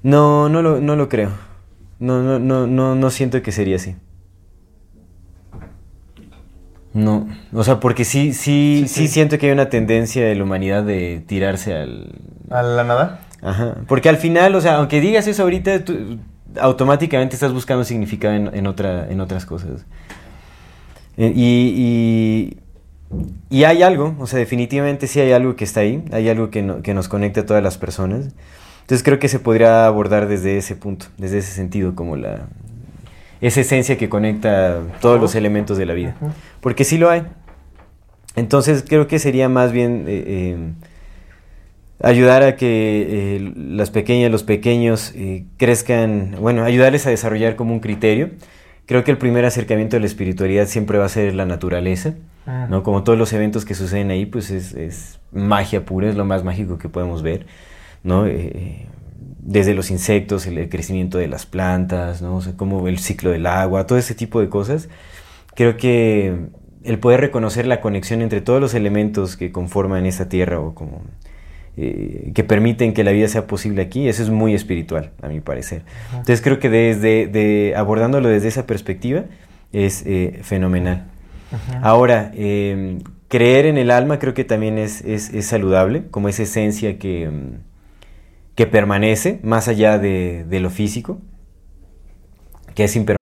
No, 0.04 0.50
no 0.50 0.62
lo, 0.62 0.80
no 0.82 0.96
lo 0.96 1.10
creo. 1.10 1.32
No, 2.00 2.22
no, 2.24 2.40
no, 2.40 2.66
no, 2.68 2.96
no 2.96 3.10
siento 3.12 3.42
que 3.42 3.52
sería 3.52 3.76
así. 3.76 3.96
No, 6.94 7.28
o 7.54 7.64
sea, 7.64 7.80
porque 7.80 8.04
sí, 8.04 8.34
sí, 8.34 8.84
Sí, 8.88 8.88
sí, 8.88 9.08
sí. 9.08 9.08
siento 9.08 9.38
que 9.38 9.46
hay 9.46 9.52
una 9.54 9.70
tendencia 9.70 10.26
de 10.26 10.36
la 10.36 10.44
humanidad 10.44 10.84
de 10.84 11.24
tirarse 11.26 11.74
al... 11.74 12.16
¿A 12.50 12.64
la 12.64 12.84
nada? 12.84 13.20
Ajá, 13.42 13.76
porque 13.88 14.10
al 14.10 14.18
final, 14.18 14.56
o 14.56 14.62
sea, 14.62 14.76
aunque 14.76 15.00
digas 15.00 15.26
eso 15.28 15.44
ahorita, 15.44 15.86
tú 15.86 16.20
automáticamente 16.60 17.36
estás 17.36 17.54
buscando 17.54 17.84
significado 17.84 18.34
en, 18.34 18.54
en 18.54 18.68
otra, 18.68 19.10
en 19.10 19.22
otras 19.22 19.46
cosas. 19.46 19.86
Eh, 21.18 21.32
Y, 21.36 22.58
y, 23.50 23.58
y 23.60 23.64
hay 23.66 23.84
algo, 23.84 24.16
o 24.20 24.28
sea, 24.28 24.40
definitivamente 24.40 25.08
sí 25.08 25.20
hay 25.20 25.32
algo 25.34 25.56
que 25.56 25.64
está 25.66 25.82
ahí, 25.82 26.04
hay 26.12 26.30
algo 26.30 26.50
que, 26.50 26.62
no- 26.62 26.82
que 26.82 26.94
nos 26.94 27.08
conecta 27.10 27.42
a 27.42 27.46
todas 27.46 27.62
las 27.64 27.78
personas. 27.78 28.30
Entonces 28.82 29.04
creo 29.04 29.20
que 29.20 29.28
se 29.28 29.40
podría 29.40 29.86
abordar 29.86 30.28
desde 30.28 30.58
ese 30.58 30.76
punto, 30.76 31.08
desde 31.18 31.38
ese 31.40 31.52
sentido, 31.52 31.96
como 31.96 32.16
la 32.16 32.48
esa 33.42 33.62
esencia 33.62 33.98
que 33.98 34.08
conecta 34.08 34.80
todos 35.02 35.20
los 35.20 35.34
elementos 35.36 35.78
de 35.78 35.86
la 35.86 35.94
vida. 35.94 36.16
Porque 36.62 36.84
sí 36.84 36.98
lo 36.98 37.10
hay. 37.10 37.24
Entonces 38.36 38.84
creo 38.88 39.08
que 39.08 39.18
sería 39.20 39.50
más 39.50 39.72
bien 39.72 40.06
eh, 40.08 40.24
eh, 40.28 40.74
ayudar 42.04 42.44
a 42.44 42.56
que 42.56 43.36
eh, 43.38 43.54
las 43.56 43.92
pequeñas, 43.92 44.32
los 44.32 44.44
pequeños 44.44 45.14
eh, 45.16 45.46
crezcan, 45.58 46.36
bueno, 46.40 46.64
ayudarles 46.64 47.06
a 47.08 47.10
desarrollar 47.10 47.56
como 47.56 47.74
un 47.74 47.80
criterio. 47.80 48.32
Creo 48.86 49.04
que 49.04 49.12
el 49.12 49.18
primer 49.18 49.46
acercamiento 49.46 49.96
de 49.96 50.02
la 50.02 50.08
espiritualidad 50.08 50.68
siempre 50.68 50.98
va 50.98 51.06
a 51.06 51.10
ser 51.10 51.34
la 51.34 51.46
naturaleza, 51.46 52.16
¿no? 52.70 52.84
Como 52.84 53.04
todos 53.04 53.18
los 53.18 53.32
eventos 53.32 53.64
que 53.64 53.74
suceden 53.74 54.10
ahí, 54.12 54.26
pues 54.26 54.50
es, 54.50 54.74
es 54.74 55.20
magia 55.32 55.86
pura, 55.86 56.10
es 56.10 56.16
lo 56.16 56.26
más 56.26 56.44
mágico 56.44 56.78
que 56.78 56.90
podemos 56.90 57.22
ver, 57.22 57.46
¿no? 58.04 58.26
Eh, 58.26 58.88
desde 59.40 59.76
los 59.76 59.92
insectos, 59.92 60.46
el, 60.46 60.58
el 60.58 60.68
crecimiento 60.68 61.20
de 61.20 61.28
las 61.28 61.46
plantas, 61.46 62.22
¿no? 62.22 62.36
O 62.36 62.42
sea, 62.42 62.58
como 62.58 62.88
el 62.88 62.98
ciclo 62.98 63.30
del 63.32 63.46
agua, 63.46 63.86
todo 63.86 63.98
ese 63.98 64.16
tipo 64.16 64.42
de 64.42 64.50
cosas. 64.50 64.90
Creo 65.56 65.78
que 65.78 66.48
el 66.84 67.00
poder 67.00 67.22
reconocer 67.22 67.68
la 67.68 67.80
conexión 67.80 68.22
entre 68.22 68.42
todos 68.42 68.60
los 68.60 68.74
elementos 68.74 69.38
que 69.38 69.52
conforman 69.52 70.06
esta 70.06 70.28
tierra 70.28 70.60
o 70.60 70.74
como 70.74 71.04
eh, 71.84 72.32
que 72.36 72.44
permiten 72.44 72.94
que 72.94 73.04
la 73.04 73.12
vida 73.12 73.28
sea 73.28 73.48
posible 73.48 73.82
aquí, 73.82 74.08
eso 74.08 74.22
es 74.22 74.30
muy 74.30 74.54
espiritual, 74.54 75.14
a 75.20 75.30
mi 75.30 75.40
parecer. 75.40 75.82
Entonces 76.12 76.40
creo 76.42 76.60
que 76.60 76.70
desde 76.70 77.26
de, 77.26 77.74
abordándolo 77.76 78.30
desde 78.30 78.50
esa 78.50 78.68
perspectiva 78.68 79.24
es 79.72 80.04
eh, 80.06 80.42
fenomenal. 80.44 81.08
Ahora, 81.82 82.32
eh, 82.36 83.00
creer 83.30 83.66
en 83.66 83.80
el 83.80 83.90
alma 83.90 84.20
creo 84.20 84.36
que 84.36 84.44
también 84.44 84.78
es, 84.78 85.02
es, 85.02 85.34
es 85.34 85.48
saludable, 85.48 86.04
como 86.12 86.30
esa 86.30 86.44
esencia 86.44 87.00
que, 87.00 87.28
mm, 87.28 88.54
que 88.54 88.68
permanece 88.68 89.40
más 89.42 89.68
allá 89.68 89.98
de, 89.98 90.46
de 90.48 90.60
lo 90.60 90.70
físico, 90.70 91.20
que 92.76 92.84
es 92.84 92.96
impermanente. 92.96 93.18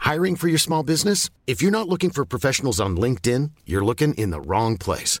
Hiring 0.00 0.36
for 0.36 0.48
your 0.48 0.58
small 0.58 0.82
business? 0.82 1.28
If 1.46 1.60
you're 1.60 1.70
not 1.70 1.86
looking 1.86 2.08
for 2.08 2.24
professionals 2.24 2.80
on 2.80 2.96
LinkedIn, 2.96 3.50
you're 3.66 3.84
looking 3.84 4.14
in 4.14 4.30
the 4.30 4.40
wrong 4.40 4.78
place. 4.78 5.20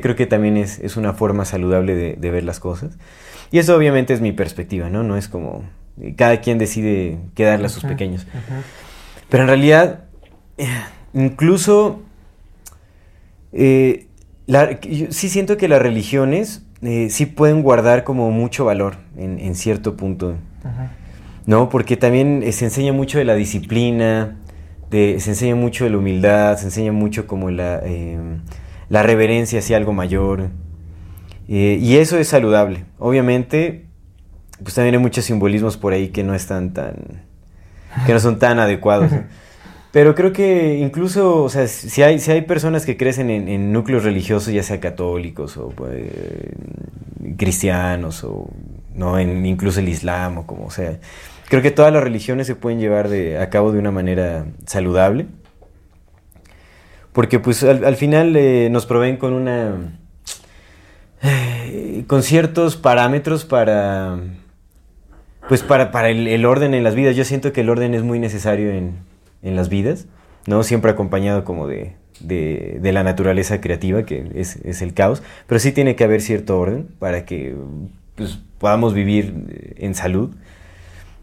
Creo 0.00 0.16
que 0.16 0.26
también 0.26 0.56
es, 0.56 0.78
es 0.78 0.96
una 0.96 1.12
forma 1.12 1.44
saludable 1.44 1.94
de, 1.94 2.14
de, 2.14 2.30
ver 2.30 2.44
las 2.44 2.60
cosas. 2.60 2.96
Y 3.50 3.58
eso 3.58 3.76
obviamente 3.76 4.12
es 4.14 4.20
mi 4.20 4.32
perspectiva, 4.32 4.88
¿no? 4.90 5.02
No 5.02 5.16
es 5.16 5.28
como 5.28 5.64
cada 6.16 6.40
quien 6.40 6.58
decide 6.58 7.18
qué 7.34 7.44
darle 7.44 7.66
a 7.66 7.68
sus 7.68 7.84
uh 7.84 7.86
-huh, 7.86 7.90
pequeños. 7.90 8.24
Uh 8.24 8.36
-huh. 8.36 8.62
Pero 9.28 9.42
en 9.44 9.48
realidad, 9.48 10.04
incluso, 11.14 12.02
eh, 13.52 14.06
la, 14.46 14.80
yo 14.80 15.06
sí 15.10 15.28
siento 15.28 15.56
que 15.56 15.68
las 15.68 15.80
religiones 15.80 16.62
eh, 16.82 17.08
sí 17.10 17.26
pueden 17.26 17.62
guardar 17.62 18.04
como 18.04 18.30
mucho 18.30 18.64
valor 18.64 18.96
en, 19.16 19.38
en 19.38 19.54
cierto 19.54 19.96
punto, 19.96 20.30
uh 20.30 20.32
-huh. 20.68 20.88
¿no? 21.46 21.68
Porque 21.68 21.96
también 21.96 22.42
eh, 22.42 22.52
se 22.52 22.66
enseña 22.66 22.92
mucho 22.92 23.18
de 23.18 23.24
la 23.24 23.34
disciplina, 23.34 24.36
de, 24.90 25.18
se 25.20 25.30
enseña 25.30 25.54
mucho 25.54 25.84
de 25.84 25.90
la 25.90 25.98
humildad, 25.98 26.56
se 26.58 26.66
enseña 26.66 26.92
mucho 26.92 27.26
como 27.26 27.50
la, 27.50 27.80
eh, 27.84 28.18
la 28.88 29.02
reverencia 29.02 29.58
hacia 29.58 29.76
algo 29.76 29.92
mayor. 29.92 30.50
Eh, 31.48 31.78
y 31.80 31.96
eso 31.96 32.18
es 32.18 32.28
saludable. 32.28 32.84
Obviamente, 32.98 33.86
pues 34.62 34.74
también 34.74 34.94
hay 34.94 35.00
muchos 35.00 35.24
simbolismos 35.24 35.76
por 35.76 35.92
ahí 35.92 36.08
que 36.08 36.22
no 36.24 36.34
están 36.34 36.72
tan. 36.72 37.24
que 38.06 38.12
no 38.12 38.20
son 38.20 38.38
tan 38.38 38.58
adecuados. 38.58 39.12
¿no? 39.12 39.24
Pero 39.92 40.14
creo 40.14 40.32
que 40.32 40.78
incluso, 40.78 41.42
o 41.42 41.48
sea, 41.48 41.66
si 41.68 42.02
hay, 42.02 42.18
si 42.18 42.30
hay 42.30 42.42
personas 42.42 42.84
que 42.84 42.98
crecen 42.98 43.30
en, 43.30 43.48
en 43.48 43.72
núcleos 43.72 44.04
religiosos, 44.04 44.52
ya 44.52 44.62
sea 44.62 44.78
católicos 44.78 45.56
o 45.56 45.72
eh, 45.90 46.52
cristianos 47.38 48.22
o 48.22 48.50
no, 48.94 49.18
en, 49.18 49.46
incluso 49.46 49.80
el 49.80 49.88
Islam 49.88 50.38
o 50.38 50.46
como 50.46 50.70
sea. 50.70 50.98
Creo 51.48 51.62
que 51.62 51.70
todas 51.70 51.92
las 51.92 52.02
religiones 52.02 52.46
se 52.46 52.56
pueden 52.56 52.80
llevar 52.80 53.08
de, 53.08 53.38
a 53.38 53.48
cabo 53.50 53.72
de 53.72 53.78
una 53.78 53.90
manera 53.90 54.46
saludable. 54.66 55.28
Porque 57.16 57.40
pues 57.40 57.62
al, 57.62 57.82
al 57.86 57.96
final 57.96 58.36
eh, 58.36 58.68
nos 58.70 58.84
proveen 58.84 59.16
con 59.16 59.32
una... 59.32 59.96
Eh, 61.22 62.04
con 62.06 62.22
ciertos 62.22 62.76
parámetros 62.76 63.46
para... 63.46 64.18
Pues 65.48 65.62
para, 65.62 65.90
para 65.92 66.10
el, 66.10 66.44
orden 66.44 66.74
en 66.74 66.84
las 66.84 66.94
vidas. 66.94 67.16
Yo 67.16 67.24
siento 67.24 67.54
que 67.54 67.62
el 67.62 67.70
orden 67.70 67.94
es 67.94 68.02
muy 68.02 68.18
necesario 68.18 68.70
en, 68.70 68.96
en 69.42 69.56
las 69.56 69.70
vidas, 69.70 70.08
¿no? 70.46 70.62
Siempre 70.62 70.90
acompañado 70.90 71.42
como 71.42 71.66
de, 71.66 71.94
de, 72.20 72.80
de 72.82 72.92
la 72.92 73.02
naturaleza 73.02 73.62
creativa, 73.62 74.02
que 74.02 74.30
es, 74.34 74.56
es, 74.56 74.82
el 74.82 74.92
caos. 74.92 75.22
Pero 75.46 75.58
sí 75.58 75.72
tiene 75.72 75.96
que 75.96 76.04
haber 76.04 76.20
cierto 76.20 76.60
orden 76.60 76.86
para 76.98 77.24
que 77.24 77.56
pues, 78.14 78.40
podamos 78.58 78.92
vivir 78.92 79.72
en 79.78 79.94
salud. 79.94 80.34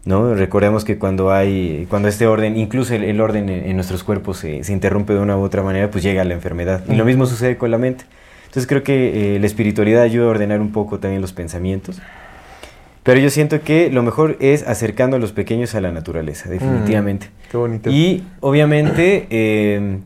¿No? 0.04 0.34
Recordemos 0.34 0.84
que 0.84 0.98
cuando 0.98 1.32
hay, 1.32 1.86
cuando 1.88 2.08
este 2.08 2.26
orden, 2.26 2.56
incluso 2.56 2.94
el, 2.94 3.04
el 3.04 3.20
orden 3.20 3.48
en, 3.48 3.64
en, 3.66 3.76
nuestros 3.76 4.04
cuerpos 4.04 4.38
se, 4.38 4.64
se, 4.64 4.72
interrumpe 4.72 5.12
de 5.14 5.20
una 5.20 5.36
u 5.36 5.42
otra 5.42 5.62
manera, 5.62 5.90
pues 5.90 6.04
llega 6.04 6.24
la 6.24 6.34
enfermedad. 6.34 6.84
Y 6.88 6.94
lo 6.94 7.04
mismo 7.04 7.26
sucede 7.26 7.56
con 7.56 7.70
la 7.70 7.78
mente. 7.78 8.04
Entonces 8.54 8.68
creo 8.68 8.84
que 8.84 9.34
eh, 9.34 9.40
la 9.40 9.46
espiritualidad 9.46 10.02
ayuda 10.02 10.26
a 10.26 10.28
ordenar 10.28 10.60
un 10.60 10.70
poco 10.70 11.00
también 11.00 11.20
los 11.20 11.32
pensamientos. 11.32 12.00
Pero 13.02 13.18
yo 13.18 13.28
siento 13.28 13.60
que 13.62 13.90
lo 13.90 14.04
mejor 14.04 14.36
es 14.38 14.66
acercando 14.66 15.16
a 15.16 15.18
los 15.18 15.32
pequeños 15.32 15.74
a 15.74 15.80
la 15.80 15.90
naturaleza, 15.90 16.48
definitivamente. 16.48 17.26
Mm, 17.26 17.50
qué 17.50 17.56
bonito. 17.56 17.90
Y 17.90 18.22
obviamente 18.38 19.26
eh, 19.28 19.98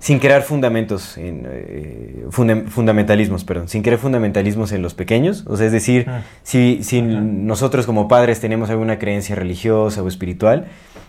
sin 0.00 0.18
crear 0.18 0.42
fundamentos, 0.42 1.16
en, 1.18 1.46
eh, 1.48 2.24
funda 2.30 2.62
fundamentalismos, 2.68 3.44
perdón, 3.44 3.68
sin 3.68 3.82
crear 3.82 3.98
fundamentalismos 3.98 4.72
en 4.72 4.82
los 4.82 4.94
pequeños. 4.94 5.44
O 5.46 5.56
sea, 5.56 5.66
es 5.66 5.72
decir, 5.72 6.06
Ah. 6.08 6.22
si, 6.42 6.80
si 6.82 7.02
nosotros 7.02 7.86
como 7.86 8.08
padres 8.08 8.40
tenemos 8.40 8.70
alguna 8.70 8.98
creencia 8.98 9.36
religiosa 9.36 10.02
o 10.02 10.08
espiritual, 10.08 10.66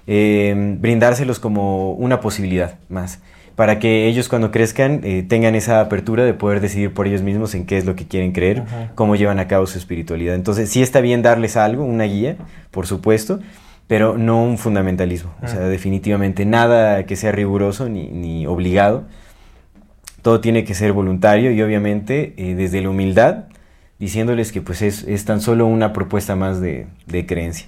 eh, 0.08 0.76
brindárselos 0.80 1.40
como 1.40 1.94
una 1.94 2.20
posibilidad 2.20 2.80
más, 2.90 3.20
para 3.56 3.80
que 3.80 4.08
ellos 4.08 4.28
cuando 4.28 4.52
crezcan 4.52 5.02
eh, 5.04 5.24
tengan 5.28 5.56
esa 5.56 5.80
apertura 5.82 6.24
de 6.26 6.34
poder 6.34 6.60
decidir 6.62 6.94
por 6.94 7.08
ellos 7.08 7.22
mismos 7.22 7.54
en 7.56 7.66
qué 7.66 7.78
es 7.78 7.86
lo 7.86 7.96
que 7.96 8.06
quieren 8.08 8.32
creer, 8.34 8.64
cómo 8.96 9.16
llevan 9.16 9.40
a 9.40 9.48
cabo 9.48 9.68
su 9.68 9.78
espiritualidad. 9.78 10.36
Entonces, 10.36 10.70
sí 10.70 10.82
está 10.82 11.00
bien 11.02 11.22
darles 11.22 11.56
algo, 11.58 11.86
una 11.86 12.06
guía, 12.06 12.36
por 12.72 12.88
supuesto, 12.88 13.40
pero 13.92 14.18
no 14.18 14.42
un 14.42 14.58
fundamentalismo. 14.58 15.36
O 15.44 15.50
sea, 15.50 15.68
definitivamente 15.68 16.46
nada 16.46 17.06
que 17.06 17.18
sea 17.18 17.34
riguroso 17.34 17.90
ni, 17.90 18.08
ni 18.08 18.48
obligado. 18.48 19.04
Todo 20.22 20.40
tiene 20.40 20.64
que 20.64 20.76
ser 20.76 20.94
voluntario 20.94 21.52
y 21.52 21.62
obviamente 21.62 22.34
eh, 22.38 22.56
desde 22.56 22.80
la 22.82 22.90
humildad, 22.90 23.48
diciéndoles 24.00 24.54
que 24.54 24.62
pues 24.62 24.82
es, 24.82 25.04
es 25.04 25.26
tan 25.26 25.42
solo 25.42 25.66
una 25.66 25.92
propuesta 25.92 26.38
más 26.38 26.62
de, 26.62 26.88
de 27.06 27.26
creencia. 27.26 27.68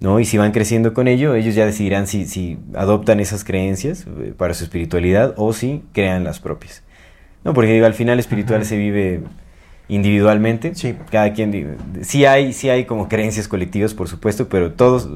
¿no? 0.00 0.20
Y 0.20 0.26
si 0.26 0.36
van 0.36 0.52
creciendo 0.52 0.92
con 0.92 1.08
ello, 1.08 1.34
ellos 1.34 1.54
ya 1.54 1.64
decidirán 1.64 2.06
si, 2.08 2.26
si 2.26 2.58
adoptan 2.74 3.18
esas 3.18 3.42
creencias 3.42 4.06
eh, 4.20 4.34
para 4.36 4.52
su 4.52 4.64
espiritualidad 4.64 5.32
o 5.38 5.54
si 5.54 5.82
crean 5.94 6.24
las 6.24 6.40
propias. 6.40 6.82
No, 7.42 7.54
porque 7.54 7.72
digo, 7.72 7.86
al 7.86 7.94
final 7.94 8.18
espiritual 8.18 8.66
se 8.66 8.76
vive 8.76 9.22
individualmente. 9.88 10.74
Sí. 10.74 10.94
Cada 11.10 11.32
quien 11.32 11.76
sí 12.02 12.24
hay, 12.24 12.52
sí 12.52 12.68
hay 12.70 12.84
como 12.84 13.08
creencias 13.08 13.48
colectivas, 13.48 13.94
por 13.94 14.08
supuesto, 14.08 14.48
pero 14.48 14.72
todos 14.72 15.08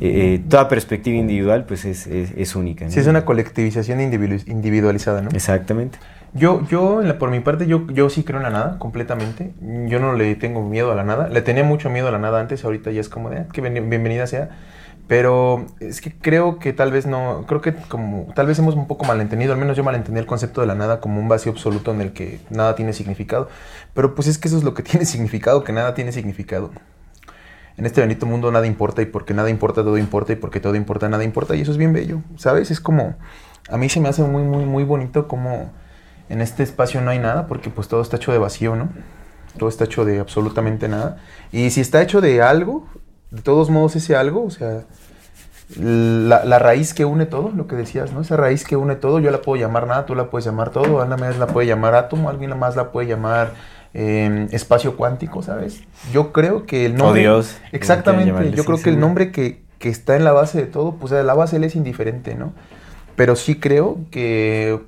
eh, 0.00 0.34
eh, 0.34 0.40
toda 0.48 0.68
perspectiva 0.68 1.16
individual 1.16 1.64
pues 1.64 1.84
es, 1.84 2.06
es, 2.06 2.32
es 2.36 2.56
única. 2.56 2.84
¿no? 2.86 2.90
Sí, 2.90 2.98
es 3.00 3.06
una 3.06 3.24
colectivización 3.24 4.00
individu- 4.00 4.46
individualizada, 4.48 5.22
¿no? 5.22 5.30
Exactamente. 5.30 5.98
Yo, 6.34 6.66
yo, 6.68 7.02
en 7.02 7.08
la- 7.08 7.18
por 7.18 7.30
mi 7.30 7.40
parte, 7.40 7.66
yo, 7.66 7.86
yo 7.88 8.08
sí 8.10 8.22
creo 8.24 8.38
en 8.38 8.44
la 8.44 8.50
nada, 8.50 8.78
completamente. 8.78 9.52
Yo 9.86 10.00
no 10.00 10.14
le 10.14 10.34
tengo 10.34 10.66
miedo 10.66 10.90
a 10.90 10.94
la 10.94 11.04
nada. 11.04 11.28
Le 11.28 11.42
tenía 11.42 11.62
mucho 11.62 11.90
miedo 11.90 12.08
a 12.08 12.10
la 12.10 12.18
nada 12.18 12.40
antes, 12.40 12.64
ahorita 12.64 12.90
ya 12.90 13.00
es 13.00 13.08
como 13.08 13.28
de, 13.30 13.38
"Ah, 13.40 13.46
que 13.52 13.60
bien- 13.60 13.90
bienvenida 13.90 14.26
sea. 14.26 14.48
Pero 15.08 15.66
es 15.80 16.00
que 16.00 16.12
creo 16.12 16.58
que 16.58 16.72
tal 16.72 16.92
vez 16.92 17.06
no, 17.06 17.44
creo 17.46 17.60
que 17.60 17.74
como, 17.74 18.32
tal 18.34 18.46
vez 18.46 18.58
hemos 18.58 18.74
un 18.74 18.86
poco 18.86 19.04
malentendido, 19.04 19.52
al 19.52 19.58
menos 19.58 19.76
yo 19.76 19.84
malentendí 19.84 20.20
el 20.20 20.26
concepto 20.26 20.60
de 20.60 20.66
la 20.66 20.74
nada 20.74 21.00
como 21.00 21.20
un 21.20 21.28
vacío 21.28 21.52
absoluto 21.52 21.92
en 21.92 22.00
el 22.00 22.12
que 22.12 22.40
nada 22.50 22.74
tiene 22.74 22.92
significado. 22.92 23.48
Pero 23.94 24.14
pues 24.14 24.28
es 24.28 24.38
que 24.38 24.48
eso 24.48 24.56
es 24.56 24.64
lo 24.64 24.74
que 24.74 24.82
tiene 24.84 25.04
significado, 25.04 25.64
que 25.64 25.72
nada 25.72 25.94
tiene 25.94 26.12
significado. 26.12 26.70
En 27.76 27.86
este 27.86 28.00
bendito 28.00 28.26
mundo 28.26 28.50
nada 28.52 28.66
importa 28.66 29.02
y 29.02 29.06
porque 29.06 29.34
nada 29.34 29.50
importa 29.50 29.82
todo 29.82 29.96
importa 29.98 30.32
y 30.32 30.36
porque 30.36 30.60
todo 30.60 30.76
importa 30.76 31.08
nada 31.08 31.24
importa 31.24 31.56
y 31.56 31.62
eso 31.62 31.72
es 31.72 31.78
bien 31.78 31.92
bello, 31.92 32.20
¿sabes? 32.36 32.70
Es 32.70 32.80
como, 32.80 33.16
a 33.70 33.76
mí 33.78 33.88
se 33.88 33.98
me 33.98 34.08
hace 34.08 34.22
muy, 34.22 34.42
muy, 34.42 34.66
muy 34.66 34.84
bonito 34.84 35.26
como 35.26 35.72
en 36.28 36.40
este 36.40 36.62
espacio 36.62 37.00
no 37.00 37.10
hay 37.10 37.18
nada 37.18 37.46
porque 37.46 37.70
pues 37.70 37.88
todo 37.88 38.02
está 38.02 38.16
hecho 38.16 38.32
de 38.32 38.38
vacío, 38.38 38.76
¿no? 38.76 38.90
Todo 39.58 39.68
está 39.68 39.84
hecho 39.84 40.04
de 40.04 40.20
absolutamente 40.20 40.88
nada. 40.88 41.18
Y 41.50 41.70
si 41.70 41.80
está 41.80 42.00
hecho 42.02 42.20
de 42.20 42.40
algo, 42.42 42.86
de 43.32 43.40
todos 43.40 43.70
modos 43.70 43.96
ese 43.96 44.14
algo, 44.14 44.44
o 44.44 44.50
sea, 44.50 44.84
la, 45.78 46.44
la 46.44 46.58
raíz 46.58 46.92
que 46.92 47.06
une 47.06 47.24
todo, 47.24 47.50
lo 47.50 47.66
que 47.66 47.76
decías, 47.76 48.12
¿no? 48.12 48.20
Esa 48.20 48.36
raíz 48.36 48.64
que 48.64 48.76
une 48.76 48.94
todo, 48.94 49.20
yo 49.20 49.30
la 49.30 49.40
puedo 49.40 49.60
llamar 49.60 49.86
nada, 49.86 50.04
tú 50.04 50.14
la 50.14 50.28
puedes 50.28 50.44
llamar 50.44 50.70
todo, 50.70 51.00
Ana 51.00 51.16
más 51.16 51.38
la 51.38 51.46
puede 51.46 51.66
llamar 51.66 51.94
átomo, 51.94 52.28
alguien 52.28 52.56
más 52.58 52.76
la 52.76 52.92
puede 52.92 53.08
llamar 53.08 53.54
eh, 53.94 54.48
espacio 54.52 54.96
cuántico, 54.96 55.42
¿sabes? 55.42 55.82
Yo 56.12 56.32
creo 56.32 56.66
que 56.66 56.84
el 56.84 56.94
nombre... 56.94 57.22
Dios, 57.22 57.46
como 57.46 57.58
quieran 57.58 57.74
Exactamente, 57.74 58.52
yo 58.52 58.64
creo 58.64 58.82
que 58.82 58.90
el 58.90 59.00
nombre 59.00 59.32
que, 59.32 59.62
que 59.78 59.88
está 59.88 60.14
en 60.14 60.24
la 60.24 60.32
base 60.32 60.58
de 60.58 60.66
todo, 60.66 60.96
pues 60.96 61.10
la 61.12 61.34
base 61.34 61.56
él 61.56 61.64
es 61.64 61.74
indiferente, 61.74 62.34
¿no? 62.34 62.52
Pero 63.16 63.34
sí 63.34 63.58
creo 63.58 63.98
que, 64.10 64.78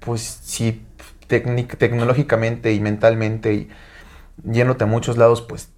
pues 0.00 0.22
si 0.42 0.84
tecnológicamente 1.28 2.72
y 2.72 2.80
mentalmente 2.80 3.54
y 3.54 3.68
yéndote 4.42 4.84
a 4.84 4.86
muchos 4.86 5.16
lados, 5.16 5.42
pues 5.42 5.70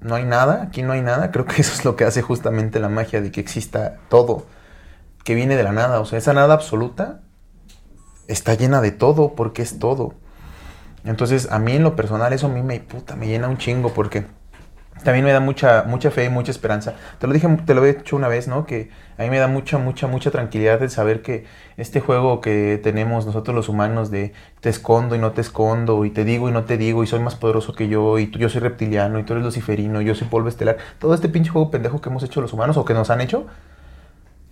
no 0.00 0.14
hay 0.14 0.24
nada, 0.24 0.62
aquí 0.62 0.82
no 0.82 0.92
hay 0.92 1.02
nada. 1.02 1.30
Creo 1.32 1.44
que 1.44 1.60
eso 1.60 1.72
es 1.72 1.84
lo 1.84 1.96
que 1.96 2.04
hace 2.04 2.22
justamente 2.22 2.80
la 2.80 2.88
magia 2.88 3.20
de 3.20 3.30
que 3.30 3.40
exista 3.40 3.98
todo, 4.08 4.46
que 5.24 5.34
viene 5.34 5.56
de 5.56 5.62
la 5.62 5.72
nada. 5.72 6.00
O 6.00 6.04
sea, 6.04 6.18
esa 6.18 6.32
nada 6.32 6.54
absoluta 6.54 7.20
está 8.28 8.54
llena 8.54 8.80
de 8.80 8.92
todo 8.92 9.34
porque 9.34 9.62
es 9.62 9.78
todo. 9.78 10.14
Entonces, 11.04 11.48
a 11.50 11.58
mí 11.58 11.72
en 11.72 11.84
lo 11.84 11.94
personal 11.94 12.32
eso 12.32 12.46
a 12.46 12.50
mí 12.50 12.62
me, 12.62 12.80
puta, 12.80 13.14
me 13.14 13.28
llena 13.28 13.48
un 13.48 13.58
chingo 13.58 13.94
porque 13.94 14.26
también 15.04 15.24
me 15.24 15.32
da 15.32 15.40
mucha, 15.40 15.84
mucha 15.84 16.10
fe 16.10 16.24
y 16.24 16.28
mucha 16.28 16.50
esperanza. 16.50 16.94
Te 17.18 17.26
lo 17.26 17.32
dije, 17.32 17.48
te 17.64 17.74
lo 17.74 17.84
he 17.84 17.94
dicho 17.94 18.16
una 18.16 18.28
vez, 18.28 18.48
¿no? 18.48 18.66
Que 18.66 18.90
a 19.18 19.22
mí 19.22 19.30
me 19.30 19.38
da 19.38 19.46
mucha, 19.46 19.78
mucha, 19.78 20.06
mucha 20.06 20.30
tranquilidad 20.30 20.82
el 20.82 20.90
saber 20.90 21.22
que 21.22 21.44
este 21.76 22.00
juego 22.00 22.40
que 22.40 22.80
tenemos 22.82 23.26
nosotros 23.26 23.54
los 23.54 23.68
humanos 23.68 24.10
de 24.10 24.32
te 24.60 24.68
escondo 24.68 25.14
y 25.14 25.18
no 25.18 25.32
te 25.32 25.40
escondo, 25.40 26.04
y 26.04 26.10
te 26.10 26.24
digo 26.24 26.48
y 26.48 26.52
no 26.52 26.64
te 26.64 26.76
digo, 26.76 27.04
y 27.04 27.06
soy 27.06 27.20
más 27.20 27.36
poderoso 27.36 27.74
que 27.74 27.88
yo, 27.88 28.18
y 28.18 28.26
tú, 28.26 28.38
yo 28.38 28.48
soy 28.48 28.60
reptiliano, 28.60 29.18
y 29.18 29.22
tú 29.22 29.34
eres 29.34 29.44
luciferino, 29.44 30.00
y 30.00 30.06
yo 30.06 30.14
soy 30.14 30.28
polvo 30.28 30.48
estelar. 30.48 30.78
Todo 30.98 31.14
este 31.14 31.28
pinche 31.28 31.50
juego 31.50 31.70
pendejo 31.70 32.00
que 32.00 32.08
hemos 32.08 32.22
hecho 32.22 32.40
los 32.40 32.52
humanos 32.52 32.76
o 32.76 32.84
que 32.84 32.94
nos 32.94 33.10
han 33.10 33.20
hecho, 33.20 33.46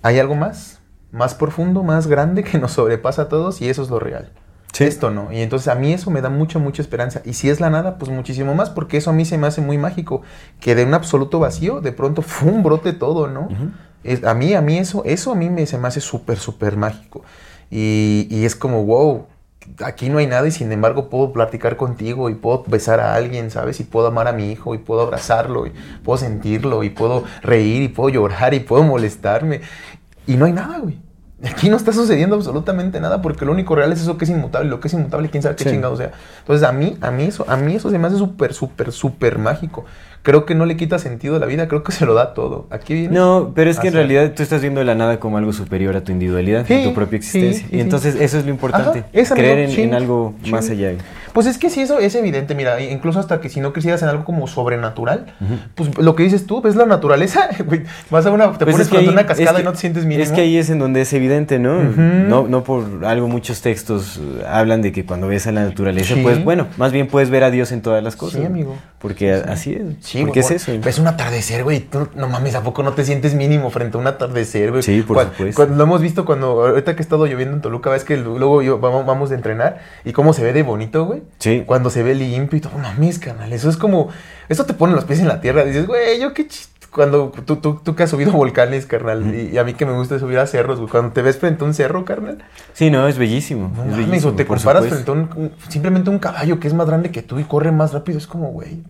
hay 0.02 0.18
algo 0.18 0.34
más, 0.34 0.80
más 1.10 1.34
profundo, 1.34 1.82
más 1.82 2.06
grande 2.06 2.44
que 2.44 2.58
nos 2.58 2.72
sobrepasa 2.72 3.22
a 3.22 3.28
todos, 3.28 3.60
y 3.60 3.68
eso 3.68 3.82
es 3.82 3.90
lo 3.90 3.98
real. 3.98 4.30
Sí. 4.74 4.84
Esto 4.84 5.10
no. 5.10 5.32
Y 5.32 5.40
entonces 5.40 5.68
a 5.68 5.74
mí 5.76 5.92
eso 5.92 6.10
me 6.10 6.20
da 6.20 6.28
mucha, 6.28 6.58
mucha 6.58 6.82
esperanza. 6.82 7.22
Y 7.24 7.32
si 7.34 7.48
es 7.48 7.60
la 7.60 7.70
nada, 7.70 7.96
pues 7.96 8.10
muchísimo 8.10 8.54
más, 8.54 8.70
porque 8.70 8.96
eso 8.96 9.10
a 9.10 9.12
mí 9.12 9.24
se 9.24 9.38
me 9.38 9.46
hace 9.46 9.60
muy 9.60 9.78
mágico. 9.78 10.22
Que 10.60 10.74
de 10.74 10.84
un 10.84 10.94
absoluto 10.94 11.38
vacío, 11.38 11.80
de 11.80 11.92
pronto, 11.92 12.20
¡fum! 12.34 12.62
brote 12.62 12.92
todo, 12.92 13.28
¿no? 13.28 13.48
Es- 14.02 14.24
a 14.24 14.34
mí, 14.34 14.52
a 14.52 14.60
mí 14.60 14.76
eso, 14.78 15.02
eso 15.06 15.32
a 15.32 15.34
mí 15.36 15.48
me, 15.48 15.64
se 15.66 15.78
me 15.78 15.88
hace 15.88 16.00
súper, 16.00 16.38
súper 16.38 16.76
mágico. 16.76 17.22
Y, 17.70 18.26
y 18.30 18.44
es 18.44 18.54
como, 18.56 18.84
wow, 18.84 19.26
aquí 19.84 20.08
no 20.10 20.18
hay 20.18 20.26
nada 20.26 20.46
y 20.46 20.50
sin 20.50 20.70
embargo 20.72 21.08
puedo 21.08 21.32
platicar 21.32 21.76
contigo 21.76 22.28
y 22.28 22.34
puedo 22.34 22.64
besar 22.66 22.98
a 23.00 23.14
alguien, 23.14 23.50
¿sabes? 23.52 23.78
Y 23.80 23.84
puedo 23.84 24.08
amar 24.08 24.28
a 24.28 24.32
mi 24.32 24.50
hijo 24.52 24.74
y 24.74 24.78
puedo 24.78 25.02
abrazarlo 25.02 25.66
y 25.66 25.72
puedo 26.02 26.18
sentirlo 26.18 26.82
y 26.82 26.90
puedo 26.90 27.24
reír 27.42 27.82
y 27.82 27.88
puedo 27.88 28.08
llorar 28.10 28.52
y 28.54 28.60
puedo 28.60 28.82
molestarme. 28.82 29.60
Y 30.26 30.36
no 30.36 30.44
hay 30.46 30.52
nada, 30.52 30.78
güey. 30.80 30.98
Aquí 31.50 31.68
no 31.68 31.76
está 31.76 31.92
sucediendo 31.92 32.36
absolutamente 32.36 33.00
nada 33.00 33.20
porque 33.20 33.44
lo 33.44 33.52
único 33.52 33.74
real 33.74 33.92
es 33.92 34.00
eso 34.00 34.16
que 34.16 34.24
es 34.24 34.30
inmutable. 34.30 34.68
Lo 34.70 34.80
que 34.80 34.88
es 34.88 34.94
inmutable, 34.94 35.28
quién 35.30 35.42
sabe 35.42 35.56
qué 35.56 35.64
Sí. 35.64 35.70
chingado 35.70 35.96
sea. 35.96 36.12
Entonces, 36.40 36.66
a 36.66 36.72
mí, 36.72 36.96
a 37.00 37.10
mí 37.10 37.24
eso, 37.24 37.44
a 37.48 37.56
mí 37.56 37.74
eso 37.74 37.90
se 37.90 37.98
me 37.98 38.06
hace 38.06 38.16
súper, 38.16 38.54
súper, 38.54 38.92
súper 38.92 39.38
mágico. 39.38 39.84
Creo 40.22 40.46
que 40.46 40.54
no 40.54 40.64
le 40.64 40.76
quita 40.78 40.98
sentido 40.98 41.36
a 41.36 41.38
la 41.38 41.44
vida, 41.44 41.68
creo 41.68 41.82
que 41.82 41.92
se 41.92 42.06
lo 42.06 42.14
da 42.14 42.32
todo. 42.32 42.66
Aquí 42.70 42.94
viene. 42.94 43.14
No, 43.14 43.52
pero 43.54 43.68
es 43.68 43.78
que 43.78 43.88
en 43.88 43.94
realidad 43.94 44.32
tú 44.34 44.42
estás 44.42 44.62
viendo 44.62 44.82
la 44.82 44.94
nada 44.94 45.20
como 45.20 45.36
algo 45.36 45.52
superior 45.52 45.96
a 45.96 46.02
tu 46.02 46.12
individualidad, 46.12 46.64
Sí, 46.66 46.72
a 46.80 46.84
tu 46.84 46.94
propia 46.94 47.18
existencia. 47.18 47.66
sí, 47.68 47.76
y 47.76 47.80
entonces 47.80 48.14
eso 48.18 48.38
es 48.38 48.44
lo 48.46 48.50
importante, 48.50 49.00
Ajá, 49.00 49.34
creer 49.34 49.68
en, 49.68 49.78
en 49.80 49.94
algo 49.94 50.32
más 50.48 50.70
allá. 50.70 50.92
Pues 51.34 51.46
es 51.46 51.58
que 51.58 51.68
sí, 51.68 51.82
eso 51.82 51.98
es 51.98 52.14
evidente, 52.14 52.54
mira, 52.54 52.80
incluso 52.80 53.18
hasta 53.20 53.40
que 53.40 53.48
si 53.50 53.60
no 53.60 53.72
quisieras 53.72 54.00
en 54.02 54.08
algo 54.08 54.24
como 54.24 54.46
sobrenatural, 54.46 55.34
pues 55.74 55.98
lo 55.98 56.14
que 56.14 56.22
dices 56.22 56.46
tú, 56.46 56.62
ves 56.62 56.76
la 56.76 56.86
naturaleza, 56.86 57.48
güey, 57.66 57.82
vas 58.08 58.24
a 58.24 58.30
una, 58.30 58.52
te 58.56 58.64
Pues 58.64 58.74
pones 58.76 58.88
frente 58.88 59.08
a 59.08 59.12
una 59.12 59.26
cascada 59.26 59.50
es 59.50 59.56
que- 59.56 59.62
y 59.62 59.64
no 59.64 59.72
te 59.72 59.78
sientes 59.78 60.04
mínimo. 60.04 60.22
Es 60.24 60.30
que 60.32 60.40
ahí 60.42 60.56
es 60.56 60.70
en 60.70 60.78
donde 60.78 61.00
es 61.02 61.12
evidente, 61.12 61.58
¿no? 61.58 61.82
No, 61.82 62.46
no 62.46 62.62
por 62.64 63.04
algo 63.04 63.26
muchos 63.28 63.60
textos 63.62 64.18
eh, 64.18 64.44
hablan 64.48 64.80
de 64.80 64.92
que 64.92 65.04
cuando 65.04 65.26
ves 65.26 65.46
a 65.48 65.52
la 65.52 65.64
naturaleza, 65.64 66.14
Sí. 66.14 66.22
pues 66.22 66.42
bueno, 66.44 66.68
más 66.76 66.92
bien 66.92 67.08
puedes 67.08 67.30
ver 67.30 67.42
a 67.44 67.50
Dios 67.50 67.72
en 67.72 67.82
todas 67.82 68.02
las 68.02 68.14
cosas. 68.14 68.40
Sí, 68.40 68.46
amigo. 68.46 68.76
Porque 69.00 69.32
así 69.34 69.74
es. 69.74 69.82
Sí, 70.06 70.22
porque 70.24 70.40
güey, 70.40 70.54
es 70.54 70.62
eso. 70.68 70.80
Ves 70.82 70.98
un 71.00 71.08
atardecer, 71.08 71.62
güey. 71.64 71.80
Tú, 71.80 72.08
no 72.14 72.28
mames, 72.28 72.54
¿a 72.54 72.62
poco 72.62 72.82
no 72.84 72.92
te 72.92 73.04
sientes 73.04 73.34
mínimo 73.34 73.68
frente 73.70 73.96
a 73.98 74.00
un 74.00 74.06
atardecer, 74.06 74.70
güey? 74.70 74.82
Sí, 74.82 75.02
por 75.02 75.20
supuesto. 75.24 75.56
Cuando 75.56 75.74
lo 75.76 75.82
hemos 75.82 76.00
visto 76.00 76.24
cuando, 76.24 76.64
ahorita 76.64 76.94
que 76.94 77.02
he 77.02 77.02
estado 77.02 77.26
lloviendo 77.26 77.54
en 77.56 77.60
Toluca, 77.60 77.90
ves 77.90 78.04
que 78.04 78.16
luego 78.16 78.62
yo, 78.62 78.78
vamos, 78.78 79.04
vamos 79.04 79.30
de 79.30 79.36
entrenar 79.36 79.80
y 80.04 80.12
cómo 80.12 80.32
se 80.32 80.42
ve 80.44 80.52
de 80.52 80.62
bonito, 80.62 81.04
güey. 81.04 81.23
Sí. 81.38 81.62
Cuando 81.66 81.90
se 81.90 82.02
ve 82.02 82.14
limpio 82.14 82.58
y 82.58 82.60
todo, 82.60 82.72
no 82.74 82.78
mames, 82.80 83.18
canal. 83.18 83.52
Eso 83.52 83.68
es 83.70 83.76
como, 83.76 84.08
eso 84.48 84.64
te 84.66 84.74
pone 84.74 84.94
los 84.94 85.04
pies 85.04 85.20
en 85.20 85.28
la 85.28 85.40
tierra. 85.40 85.64
Dices, 85.64 85.86
güey, 85.86 86.20
yo 86.20 86.32
qué 86.34 86.46
chiste. 86.46 86.72
Cuando 86.90 87.32
tú, 87.44 87.56
tú, 87.56 87.80
tú 87.82 87.96
que 87.96 88.04
has 88.04 88.10
subido 88.10 88.30
volcanes, 88.32 88.86
carnal, 88.86 89.34
y, 89.34 89.48
y 89.54 89.58
a 89.58 89.64
mí 89.64 89.74
que 89.74 89.84
me 89.84 89.92
gusta 89.94 90.18
subir 90.20 90.38
a 90.38 90.46
cerros, 90.46 90.78
güey. 90.78 90.88
Cuando 90.90 91.10
te 91.12 91.22
ves 91.22 91.38
frente 91.38 91.64
a 91.64 91.66
un 91.66 91.74
cerro, 91.74 92.04
carnal, 92.04 92.38
Sí, 92.72 92.88
no, 92.90 93.08
es 93.08 93.18
bellísimo. 93.18 93.72
no 93.74 93.82
es 93.82 93.90
mames, 93.90 94.06
bellísimo, 94.06 94.32
o 94.32 94.34
te 94.36 94.46
comparas 94.46 94.84
supuesto. 94.84 95.12
frente 95.12 95.32
a 95.36 95.38
un, 95.38 95.44
un- 95.44 95.52
simplemente 95.70 96.10
un 96.10 96.20
caballo 96.20 96.60
que 96.60 96.68
es 96.68 96.74
más 96.74 96.86
grande 96.86 97.10
que 97.10 97.22
tú 97.22 97.40
y 97.40 97.44
corre 97.44 97.72
más 97.72 97.92
rápido. 97.92 98.16
Es 98.18 98.28
como, 98.28 98.48
güey. 98.52 98.84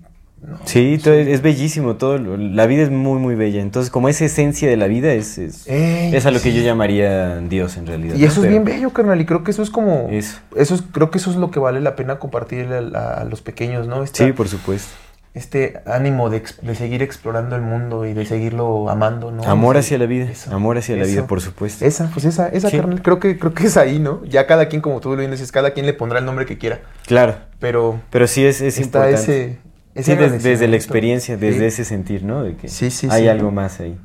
No. 0.47 0.59
Sí, 0.65 0.99
todo 1.03 1.15
es, 1.15 1.27
es 1.29 1.43
bellísimo, 1.43 1.97
todo, 1.97 2.19
lo- 2.19 2.37
la 2.37 2.67
vida 2.67 2.83
es 2.83 2.91
muy, 2.91 3.19
muy 3.19 3.35
bella. 3.35 3.61
Entonces, 3.63 3.91
como 3.91 4.09
esa 4.09 4.25
esencia 4.25 4.69
de 4.69 4.77
la 4.77 4.87
vida 4.87 5.13
es, 5.13 5.39
es, 5.39 5.67
Ey, 5.67 6.15
es 6.15 6.27
a 6.27 6.31
lo 6.31 6.41
que 6.41 6.53
yo 6.53 6.63
llamaría 6.63 7.39
Dios 7.39 7.77
en 7.77 7.87
realidad. 7.87 8.15
Y 8.17 8.21
¿no? 8.21 8.27
eso 8.27 8.43
es 8.45 8.51
bien 8.51 8.65
bello, 8.65 8.91
carnal. 8.91 9.21
Y 9.21 9.27
creo 9.27 9.43
que 9.45 9.51
eso 9.51 9.63
es 9.63 9.71
como. 9.71 10.09
Eso. 10.11 10.39
Eso 10.57 10.75
es, 10.75 10.83
creo 10.93 11.11
que 11.11 11.19
eso 11.19 11.31
es 11.31 11.37
lo 11.37 11.51
que 11.51 11.59
vale 11.59 11.81
la 11.81 11.97
pena 11.97 12.19
compartir 12.19 12.67
a, 12.73 13.25
los 13.25 13.41
pequeños, 13.43 13.87
¿no? 13.87 14.03
Esta- 14.05 14.25
Sí, 14.25 14.33
por 14.33 14.49
supuesto. 14.49 14.89
Este 15.35 15.81
ánimo 15.85 16.31
de, 16.31 16.45
de 16.63 16.75
seguir 16.77 17.03
explorando 17.03 17.57
el 17.57 17.63
mundo 17.63 18.07
y 18.07 18.13
de 18.13 18.25
seguirlo 18.25 18.88
amando, 18.88 19.33
¿no? 19.33 19.42
Amor 19.42 19.77
hacia 19.77 19.99
la 19.99 20.07
vida, 20.07 20.31
eso, 20.31 20.55
amor 20.55 20.79
hacia 20.79 20.95
la 20.95 21.05
vida, 21.07 21.27
por 21.27 21.40
supuesto. 21.40 21.85
Esa, 21.85 22.09
pues 22.13 22.25
esa, 22.25 22.49
esa, 22.51 22.71
Sí. 22.71 22.77
carnal. 22.77 23.03
Creo 23.03 23.19
que, 23.19 23.37
creo 23.37 23.53
que 23.53 23.67
es 23.67 23.77
ahí, 23.77 23.99
¿no? 23.99 24.25
Ya 24.27 24.47
cada 24.47 24.69
quien, 24.69 24.81
como 24.81 25.01
tú 25.01 25.17
lo 25.17 25.29
dices, 25.29 25.51
cada 25.51 25.73
quien 25.73 25.87
le 25.87 25.92
pondrá 25.92 26.21
el 26.21 26.25
nombre 26.25 26.47
que 26.47 26.57
quiera. 26.57 26.83
Claro, 27.07 27.35
Pero 27.59 28.01
pero 28.11 28.29
sí 28.29 28.47
es, 28.47 28.61
es 28.61 28.79
está 28.79 29.11
importante. 29.11 29.47
ese. 29.47 29.59
Sí, 29.97 30.15
des- 30.17 30.42
desde, 30.42 30.67
la 30.69 30.77
experiencia, 30.77 31.37
desde 31.37 31.61
Sí. 31.61 31.65
ese 31.67 31.85
sentir, 31.85 32.25
¿no? 32.25 32.42
De 32.42 32.57
que 32.57 32.69
Sí, 32.69 32.90
sí, 32.90 33.09
hay 33.11 33.23
sí. 33.23 33.29
algo 33.29 33.51
más 33.53 33.79
ahí. 33.81 33.99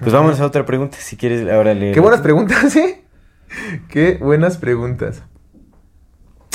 Pues 0.00 0.12
vamos 0.12 0.40
a 0.40 0.46
otra 0.46 0.66
pregunta, 0.66 0.96
si 1.00 1.16
quieres 1.16 1.48
ahora 1.48 1.74
leer. 1.74 1.94
Qué 1.94 2.00
buenas 2.00 2.20
preguntas, 2.20 2.74
¿eh? 2.76 3.04
Qué 3.88 4.18
buenas 4.20 4.56
preguntas. 4.58 5.22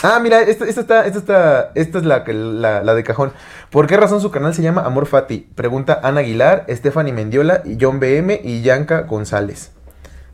Ah, 0.03 0.19
mira, 0.21 0.41
esta, 0.41 0.65
esta 0.65 0.81
está, 0.81 1.05
esta 1.07 1.17
está, 1.19 1.71
esta 1.75 1.97
es 1.99 2.05
la, 2.05 2.23
la, 2.27 2.83
la 2.83 2.93
de 2.93 3.03
cajón. 3.03 3.31
¿Por 3.71 3.87
qué 3.87 3.97
razón 3.97 4.21
su 4.21 4.29
canal 4.31 4.53
se 4.53 4.61
llama 4.61 4.81
Amor 4.81 5.05
Fati? 5.07 5.47
Pregunta 5.55 5.99
Ana 6.03 6.19
Aguilar, 6.19 6.65
Stephanie 6.69 7.13
Mendiola, 7.13 7.63
John 7.79 7.99
BM 7.99 8.39
y 8.43 8.61
Yanka 8.61 9.01
González. 9.01 9.71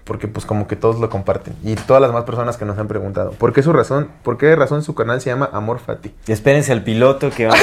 Porque 0.03 0.27
pues 0.27 0.45
como 0.45 0.67
que 0.67 0.75
todos 0.75 0.99
lo 0.99 1.09
comparten. 1.09 1.55
Y 1.63 1.75
todas 1.75 2.01
las 2.01 2.09
demás 2.09 2.25
personas 2.25 2.57
que 2.57 2.65
nos 2.65 2.77
han 2.77 2.87
preguntado. 2.87 3.31
¿Por 3.31 3.53
qué 3.53 3.63
su 3.63 3.71
razón? 3.71 4.09
¿Por 4.23 4.37
qué 4.37 4.55
razón 4.55 4.83
su 4.83 4.95
canal 4.95 5.21
se 5.21 5.29
llama 5.29 5.49
Amor 5.53 5.79
Fati? 5.79 6.13
Espérense 6.27 6.71
al 6.71 6.83
piloto 6.83 7.29
que 7.29 7.47
va. 7.47 7.55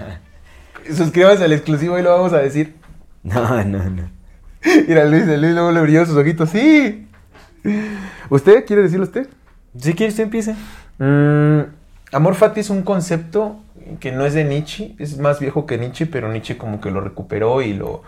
Suscríbanse 0.94 1.44
al 1.44 1.52
exclusivo 1.52 1.98
y 1.98 2.02
lo 2.02 2.10
vamos 2.10 2.32
a 2.32 2.38
decir. 2.38 2.76
No, 3.22 3.64
no, 3.64 3.90
no. 3.90 4.10
Mira, 4.86 5.04
Luis, 5.04 5.26
Luis 5.26 5.52
luego 5.52 5.70
le 5.72 5.80
brilló 5.82 6.06
sus 6.06 6.16
ojitos. 6.16 6.50
¡Sí! 6.50 7.06
¿Usted 8.30 8.64
quiere 8.64 8.82
decirlo 8.82 9.04
usted? 9.04 9.28
Si 9.78 9.94
quieres, 9.94 10.16
tú 10.16 10.22
empieza. 10.22 10.56
Mm, 10.98 11.60
amor 12.12 12.34
fati 12.34 12.60
es 12.60 12.70
un 12.70 12.82
concepto 12.82 13.60
que 14.00 14.12
no 14.12 14.26
es 14.26 14.34
de 14.34 14.44
Nietzsche, 14.44 14.94
es 14.98 15.18
más 15.18 15.40
viejo 15.40 15.66
que 15.66 15.78
Nietzsche, 15.78 16.06
pero 16.06 16.30
Nietzsche 16.30 16.56
como 16.56 16.80
que 16.80 16.90
lo 16.90 17.00
recuperó 17.00 17.62
y 17.62 17.72
lo, 17.72 18.02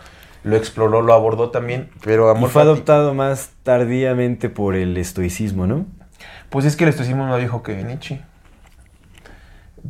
lo 0.44 0.56
exploró, 0.56 1.02
lo 1.02 1.12
abordó 1.12 1.50
también. 1.50 1.90
Pero 2.04 2.34
Y 2.36 2.44
fue 2.46 2.62
adoptado 2.62 3.14
más 3.14 3.50
tardíamente 3.62 4.48
por 4.48 4.74
el 4.74 4.96
estoicismo, 4.96 5.66
¿no? 5.66 5.86
pues 6.50 6.64
es 6.66 6.74
que 6.76 6.82
el 6.84 6.90
estoicismo 6.90 7.22
es 7.24 7.28
más 7.30 7.38
viejo 7.38 7.62
que 7.62 7.82
Nietzsche. 7.84 8.20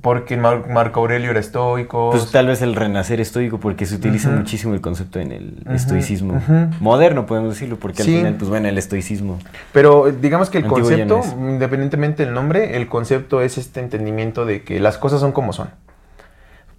Porque 0.02 0.36
Mar- 0.36 0.68
Marco 0.68 1.00
Aurelio 1.00 1.30
era 1.32 1.40
estoico. 1.40 2.10
Pues 2.12 2.30
tal 2.30 2.46
vez 2.46 2.62
el 2.62 2.76
renacer 2.76 3.20
estoico, 3.20 3.58
porque 3.58 3.86
se 3.86 3.96
utiliza 3.96 4.30
muchísimo 4.30 4.72
el 4.72 4.80
concepto 4.80 5.18
en 5.18 5.32
el 5.32 5.64
estoicismo. 5.68 6.40
Moderno, 6.78 7.26
podemos 7.26 7.54
decirlo, 7.54 7.76
porque 7.76 8.04
Sí. 8.04 8.12
al 8.12 8.18
final, 8.20 8.34
pues 8.34 8.48
bueno, 8.50 8.68
el 8.68 8.78
estoicismo. 8.78 9.40
Pero 9.72 10.06
eh, 10.06 10.14
digamos 10.20 10.48
que 10.48 10.58
el 10.58 10.64
no 10.64 10.70
concepto, 10.70 11.20
independientemente 11.40 12.24
del 12.24 12.32
nombre, 12.34 12.76
el 12.76 12.86
concepto 12.88 13.40
es 13.42 13.58
este 13.58 13.80
entendimiento 13.80 14.44
de 14.46 14.62
que 14.62 14.78
las 14.78 14.96
cosas 14.96 15.18
son 15.20 15.32
como 15.32 15.52
son. 15.52 15.70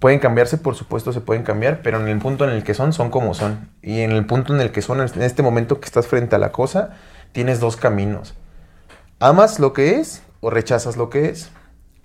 Pueden 0.01 0.17
cambiarse, 0.17 0.57
por 0.57 0.73
supuesto, 0.73 1.13
se 1.13 1.21
pueden 1.21 1.43
cambiar, 1.43 1.83
pero 1.83 2.01
en 2.01 2.07
el 2.07 2.17
punto 2.17 2.43
en 2.43 2.49
el 2.49 2.63
que 2.63 2.73
son, 2.73 2.91
son 2.91 3.11
como 3.11 3.35
son. 3.35 3.69
Y 3.83 3.99
en 3.99 4.11
el 4.11 4.25
punto 4.25 4.51
en 4.51 4.59
el 4.59 4.71
que 4.71 4.81
son, 4.81 4.99
en 4.99 5.21
este 5.21 5.43
momento 5.43 5.79
que 5.79 5.85
estás 5.85 6.07
frente 6.07 6.35
a 6.35 6.39
la 6.39 6.51
cosa, 6.51 6.97
tienes 7.33 7.59
dos 7.59 7.77
caminos. 7.77 8.33
¿Amas 9.19 9.59
lo 9.59 9.73
que 9.73 9.99
es 9.99 10.23
o 10.39 10.49
rechazas 10.49 10.97
lo 10.97 11.11
que 11.11 11.29
es? 11.29 11.51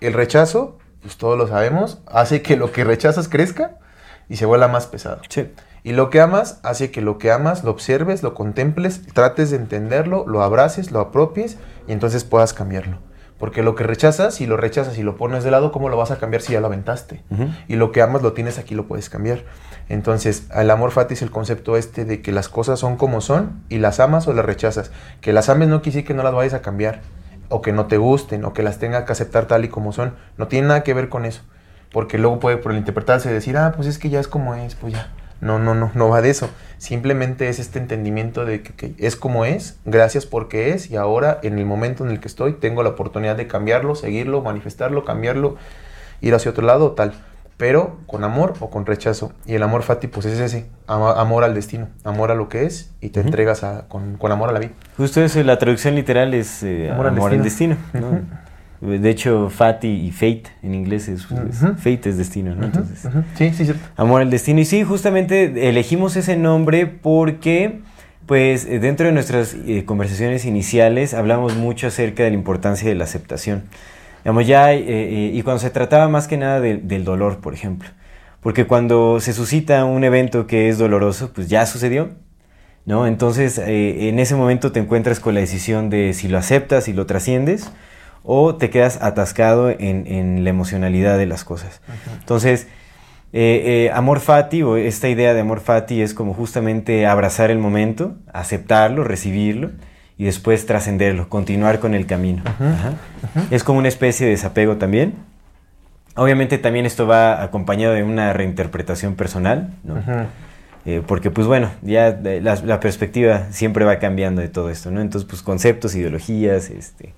El 0.03 0.13
rechazo, 0.13 0.77
pues 1.01 1.17
todos 1.17 1.39
lo 1.39 1.49
sabemos, 1.49 2.03
hace 2.07 2.43
que 2.43 2.59
lo 2.59 2.71
que 2.71 2.85
rechazas 2.85 3.31
crezca 3.31 3.79
y 4.29 4.37
se 4.37 4.45
vuelva 4.45 4.69
más 4.69 4.87
pesado. 4.87 5.23
Sí. 5.31 5.51
Y 5.83 5.95
lo 5.95 6.11
que 6.11 6.21
amas 6.21 6.61
hace 6.65 6.91
que 6.91 7.01
lo 7.01 7.17
que 7.17 7.33
amas 7.33 7.65
lo 7.65 7.71
observes, 7.71 8.23
lo 8.23 8.35
contemples, 8.35 9.07
trates 9.15 9.49
de 9.49 9.57
entenderlo, 9.57 10.27
lo 10.27 10.43
abraces, 10.43 10.91
lo 10.91 11.01
apropies 11.01 11.57
y 11.89 11.93
entonces 11.93 12.25
puedas 12.25 12.53
cambiarlo. 12.53 12.99
Porque 13.39 13.63
lo 13.63 13.75
que 13.75 13.85
rechazas, 13.85 14.35
si 14.35 14.47
lo 14.47 14.57
rechazas 14.57 14.97
y 14.97 15.03
lo 15.03 15.17
pones 15.17 15.45
de 15.45 15.51
lado, 15.51 15.71
¿cómo 15.71 15.91
lo 15.91 15.97
vas 15.97 16.11
a 16.11 16.19
cambiar 16.19 16.41
si 16.41 16.55
ya 16.55 16.61
lo 16.61 16.69
aventaste? 16.69 17.23
Y 17.69 17.77
lo 17.77 17.93
que 17.93 18.01
amas 18.01 18.23
lo 18.23 18.33
tienes 18.33 18.59
aquí, 18.59 18.75
lo 18.75 18.87
puedes 18.87 19.11
cambiar. 19.11 19.45
Entonces, 19.91 20.47
el 20.55 20.71
amor 20.71 20.91
fati 20.91 21.15
es 21.15 21.23
el 21.23 21.31
concepto 21.31 21.77
este 21.77 22.07
de 22.07 22.23
que 22.23 22.33
las 22.33 22.49
cosas 22.49 22.81
son 22.81 22.97
como 22.97 23.21
son 23.21 23.63
y 23.69 23.79
las 23.79 24.01
amas 24.01 24.27
o 24.27 24.33
las 24.33 24.45
rechazas. 24.45 24.91
Que 25.21 25.35
las 25.35 25.51
ames 25.51 25.69
no 25.69 25.83
quiere 25.83 25.97
decir 25.97 26.09
que 26.09 26.15
no 26.15 26.23
las 26.23 26.33
vayas 26.33 26.55
a 26.55 26.63
cambiar, 26.63 27.03
o 27.51 27.61
que 27.61 27.73
no 27.73 27.87
te 27.87 27.99
gusten, 27.99 28.45
o 28.45 28.55
que 28.55 28.63
las 28.63 28.79
tengas 28.79 29.05
que 29.05 29.13
aceptar 29.13 29.47
tal 29.47 29.65
y 29.65 29.69
como 29.69 29.93
son. 29.93 30.15
No 30.39 30.49
tiene 30.49 30.69
nada 30.69 30.83
que 30.83 30.95
ver 30.95 31.11
con 31.11 31.27
eso. 31.27 31.43
Porque 31.93 32.17
luego 32.17 32.41
puede 32.41 32.57
por 32.57 32.73
el 32.73 32.79
interpretarse 32.79 33.33
decir, 33.33 33.59
ah, 33.59 33.73
pues 33.77 33.87
es 33.87 33.99
que 33.99 34.09
ya 34.09 34.19
es 34.19 34.29
como 34.29 34.55
es, 34.55 34.75
pues 34.75 34.95
ya. 34.95 35.11
No, 35.41 35.59
no, 35.59 35.75
no, 35.75 35.91
no 35.95 36.09
va 36.09 36.23
de 36.23 36.31
eso. 36.31 36.49
Simplemente 36.79 37.49
es 37.49 37.59
este 37.59 37.79
entendimiento 37.79 38.45
de 38.45 38.63
que, 38.63 38.95
es 38.99 39.17
como 39.17 39.45
es, 39.45 39.79
gracias 39.85 40.27
porque 40.27 40.71
es, 40.73 40.91
y 40.91 40.97
ahora 40.97 41.39
en 41.43 41.59
el 41.59 41.67
momento 41.67 42.05
en 42.05 42.11
el 42.11 42.21
que 42.21 42.29
estoy 42.29 42.55
tengo 42.55 42.83
la 42.83 42.91
oportunidad 42.91 43.37
de 43.37 43.47
cambiarlo, 43.47 43.95
seguirlo, 43.95 44.41
manifestarlo, 44.43 45.05
cambiarlo, 45.05 45.57
ir 46.21 46.35
hacia 46.35 46.51
otro 46.51 46.65
lado, 46.67 46.93
tal. 46.93 47.13
Pero 47.59 47.97
con 48.07 48.23
amor 48.23 48.53
o 48.61 48.69
con 48.69 48.85
rechazo. 48.85 49.33
Y 49.47 49.55
el 49.55 49.63
amor 49.63 49.83
fati, 49.83 50.09
pues 50.09 50.27
es 50.27 50.39
ese, 50.41 50.67
amor 50.87 51.43
al 51.43 51.55
destino, 51.55 51.89
amor 52.05 52.31
a 52.31 52.35
lo 52.35 52.51
que 52.51 52.65
es, 52.67 52.91
y 53.01 53.09
te 53.09 53.21
entregas 53.21 53.65
a- 53.65 53.89
con, 53.89 54.17
con 54.19 54.31
amor 54.31 54.51
a 54.51 54.53
la 54.53 54.59
vida. 54.59 54.73
Justo 54.99 55.23
eso, 55.23 55.43
la 55.43 55.57
traducción 55.59 55.95
literal 55.95 56.35
es 56.35 56.63
eh, 56.63 56.91
Amor 56.91 57.07
amor, 57.07 57.31
al 57.33 57.39
al 57.39 57.45
destino. 57.45 57.77
destino. 57.93 58.11
¿no? 58.13 58.46
De 58.81 59.09
hecho, 59.11 59.49
Fati 59.51 59.89
y 59.89 60.11
Fate 60.11 60.45
en 60.63 60.75
inglés 60.75 61.09
es. 61.09 61.27
Fate 61.79 62.11
es 62.11 62.17
destino, 62.19 62.55
¿no? 62.55 62.67
Entonces. 62.67 63.09
Sí, 63.35 63.51
sí, 63.55 63.65
cierto. 63.65 63.83
Amor 63.97 64.21
al 64.21 64.31
destino. 64.31 64.61
Y 64.61 64.65
sí, 64.65 64.83
justamente 64.85 65.69
elegimos 65.69 66.17
ese 66.17 66.37
nombre 66.37 66.87
porque, 66.87 67.81
pues, 68.27 68.67
eh, 68.67 68.79
dentro 68.79 69.07
de 69.07 69.13
nuestras 69.13 69.55
eh, 69.67 69.85
conversaciones 69.87 70.45
iniciales 70.45 71.15
hablamos 71.15 71.57
mucho 71.57 71.87
acerca 71.87 72.23
de 72.25 72.31
la 72.31 72.37
importancia 72.37 72.89
de 72.89 72.95
la 72.95 73.05
aceptación. 73.05 73.63
Digamos, 74.25 74.47
ya, 74.47 74.73
eh, 74.75 74.85
eh, 74.87 75.31
y 75.33 75.43
cuando 75.43 75.61
se 75.61 75.71
trataba 75.71 76.09
más 76.09 76.27
que 76.29 76.37
nada 76.37 76.61
de- 76.61 76.77
del 76.77 77.05
dolor, 77.05 77.39
por 77.41 77.55
ejemplo. 77.55 77.89
Porque 78.41 78.67
cuando 78.67 79.21
se 79.21 79.33
suscita 79.33 79.85
un 79.85 80.05
evento 80.05 80.47
que 80.47 80.69
es 80.69 80.79
doloroso, 80.79 81.33
pues 81.35 81.49
ya 81.49 81.65
sucedió, 81.67 82.11
¿no? 82.85 83.07
Entonces, 83.07 83.59
en 83.59 84.19
ese 84.21 84.35
momento 84.37 84.71
te 84.71 84.79
encuentras 84.81 85.19
con 85.19 85.35
la 85.35 85.41
decisión 85.41 85.91
de 85.91 86.13
si 86.13 86.29
lo 86.29 86.39
aceptas 86.39 86.87
y 86.89 86.93
lo 86.93 87.07
trasciendes, 87.07 87.71
o 88.27 88.57
te 88.57 88.69
quedas 88.71 89.01
atascado 89.01 89.71
en, 89.71 90.07
en 90.07 90.45
la 90.45 90.51
emocionalidad 90.51 91.17
de 91.17 91.27
las 91.27 91.45
cosas. 91.45 91.81
Entonces, 92.21 92.67
eh, 93.33 93.87
eh, 93.87 93.91
amor 93.95 94.21
fati 94.21 94.63
o 94.63 94.77
esta 94.77 95.09
idea 95.09 95.33
de 95.33 95.41
amor 95.41 95.61
fati 95.61 96.03
es 96.03 96.13
como 96.13 96.35
justamente 96.35 97.07
abrazar 97.07 97.51
el 97.51 97.59
momento, 97.59 98.17
aceptarlo, 98.33 99.05
recibirlo 99.05 99.71
y 100.19 100.25
después 100.25 100.67
trascenderlo, 100.67 101.29
continuar 101.29 101.79
con 101.79 101.95
el 101.95 102.07
camino. 102.07 102.43
Ajá. 102.47 102.95
Es 103.51 103.63
como 103.63 103.79
una 103.79 103.89
especie 103.89 104.27
de 104.27 104.33
desapego 104.33 104.77
también. 104.77 105.15
Obviamente 106.17 106.59
también 106.59 106.87
esto 106.87 107.07
va 107.07 107.43
acompañado 107.43 107.95
de 107.95 108.03
una 108.03 108.33
reinterpretación 108.33 109.15
personal, 109.15 109.75
¿no? 109.85 109.97
Eh, 110.87 111.03
porque 111.07 111.31
pues 111.31 111.47
bueno, 111.47 111.71
ya 111.83 112.09
eh, 112.09 112.41
la, 112.41 112.55
la 112.65 112.81
perspectiva 112.81 113.49
siempre 113.51 113.85
va 113.85 113.99
cambiando 113.99 114.41
de 114.41 114.49
todo 114.49 114.71
esto, 114.71 114.91
¿no? 114.91 115.01
Entonces 115.01 115.29
pues 115.29 115.43
conceptos, 115.43 115.95
ideologías, 115.95 116.71
este, 116.71 117.13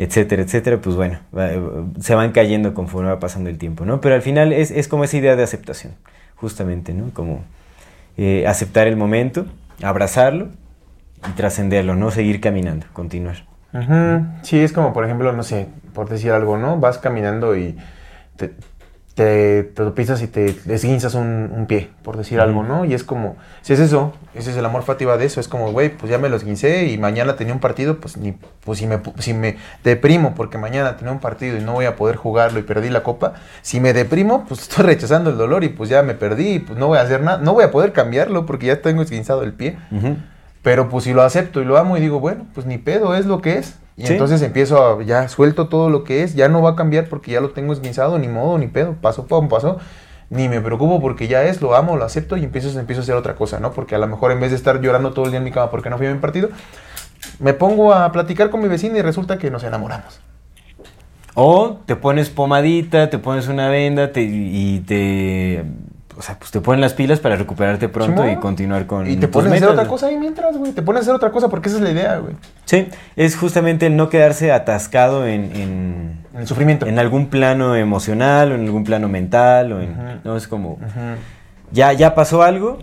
etcétera, 0.00 0.40
etcétera, 0.42 0.78
pues 0.80 0.96
bueno, 0.96 1.18
eh, 1.36 1.62
se 2.00 2.14
van 2.14 2.32
cayendo 2.32 2.72
conforme 2.72 3.10
va 3.10 3.20
pasando 3.20 3.50
el 3.50 3.58
tiempo, 3.58 3.84
¿no? 3.84 4.00
Pero 4.00 4.14
al 4.14 4.22
final 4.22 4.50
es, 4.54 4.70
es 4.70 4.88
como 4.88 5.04
esa 5.04 5.18
idea 5.18 5.36
de 5.36 5.42
aceptación, 5.42 5.92
justamente, 6.36 6.94
¿no? 6.94 7.10
Como 7.12 7.44
eh, 8.16 8.46
aceptar 8.46 8.86
el 8.86 8.96
momento, 8.96 9.44
abrazarlo 9.82 10.48
y 11.28 11.32
trascenderlo, 11.32 11.96
¿no? 11.96 12.10
Seguir 12.10 12.40
caminando, 12.40 12.86
continuar. 12.94 13.44
Sí, 14.40 14.58
es 14.58 14.72
como, 14.72 14.94
por 14.94 15.04
ejemplo, 15.04 15.34
no 15.34 15.42
sé, 15.42 15.68
por 15.92 16.08
decir 16.08 16.32
algo, 16.32 16.56
¿no? 16.56 16.78
Vas 16.78 16.96
caminando 16.96 17.54
y 17.54 17.76
te, 18.36 18.54
te, 19.14 19.62
te 19.62 19.82
tropezas 19.82 20.22
y 20.22 20.26
te 20.26 20.56
esguinzas 20.68 21.14
un, 21.14 21.50
un 21.54 21.66
pie, 21.66 21.90
por 22.02 22.16
decir 22.16 22.40
algo, 22.40 22.62
¿no? 22.62 22.84
Y 22.84 22.94
es 22.94 23.04
como, 23.04 23.36
si 23.62 23.72
es 23.72 23.80
eso, 23.80 24.12
ese 24.34 24.50
es 24.50 24.56
el 24.56 24.64
amor 24.64 24.82
fativa 24.82 25.16
de 25.16 25.26
eso, 25.26 25.40
es 25.40 25.48
como, 25.48 25.72
güey, 25.72 25.90
pues 25.90 26.10
ya 26.10 26.18
me 26.18 26.28
lo 26.28 26.36
esguincé 26.36 26.86
y 26.86 26.98
mañana 26.98 27.36
tenía 27.36 27.52
un 27.52 27.60
partido, 27.60 28.00
pues 28.00 28.16
ni, 28.16 28.32
pues 28.64 28.78
si 28.78 28.86
me, 28.86 29.00
si 29.18 29.34
me 29.34 29.56
deprimo 29.84 30.34
porque 30.34 30.58
mañana 30.58 30.96
tenía 30.96 31.12
un 31.12 31.20
partido 31.20 31.56
y 31.56 31.60
no 31.60 31.72
voy 31.72 31.86
a 31.86 31.96
poder 31.96 32.16
jugarlo 32.16 32.58
y 32.58 32.62
perdí 32.62 32.88
la 32.88 33.02
copa, 33.02 33.34
si 33.62 33.80
me 33.80 33.92
deprimo, 33.92 34.44
pues 34.46 34.60
estoy 34.68 34.86
rechazando 34.86 35.30
el 35.30 35.36
dolor 35.36 35.64
y 35.64 35.68
pues 35.68 35.90
ya 35.90 36.02
me 36.02 36.14
perdí 36.14 36.54
y 36.54 36.58
pues 36.60 36.78
no 36.78 36.88
voy 36.88 36.98
a 36.98 37.02
hacer 37.02 37.22
nada, 37.22 37.38
no 37.38 37.54
voy 37.54 37.64
a 37.64 37.70
poder 37.70 37.92
cambiarlo 37.92 38.46
porque 38.46 38.66
ya 38.66 38.80
tengo 38.80 39.02
esguinzado 39.02 39.42
el 39.42 39.52
pie. 39.52 39.76
Pero 40.62 40.88
pues 40.88 41.04
si 41.04 41.12
lo 41.14 41.22
acepto 41.22 41.60
y 41.62 41.64
lo 41.64 41.78
amo 41.78 41.96
y 41.96 42.00
digo, 42.00 42.20
bueno, 42.20 42.46
pues 42.54 42.66
ni 42.66 42.76
pedo, 42.78 43.14
es 43.14 43.26
lo 43.26 43.40
que 43.40 43.58
es. 43.58 43.78
Y 43.96 44.06
Sí. 44.06 44.12
entonces 44.12 44.40
empiezo 44.42 45.00
a, 45.00 45.02
ya 45.02 45.28
suelto 45.28 45.68
todo 45.68 45.90
lo 45.90 46.04
que 46.04 46.22
es, 46.22 46.34
ya 46.34 46.48
no 46.48 46.62
va 46.62 46.70
a 46.70 46.76
cambiar 46.76 47.08
porque 47.08 47.30
ya 47.32 47.40
lo 47.40 47.50
tengo 47.50 47.72
esguinzado, 47.72 48.18
ni 48.18 48.28
modo, 48.28 48.56
ni 48.58 48.66
pedo, 48.66 48.94
paso, 49.00 49.26
pum, 49.26 49.48
pasó. 49.48 49.78
Ni 50.30 50.48
me 50.48 50.60
preocupo 50.60 51.00
porque 51.00 51.26
ya 51.28 51.42
es, 51.44 51.60
lo 51.60 51.74
amo, 51.74 51.96
lo 51.96 52.04
acepto 52.04 52.36
y 52.36 52.44
empiezo, 52.44 52.78
empiezo 52.78 53.00
a 53.00 53.04
hacer 53.04 53.14
otra 53.16 53.34
cosa, 53.34 53.58
¿no? 53.58 53.72
Porque 53.72 53.94
a 53.94 53.98
lo 53.98 54.06
mejor 54.06 54.30
en 54.32 54.40
vez 54.40 54.50
de 54.50 54.56
estar 54.56 54.80
llorando 54.80 55.12
todo 55.12 55.24
el 55.24 55.32
día 55.32 55.38
en 55.38 55.44
mi 55.44 55.50
cama 55.50 55.70
porque 55.70 55.90
no 55.90 55.98
fui 55.98 56.06
a 56.06 56.12
mi 56.12 56.18
partido, 56.20 56.50
me 57.40 57.52
pongo 57.52 57.92
a 57.92 58.12
platicar 58.12 58.48
con 58.50 58.60
mi 58.60 58.68
vecina 58.68 58.98
y 58.98 59.02
resulta 59.02 59.38
que 59.38 59.50
nos 59.50 59.64
enamoramos. 59.64 60.20
O 61.34 61.78
te 61.86 61.96
pones 61.96 62.28
pomadita, 62.30 63.08
te 63.10 63.18
pones 63.18 63.48
una 63.48 63.68
venda 63.68 64.12
te- 64.12 64.22
y 64.22 64.80
te... 64.86 65.64
O 66.20 66.22
sea, 66.22 66.38
pues 66.38 66.50
te 66.50 66.60
ponen 66.60 66.82
las 66.82 66.92
pilas 66.92 67.18
para 67.18 67.36
recuperarte 67.36 67.88
pronto 67.88 68.28
y 68.28 68.36
continuar 68.36 68.84
con 68.84 69.10
Y 69.10 69.16
te 69.16 69.26
pones 69.26 69.50
a 69.50 69.54
hacer 69.54 69.68
otra 69.70 69.88
cosa 69.88 70.08
ahí 70.08 70.18
mientras, 70.18 70.54
güey. 70.54 70.72
Te 70.72 70.82
pones 70.82 71.00
a 71.00 71.02
hacer 71.04 71.14
otra 71.14 71.30
cosa 71.30 71.48
porque 71.48 71.70
esa 71.70 71.78
es 71.78 71.82
la 71.82 71.90
idea, 71.92 72.18
güey. 72.18 72.34
Sí, 72.66 72.88
es 73.16 73.38
justamente 73.38 73.86
el 73.86 73.96
no 73.96 74.10
quedarse 74.10 74.52
atascado 74.52 75.26
en, 75.26 75.44
en, 75.56 76.18
En 76.34 76.40
el 76.40 76.46
sufrimiento. 76.46 76.84
en 76.86 76.98
algún 76.98 77.28
plano 77.28 77.74
emocional 77.74 78.52
o 78.52 78.54
en 78.54 78.66
algún 78.66 78.84
plano 78.84 79.08
mental 79.08 79.72
o 79.72 79.80
en... 79.80 80.20
No, 80.22 80.36
es 80.36 80.46
como... 80.46 80.78
Ya, 81.72 81.94
ya 81.94 82.14
pasó 82.14 82.42
algo, 82.42 82.80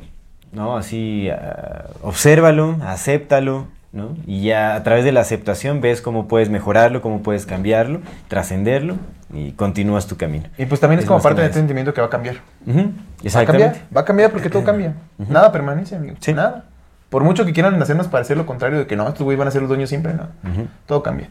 ¿no? 0.52 0.76
Así, 0.76 1.30
ah, 1.30 1.86
obsérvalo, 2.02 2.78
acéptalo, 2.88 3.68
¿no? 3.98 4.16
Y 4.26 4.44
ya 4.44 4.76
a 4.76 4.84
través 4.84 5.04
de 5.04 5.12
la 5.12 5.20
aceptación 5.22 5.82
ves 5.82 6.02
cómo 6.02 6.28
puedes 6.30 6.50
mejorarlo, 6.50 7.02
cómo 7.02 7.22
puedes 7.22 7.46
cambiarlo, 7.46 8.00
trascenderlo 8.30 8.96
y 9.34 9.52
continúas 9.52 10.08
tu 10.08 10.16
camino. 10.16 10.46
Y 10.58 10.66
pues 10.68 10.80
también 10.80 11.00
es, 11.00 11.04
Es 11.04 11.08
como 11.10 11.22
parte 11.22 11.38
nada 11.38 11.50
eso. 11.50 11.60
entendimiento 11.60 11.94
que 11.94 12.00
va 12.02 12.08
a 12.08 12.10
cambiar. 12.10 12.36
Ujú, 12.66 12.78
Va 12.78 12.84
a 12.84 13.26
Exactamente. 13.26 13.66
cambiar, 13.66 13.98
va 13.98 14.02
a 14.02 14.06
cambiar 14.06 14.32
porque 14.32 14.50
todo 14.50 14.64
cambia. 14.64 14.94
Nada 15.18 15.52
permanece, 15.52 15.96
amigo. 15.98 16.16
Sí. 16.22 16.34
Nada. 16.34 16.64
Por 17.10 17.24
mucho 17.24 17.46
que 17.46 17.54
quieran 17.54 17.82
hacernos 17.82 18.08
parecer 18.08 18.38
lo 18.38 18.46
contrario 18.46 18.80
de 18.80 18.88
que 18.88 18.96
no, 18.96 19.08
estos 19.08 19.24
güeyes 19.24 19.40
van 19.40 19.48
a 19.48 19.52
ser 19.52 19.62
los 19.62 19.70
dueños 19.70 19.90
siempre, 19.90 20.14
no. 20.14 20.24
Ujú. 20.50 20.68
Todo 20.86 21.04
cambia. 21.04 21.30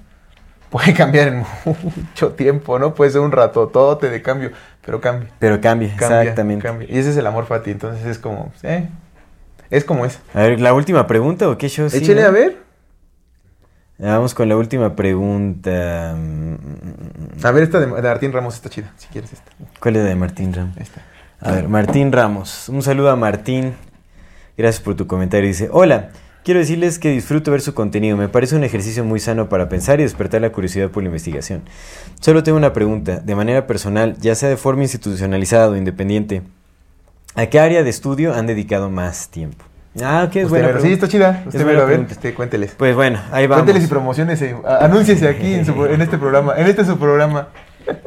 puede 0.71 0.93
cambiar 0.95 1.29
en 1.29 1.45
mucho 1.65 2.33
tiempo, 2.33 2.79
¿no? 2.79 2.95
Puede 2.95 3.11
ser 3.13 3.21
un 3.21 3.31
ratotote 3.33 4.11
de 4.11 4.21
cambio, 4.23 4.51
pero 4.85 5.01
cambia. 5.01 5.29
Pero 5.39 5.61
cambia, 5.61 5.95
Cambia, 5.97 6.23
exactamente. 6.23 6.67
cambia. 6.67 6.89
Y 6.91 6.99
ese 6.99 7.11
es 7.11 7.17
el 7.17 7.27
amor 7.27 7.47
Fati, 7.47 7.71
entonces 7.71 8.05
es 8.07 8.19
como, 8.19 8.53
eh, 8.63 8.89
es 9.71 9.85
como 9.85 10.05
es. 10.05 10.19
A 10.35 10.43
ver, 10.43 10.61
¿la 10.61 10.75
última 10.75 11.07
pregunta 11.07 11.49
o 11.49 11.59
qué 11.59 11.69
show? 11.69 11.89
¿no? 11.89 12.23
a 12.23 12.31
ver. 12.31 12.67
Vamos 13.99 14.35
con 14.35 14.49
la 14.49 14.57
última 14.57 14.95
pregunta. 14.95 16.13
A 17.43 17.51
ver, 17.51 17.63
esta 17.63 17.81
de, 17.81 17.87
de 17.87 18.03
Martín 18.03 18.33
Ramos 18.33 18.55
está 18.55 18.69
chida, 18.69 18.93
si 18.97 19.09
quieres 19.09 19.33
esta. 19.33 19.51
¿Cuál 19.81 19.97
es 19.97 20.03
la 20.03 20.09
de 20.11 20.17
Martín 20.17 20.53
Ramos? 20.53 20.77
Esta. 20.77 21.03
A 21.41 21.53
ver, 21.53 21.69
Martín 21.69 22.13
Ramos. 22.13 22.69
Un 22.69 22.83
saludo 22.83 23.11
a 23.11 23.17
Martín. 23.17 23.75
Gracias 24.57 24.83
por 24.83 24.97
tu 24.97 25.07
comentario. 25.07 25.49
Dice, 25.49 25.69
hola, 25.71 26.11
quiero 26.45 26.61
decirles 26.61 26.99
que 26.99 27.11
disfruto 27.11 27.51
ver 27.51 27.61
su 27.61 27.75
contenido. 27.75 28.17
Me 28.17 28.29
parece 28.29 28.57
un 28.57 28.65
ejercicio 28.65 29.05
muy 29.05 29.21
sano 29.21 29.49
para 29.49 29.69
pensar 29.69 30.01
y 30.01 30.03
despertar 30.03 30.41
la 30.41 30.51
curiosidad 30.51 30.91
por 30.91 31.03
la 31.03 31.09
investigación. 31.09 31.63
Solo 32.21 32.43
tengo 32.43 32.59
una 32.59 32.73
pregunta. 32.73 33.21
De 33.21 33.35
manera 33.35 33.67
personal, 33.67 34.17
ya 34.19 34.35
sea 34.35 34.49
de 34.49 34.57
forma 34.57 34.83
institucionalizada 34.83 35.69
o 35.69 35.77
independiente, 35.77 36.43
¿a 37.37 37.47
qué 37.47 37.61
área 37.61 37.83
de 37.83 37.91
estudio 37.91 38.35
han 38.35 38.47
dedicado 38.47 38.91
más 38.91 39.29
tiempo? 39.29 39.65
Ah, 40.03 40.25
ok, 40.27 40.37
es 40.37 40.45
Usted 40.45 40.49
buena 40.51 40.67
mero. 40.69 40.81
Sí, 40.83 40.93
está 40.93 41.09
chida. 41.09 41.43
Usted 41.47 41.61
a 41.61 41.65
ver, 41.65 41.85
pregunta. 41.87 42.13
este, 42.13 42.35
cuénteles. 42.35 42.73
Pues 42.77 42.95
bueno, 42.95 43.19
ahí 43.33 43.47
vamos. 43.47 43.63
Cuénteles 43.65 43.85
y 43.89 43.91
promociones, 43.91 44.45
anúnciese 44.81 45.27
aquí 45.29 45.55
en, 45.55 45.65
su- 45.65 45.87
en 45.87 46.03
este 46.03 46.19
programa, 46.19 46.55
en 46.57 46.67
este 46.67 46.85
su 46.85 46.99
programa. 46.99 47.49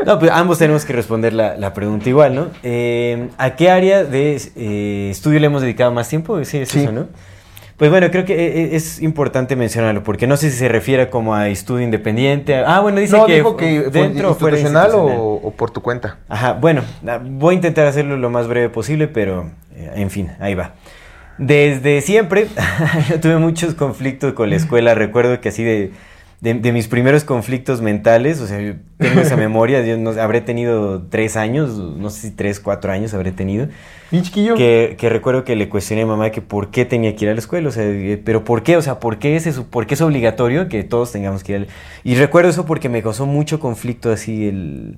No, 0.05 0.19
pues 0.19 0.29
ambos 0.31 0.59
tenemos 0.59 0.83
que 0.85 0.91
responder 0.93 1.31
la, 1.33 1.55
la 1.57 1.73
pregunta 1.73 2.09
igual, 2.09 2.35
¿no? 2.35 2.47
Eh, 2.63 3.29
¿A 3.37 3.55
qué 3.55 3.71
área 3.71 4.03
de 4.03 4.39
eh, 4.55 5.07
estudio 5.09 5.39
le 5.39 5.45
hemos 5.47 5.61
dedicado 5.61 5.91
más 5.91 6.09
tiempo? 6.09 6.43
Sí, 6.43 6.57
es 6.57 6.69
Sí. 6.69 6.81
eso, 6.81 6.91
¿no? 6.91 7.07
Pues 7.79 7.89
bueno, 7.89 8.11
creo 8.11 8.25
que 8.25 8.33
eh, 8.33 8.75
es 8.75 9.01
importante 9.01 9.55
mencionarlo, 9.55 10.03
porque 10.03 10.27
no 10.27 10.35
sé 10.35 10.51
si 10.51 10.57
se 10.57 10.67
refiere 10.67 11.09
como 11.09 11.33
a 11.33 11.47
estudio 11.47 11.85
independiente. 11.85 12.53
Ah, 12.57 12.81
bueno, 12.81 12.99
dice 12.99 13.15
no, 13.15 13.25
que, 13.25 13.35
dijo 13.35 13.55
que 13.55 13.83
fue 13.83 14.01
dentro 14.01 14.35
fuera 14.35 14.57
institucional 14.57 14.99
o, 14.99 15.35
o 15.35 15.51
por 15.51 15.71
tu 15.71 15.81
cuenta. 15.81 16.17
Ajá, 16.27 16.51
bueno, 16.51 16.83
ah, 17.07 17.21
voy 17.23 17.53
a 17.53 17.55
intentar 17.55 17.87
hacerlo 17.87 18.17
lo 18.17 18.29
más 18.29 18.49
breve 18.49 18.67
posible, 18.67 19.07
pero 19.07 19.49
eh, 19.77 19.93
en 19.95 20.09
fin, 20.09 20.29
ahí 20.41 20.55
va. 20.55 20.73
Desde 21.37 22.01
siempre 22.01 22.47
yo 23.09 23.21
tuve 23.21 23.37
muchos 23.37 23.75
conflictos 23.75 24.33
con 24.33 24.49
la 24.49 24.57
escuela. 24.57 24.93
Recuerdo 24.93 25.39
que 25.39 25.47
así 25.47 25.63
de, 25.63 25.93
de, 26.41 26.53
de 26.53 26.71
mis 26.71 26.87
primeros 26.87 27.25
conflictos 27.25 27.81
mentales, 27.81 28.39
o 28.39 28.47
sea, 28.47 28.61
yo 28.61 28.73
tengo 28.97 29.19
esa 29.21 29.35
memoria, 29.37 29.85
yo 29.85 29.97
no, 29.97 30.11
habré 30.11 30.39
tenido 30.41 31.03
tres 31.03 31.35
años, 31.35 31.77
no 31.77 32.09
sé 32.09 32.29
si 32.29 32.31
tres, 32.31 32.59
cuatro 32.59 32.91
años 32.91 33.13
habré 33.13 33.31
tenido, 33.31 33.67
Bien 34.09 34.23
chiquillo. 34.23 34.55
que, 34.55 34.95
que 34.97 35.09
recuerdo 35.09 35.43
que 35.43 35.55
le 35.55 35.67
cuestioné 35.67 36.03
a 36.03 36.05
mamá 36.05 36.29
que 36.29 36.41
por 36.41 36.71
qué 36.71 36.85
tenía 36.85 37.15
que 37.15 37.25
ir 37.25 37.31
a 37.31 37.33
la 37.33 37.39
escuela, 37.39 37.67
o 37.67 37.71
sea, 37.71 37.85
pero 38.23 38.45
por 38.45 38.63
qué, 38.63 38.77
o 38.77 38.81
sea, 38.81 38.99
por 38.99 39.19
qué 39.19 39.35
es 39.35 39.47
eso, 39.47 39.67
por 39.67 39.85
qué 39.85 39.95
es 39.95 40.01
obligatorio 40.01 40.69
que 40.69 40.83
todos 40.83 41.11
tengamos 41.11 41.43
que 41.43 41.51
ir 41.51 41.57
al... 41.57 41.67
Y 42.05 42.15
recuerdo 42.15 42.49
eso 42.49 42.65
porque 42.65 42.87
me 42.87 43.03
causó 43.03 43.25
mucho 43.25 43.59
conflicto 43.59 44.11
así 44.11 44.47
el... 44.47 44.97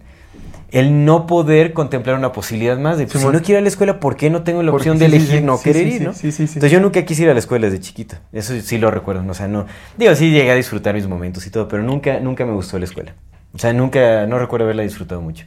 El 0.72 1.06
no 1.06 1.28
poder 1.28 1.74
contemplar 1.74 2.18
una 2.18 2.32
posibilidad 2.32 2.78
más 2.78 2.98
de, 2.98 3.06
pues, 3.06 3.22
si 3.22 3.30
no 3.30 3.42
quiero 3.42 3.52
ir 3.52 3.58
a 3.58 3.62
la 3.62 3.68
escuela, 3.68 4.00
¿por 4.00 4.16
qué 4.16 4.30
no 4.30 4.44
tengo 4.44 4.64
la 4.64 4.72
opción 4.72 4.98
de 4.98 5.10
sí, 5.10 5.16
elegir 5.16 5.40
sí, 5.40 5.44
no 5.44 5.60
querer 5.60 5.88
ir, 5.88 5.98
sí, 6.00 6.04
no? 6.06 6.14
sí, 6.14 6.32
sí, 6.32 6.48
sí. 6.48 6.54
Entonces 6.56 6.72
yo 6.72 6.80
nunca 6.80 7.04
quise 7.04 7.24
ir 7.24 7.30
a 7.30 7.34
la 7.34 7.40
escuela 7.40 7.68
desde 7.68 7.80
chiquita, 7.82 8.22
eso 8.32 8.54
sí 8.62 8.78
lo 8.78 8.90
recuerdo, 8.90 9.30
o 9.30 9.34
sea, 9.34 9.48
no, 9.48 9.66
digo, 9.98 10.16
sí 10.16 10.32
llegué 10.32 10.52
a 10.52 10.56
disfrutar 10.56 10.96
mis 10.96 11.08
momentos 11.08 11.46
y 11.46 11.50
todo, 11.50 11.68
pero 11.68 11.84
nunca, 11.84 12.20
nunca 12.20 12.46
me 12.46 12.54
gustó 12.54 12.80
la 12.80 12.86
escuela. 12.86 13.14
O 13.54 13.60
sea, 13.60 13.74
nunca, 13.74 14.26
no 14.28 14.40
recuerdo 14.40 14.64
haberla 14.66 14.84
disfrutado 14.84 15.22
mucho. 15.22 15.46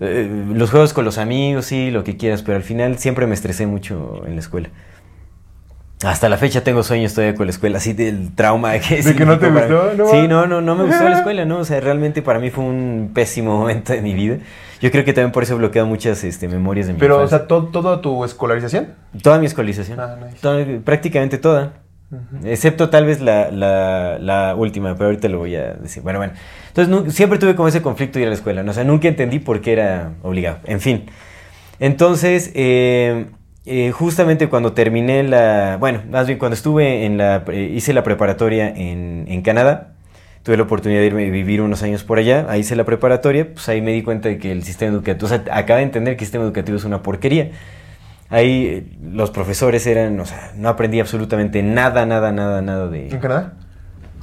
Eh, 0.00 0.28
los 0.52 0.70
juegos 0.70 0.92
con 0.92 1.04
los 1.04 1.16
amigos, 1.16 1.66
sí, 1.66 1.92
lo 1.92 2.02
que 2.02 2.16
quieras, 2.16 2.42
pero 2.42 2.56
al 2.56 2.64
final 2.64 2.98
siempre 2.98 3.26
me 3.28 3.34
estresé 3.34 3.66
mucho 3.66 4.24
en 4.26 4.34
la 4.34 4.40
escuela. 4.40 4.70
Hasta 6.04 6.28
la 6.28 6.36
fecha 6.36 6.62
tengo 6.62 6.82
sueños 6.82 7.14
todavía 7.14 7.34
con 7.34 7.46
la 7.46 7.50
escuela, 7.52 7.78
así 7.78 7.94
del 7.94 8.34
trauma 8.34 8.78
que 8.78 9.02
¿De 9.02 9.14
que 9.16 9.24
no 9.24 9.38
te 9.38 9.48
para 9.48 9.66
gustó? 9.66 9.94
No 9.96 10.06
sí, 10.10 10.28
no, 10.28 10.46
no, 10.46 10.60
no 10.60 10.74
me 10.74 10.84
gustó 10.84 11.04
la 11.08 11.16
escuela, 11.18 11.46
¿no? 11.46 11.58
O 11.60 11.64
sea, 11.64 11.80
realmente 11.80 12.20
para 12.20 12.38
mí 12.38 12.50
fue 12.50 12.64
un 12.64 13.12
pésimo 13.14 13.58
momento 13.58 13.94
de 13.94 14.02
mi 14.02 14.12
vida. 14.12 14.36
Yo 14.82 14.90
creo 14.90 15.06
que 15.06 15.14
también 15.14 15.32
por 15.32 15.42
eso 15.42 15.54
he 15.54 15.56
bloqueado 15.56 15.88
muchas 15.88 16.22
este, 16.22 16.48
memorias 16.48 16.86
de 16.86 16.92
mi 16.92 16.98
Pero, 16.98 17.22
o 17.22 17.26
sea, 17.26 17.46
to- 17.46 17.64
toda 17.72 18.02
tu 18.02 18.26
escolarización. 18.26 18.88
Toda 19.22 19.38
mi 19.38 19.46
escolarización. 19.46 19.98
Ah, 19.98 20.16
nice. 20.22 20.36
Toda- 20.42 20.64
prácticamente 20.84 21.38
toda. 21.38 21.72
Excepto 22.44 22.90
tal 22.90 23.06
vez 23.06 23.22
la, 23.22 23.50
la- 23.50 24.18
la 24.18 24.54
última, 24.54 24.92
pero 24.96 25.06
ahorita 25.06 25.28
lo 25.28 25.38
voy 25.38 25.56
a 25.56 25.72
decir. 25.74 26.02
Bueno, 26.02 26.18
bueno. 26.18 26.34
Entonces 26.74 27.14
siempre 27.14 27.38
tuve 27.38 27.56
como 27.56 27.68
ese 27.68 27.80
conflicto 27.80 28.18
de 28.18 28.24
ir 28.24 28.26
a 28.26 28.30
la 28.30 28.36
escuela. 28.36 28.62
¿no? 28.62 28.70
O 28.70 28.74
sea, 28.74 28.84
nunca 28.84 29.08
entendí 29.08 29.38
por 29.38 29.62
qué 29.62 29.72
era 29.72 30.10
obligado. 30.22 30.58
En 30.66 30.80
fin. 30.80 31.06
Entonces, 31.80 32.52
eh, 32.54 33.26
eh, 33.66 33.90
justamente 33.90 34.48
cuando 34.48 34.72
terminé 34.72 35.22
la... 35.22 35.76
Bueno, 35.78 36.00
más 36.10 36.26
bien 36.26 36.38
cuando 36.38 36.54
estuve 36.54 37.04
en 37.04 37.18
la... 37.18 37.44
eh, 37.48 37.72
hice 37.74 37.92
la 37.92 38.02
preparatoria 38.02 38.68
en, 38.68 39.26
en 39.28 39.42
Canadá. 39.42 39.92
Tuve 40.42 40.56
la 40.56 40.62
oportunidad 40.62 41.00
de 41.00 41.06
irme 41.06 41.28
vivir 41.30 41.60
unos 41.60 41.82
años 41.82 42.04
por 42.04 42.18
allá. 42.18 42.46
Ahí 42.48 42.60
hice 42.60 42.76
la 42.76 42.84
preparatoria. 42.84 43.52
Pues 43.52 43.68
ahí 43.68 43.82
me 43.82 43.92
di 43.92 44.02
cuenta 44.02 44.28
de 44.28 44.38
que 44.38 44.52
el 44.52 44.62
sistema 44.62 44.92
educativo... 44.92 45.26
O 45.26 45.28
sea, 45.28 45.44
acabé 45.50 45.80
de 45.80 45.86
entender 45.86 46.16
que 46.16 46.24
el 46.24 46.26
sistema 46.26 46.44
educativo 46.44 46.78
es 46.78 46.84
una 46.84 47.02
porquería. 47.02 47.50
Ahí 48.28 48.66
eh, 48.66 48.84
los 49.02 49.30
profesores 49.30 49.86
eran, 49.86 50.18
o 50.20 50.26
sea, 50.26 50.52
no 50.56 50.68
aprendí 50.68 51.00
absolutamente 51.00 51.62
nada, 51.62 52.06
nada, 52.06 52.32
nada, 52.32 52.62
nada 52.62 52.88
de... 52.88 53.08
¿En 53.08 53.18
Canadá? 53.18 53.54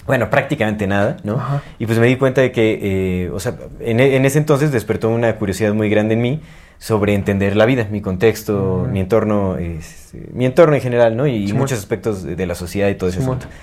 Bueno, 0.05 0.29
prácticamente 0.29 0.87
nada, 0.87 1.15
¿no? 1.23 1.35
Ajá. 1.35 1.61
Y 1.79 1.85
pues 1.85 1.97
me 1.97 2.07
di 2.07 2.17
cuenta 2.17 2.41
de 2.41 2.51
que, 2.51 2.79
eh, 3.23 3.29
o 3.29 3.39
sea, 3.39 3.55
en, 3.79 4.01
en 4.01 4.25
ese 4.25 4.37
entonces 4.37 4.73
despertó 4.73 5.09
una 5.09 5.35
curiosidad 5.37 5.73
muy 5.73 5.89
grande 5.89 6.15
en 6.15 6.21
mí 6.21 6.41
sobre 6.83 7.13
entender 7.13 7.55
la 7.55 7.65
vida, 7.65 7.87
mi 7.89 8.01
contexto, 8.01 8.85
mi 8.91 8.99
entorno, 8.99 9.55
este, 9.55 10.27
mi 10.33 10.45
entorno 10.45 10.75
en 10.75 10.81
general, 10.81 11.15
¿no? 11.15 11.25
Y 11.27 11.47
Simón. 11.47 11.61
muchos 11.61 11.79
aspectos 11.79 12.23
de, 12.23 12.35
de 12.35 12.45
la 12.45 12.55
sociedad 12.55 12.89
y 12.89 12.95
todo 12.95 13.09
ese 13.09 13.21
Simón. 13.21 13.37
asunto. 13.37 13.55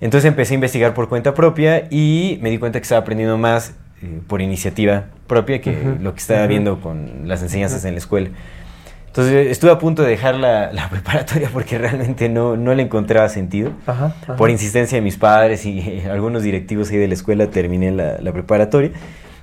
Entonces 0.00 0.26
empecé 0.26 0.54
a 0.54 0.56
investigar 0.56 0.94
por 0.94 1.10
cuenta 1.10 1.34
propia 1.34 1.88
y 1.90 2.38
me 2.40 2.48
di 2.48 2.56
cuenta 2.56 2.78
que 2.78 2.84
estaba 2.84 3.02
aprendiendo 3.02 3.36
más 3.36 3.74
eh, 4.02 4.20
por 4.26 4.40
iniciativa 4.40 5.08
propia 5.26 5.60
que 5.60 5.72
Ujú, 5.72 6.02
lo 6.02 6.14
que 6.14 6.20
estaba 6.20 6.40
ujú. 6.40 6.48
viendo 6.48 6.80
con 6.80 7.28
las 7.28 7.42
enseñanzas 7.42 7.84
en 7.84 7.92
la 7.92 7.98
escuela. 7.98 8.30
Entonces 9.08 9.48
estuve 9.48 9.70
a 9.70 9.78
punto 9.78 10.02
de 10.02 10.08
dejar 10.08 10.36
la, 10.36 10.72
la 10.72 10.88
preparatoria 10.90 11.50
porque 11.52 11.76
realmente 11.76 12.30
no, 12.30 12.56
no 12.56 12.74
le 12.74 12.82
encontraba 12.82 13.28
sentido. 13.28 13.72
Ajá. 13.86 14.14
ajá. 14.22 14.36
Por 14.36 14.48
insistencia 14.48 14.96
de 14.96 15.02
mis 15.02 15.18
padres 15.18 15.66
y 15.66 15.80
eh, 15.80 16.04
algunos 16.10 16.42
directivos 16.42 16.90
ahí 16.90 16.96
de 16.96 17.08
la 17.08 17.14
escuela 17.14 17.48
terminé 17.48 17.90
la, 17.90 18.16
la 18.22 18.32
preparatoria. 18.32 18.92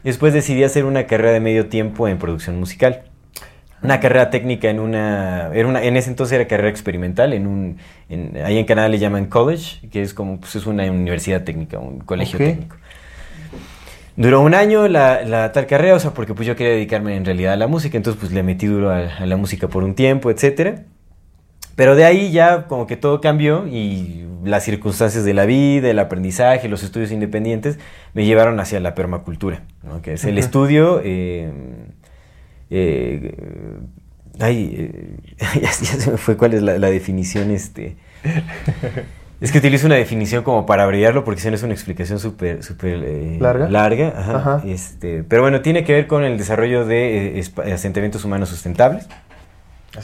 Y 0.05 0.09
después 0.09 0.33
decidí 0.33 0.63
hacer 0.63 0.85
una 0.85 1.05
carrera 1.07 1.31
de 1.33 1.41
medio 1.41 1.67
tiempo 1.67 2.07
en 2.07 2.17
producción 2.17 2.57
musical. 2.59 3.01
Una 3.81 3.99
carrera 3.99 4.29
técnica 4.29 4.69
en 4.69 4.79
una, 4.79 5.49
era 5.53 5.67
una... 5.67 5.83
En 5.83 5.97
ese 5.97 6.09
entonces 6.11 6.35
era 6.35 6.47
carrera 6.47 6.69
experimental. 6.69 7.33
En 7.33 7.45
un, 7.47 7.77
en- 8.07 8.37
ahí 8.45 8.57
en 8.57 8.65
Canadá 8.65 8.87
le 8.87 8.99
llaman 8.99 9.25
college, 9.25 9.89
que 9.89 10.01
es 10.03 10.13
como 10.13 10.39
pues 10.39 10.55
es 10.55 10.65
una 10.67 10.83
universidad 10.89 11.43
técnica, 11.43 11.79
un 11.79 11.99
colegio 11.99 12.37
técnico. 12.37 12.77
Duró 14.15 14.41
un 14.41 14.53
año 14.53 14.87
la, 14.87 15.23
la 15.25 15.51
tal 15.51 15.65
carrera, 15.67 15.95
o 15.95 15.99
sea, 15.99 16.11
porque 16.11 16.33
pues 16.33 16.47
yo 16.47 16.55
quería 16.55 16.73
dedicarme 16.73 17.17
en 17.17 17.25
realidad 17.25 17.53
a 17.53 17.57
la 17.57 17.67
música, 17.67 17.97
entonces 17.97 18.19
pues 18.19 18.31
le 18.31 18.43
metí 18.43 18.65
duro 18.67 18.89
a, 18.91 18.99
a 18.99 19.25
la 19.25 19.35
música 19.37 19.67
por 19.67 19.83
un 19.83 19.93
tiempo, 19.93 20.31
etcétera. 20.31 20.83
Pero 21.75 21.95
de 21.95 22.05
ahí 22.05 22.31
ya 22.31 22.67
como 22.67 22.87
que 22.87 22.95
todo 22.97 23.21
cambió 23.21 23.67
y 23.67 24.25
las 24.43 24.63
circunstancias 24.63 25.25
de 25.25 25.33
la 25.33 25.45
vida, 25.45 25.89
el 25.89 25.99
aprendizaje, 25.99 26.69
los 26.69 26.83
estudios 26.83 27.11
independientes 27.11 27.79
me 28.13 28.25
llevaron 28.25 28.59
hacia 28.59 28.79
la 28.79 28.95
permacultura, 28.95 29.63
¿no? 29.83 30.01
que 30.01 30.13
es 30.13 30.23
el 30.25 30.37
estudio... 30.37 31.01
eh, 31.03 31.51
eh, 32.69 33.35
ay, 34.39 34.75
eh, 34.77 35.17
ya, 35.55 35.61
ya 35.61 35.71
se 35.71 36.11
me 36.11 36.17
fue 36.17 36.37
cuál 36.37 36.53
es 36.53 36.61
la, 36.61 36.77
la 36.77 36.89
definición, 36.89 37.51
este... 37.51 37.97
Es 39.41 39.51
que 39.51 39.57
utilizo 39.57 39.85
una 39.85 39.95
definición 39.95 40.43
como 40.43 40.65
para 40.65 40.83
abreviarlo 40.83 41.25
porque 41.25 41.41
si 41.41 41.49
no 41.49 41.55
es 41.55 41.61
una 41.61 41.73
explicación 41.73 42.19
súper 42.19 42.63
súper 42.63 43.03
eh, 43.03 43.37
¿Larga? 43.39 43.69
larga 43.69 44.13
ajá, 44.15 44.37
Ajá. 44.37 44.63
Este, 44.65 45.23
pero 45.23 45.41
bueno, 45.41 45.61
tiene 45.61 45.83
que 45.83 45.91
ver 45.93 46.07
con 46.07 46.23
el 46.23 46.37
desarrollo 46.37 46.85
de 46.85 47.43
asentamientos 47.71 48.23
humanos 48.23 48.47
sustentables 48.49 49.07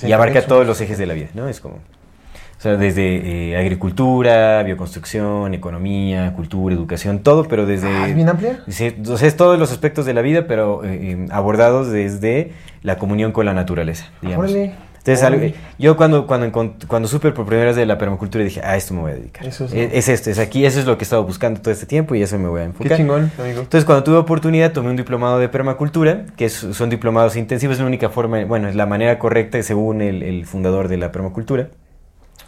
y 0.04 0.12
abarca 0.12 0.42
todos 0.44 0.66
los 0.66 0.80
ejes 0.82 0.98
de 0.98 1.06
la 1.06 1.14
vida, 1.14 1.28
¿no? 1.34 1.48
Es 1.48 1.60
como, 1.60 1.76
o 1.76 2.64
sea, 2.64 2.78
desde 2.78 3.52
eh, 3.52 3.58
agricultura, 3.58 4.62
bioconstrucción, 4.62 5.56
economía, 5.56 6.34
cultura, 6.36 6.76
educación, 6.76 7.24
todo, 7.24 7.48
pero 7.48 7.66
desde... 7.66 7.88
Ah, 7.88 8.08
¿Es 8.08 8.14
bien 8.14 8.30
amplia? 8.30 8.60
Sí, 8.68 8.96
o 9.10 9.18
sea, 9.18 9.28
es 9.28 9.36
todos 9.36 9.58
los 9.58 9.72
aspectos 9.72 10.06
de 10.06 10.14
la 10.14 10.22
vida, 10.22 10.46
pero 10.48 10.84
eh, 10.84 11.14
eh, 11.14 11.28
abordados 11.32 11.92
desde 11.92 12.52
la 12.84 13.00
comunión 13.00 13.32
con 13.32 13.48
la 13.48 13.56
naturaleza, 13.56 14.12
digamos. 14.22 14.52
Órale. 14.52 14.76
Entonces, 15.04 15.24
algo- 15.26 15.44
yo 15.80 15.98
cuando, 15.98 16.28
cuando, 16.28 16.52
cuando 16.88 17.08
supe 17.08 17.32
por 17.32 17.48
primera 17.48 17.68
vez 17.70 17.76
de 17.76 17.88
la 17.88 17.98
permacultura 17.98 18.44
dije, 18.44 18.62
a 18.64 18.78
esto 18.78 18.94
me 18.94 19.02
voy 19.02 19.12
a 19.14 19.16
dedicar. 19.16 19.48
Eso 19.48 19.66
es- 19.66 19.74
es, 19.74 19.90
es 19.94 20.10
esto, 20.10 20.30
es 20.30 20.38
aquí, 20.38 20.64
eso 20.64 20.80
es 20.80 20.86
lo 20.86 20.96
que 20.98 21.02
he 21.04 21.06
estado 21.06 21.24
buscando 21.24 21.60
todo 21.60 21.72
este 21.74 21.88
tiempo 21.88 22.14
y 22.14 22.22
eso 22.22 22.38
me 22.38 22.48
voy 22.48 22.60
a 22.62 22.64
Qué 22.66 22.70
enfocar. 22.70 22.98
chingón, 22.98 23.32
amigo. 23.40 23.62
Entonces, 23.62 23.84
cuando 23.84 24.04
tuve 24.04 24.18
oportunidad, 24.18 24.74
tomé 24.74 24.92
un 24.92 24.96
diplomado 24.98 25.40
de 25.40 25.50
permacultura, 25.50 26.26
que 26.38 26.46
es- 26.46 26.54
son 26.54 26.92
diplomados 26.92 27.36
intensivos, 27.36 27.78
es 27.78 27.80
la 27.82 27.88
única 27.88 28.10
forma, 28.10 28.46
bueno, 28.46 28.68
es 28.70 28.76
la 28.76 28.86
manera 28.86 29.18
correcta 29.18 29.62
según 29.64 30.02
el, 30.02 30.22
el 30.22 30.46
fundador 30.46 30.88
de 30.88 30.98
la 30.98 31.12
permacultura, 31.12 31.70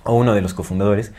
o 0.04 0.14
uno 0.16 0.36
de 0.36 0.42
los 0.42 0.54
cofundadores. 0.54 1.12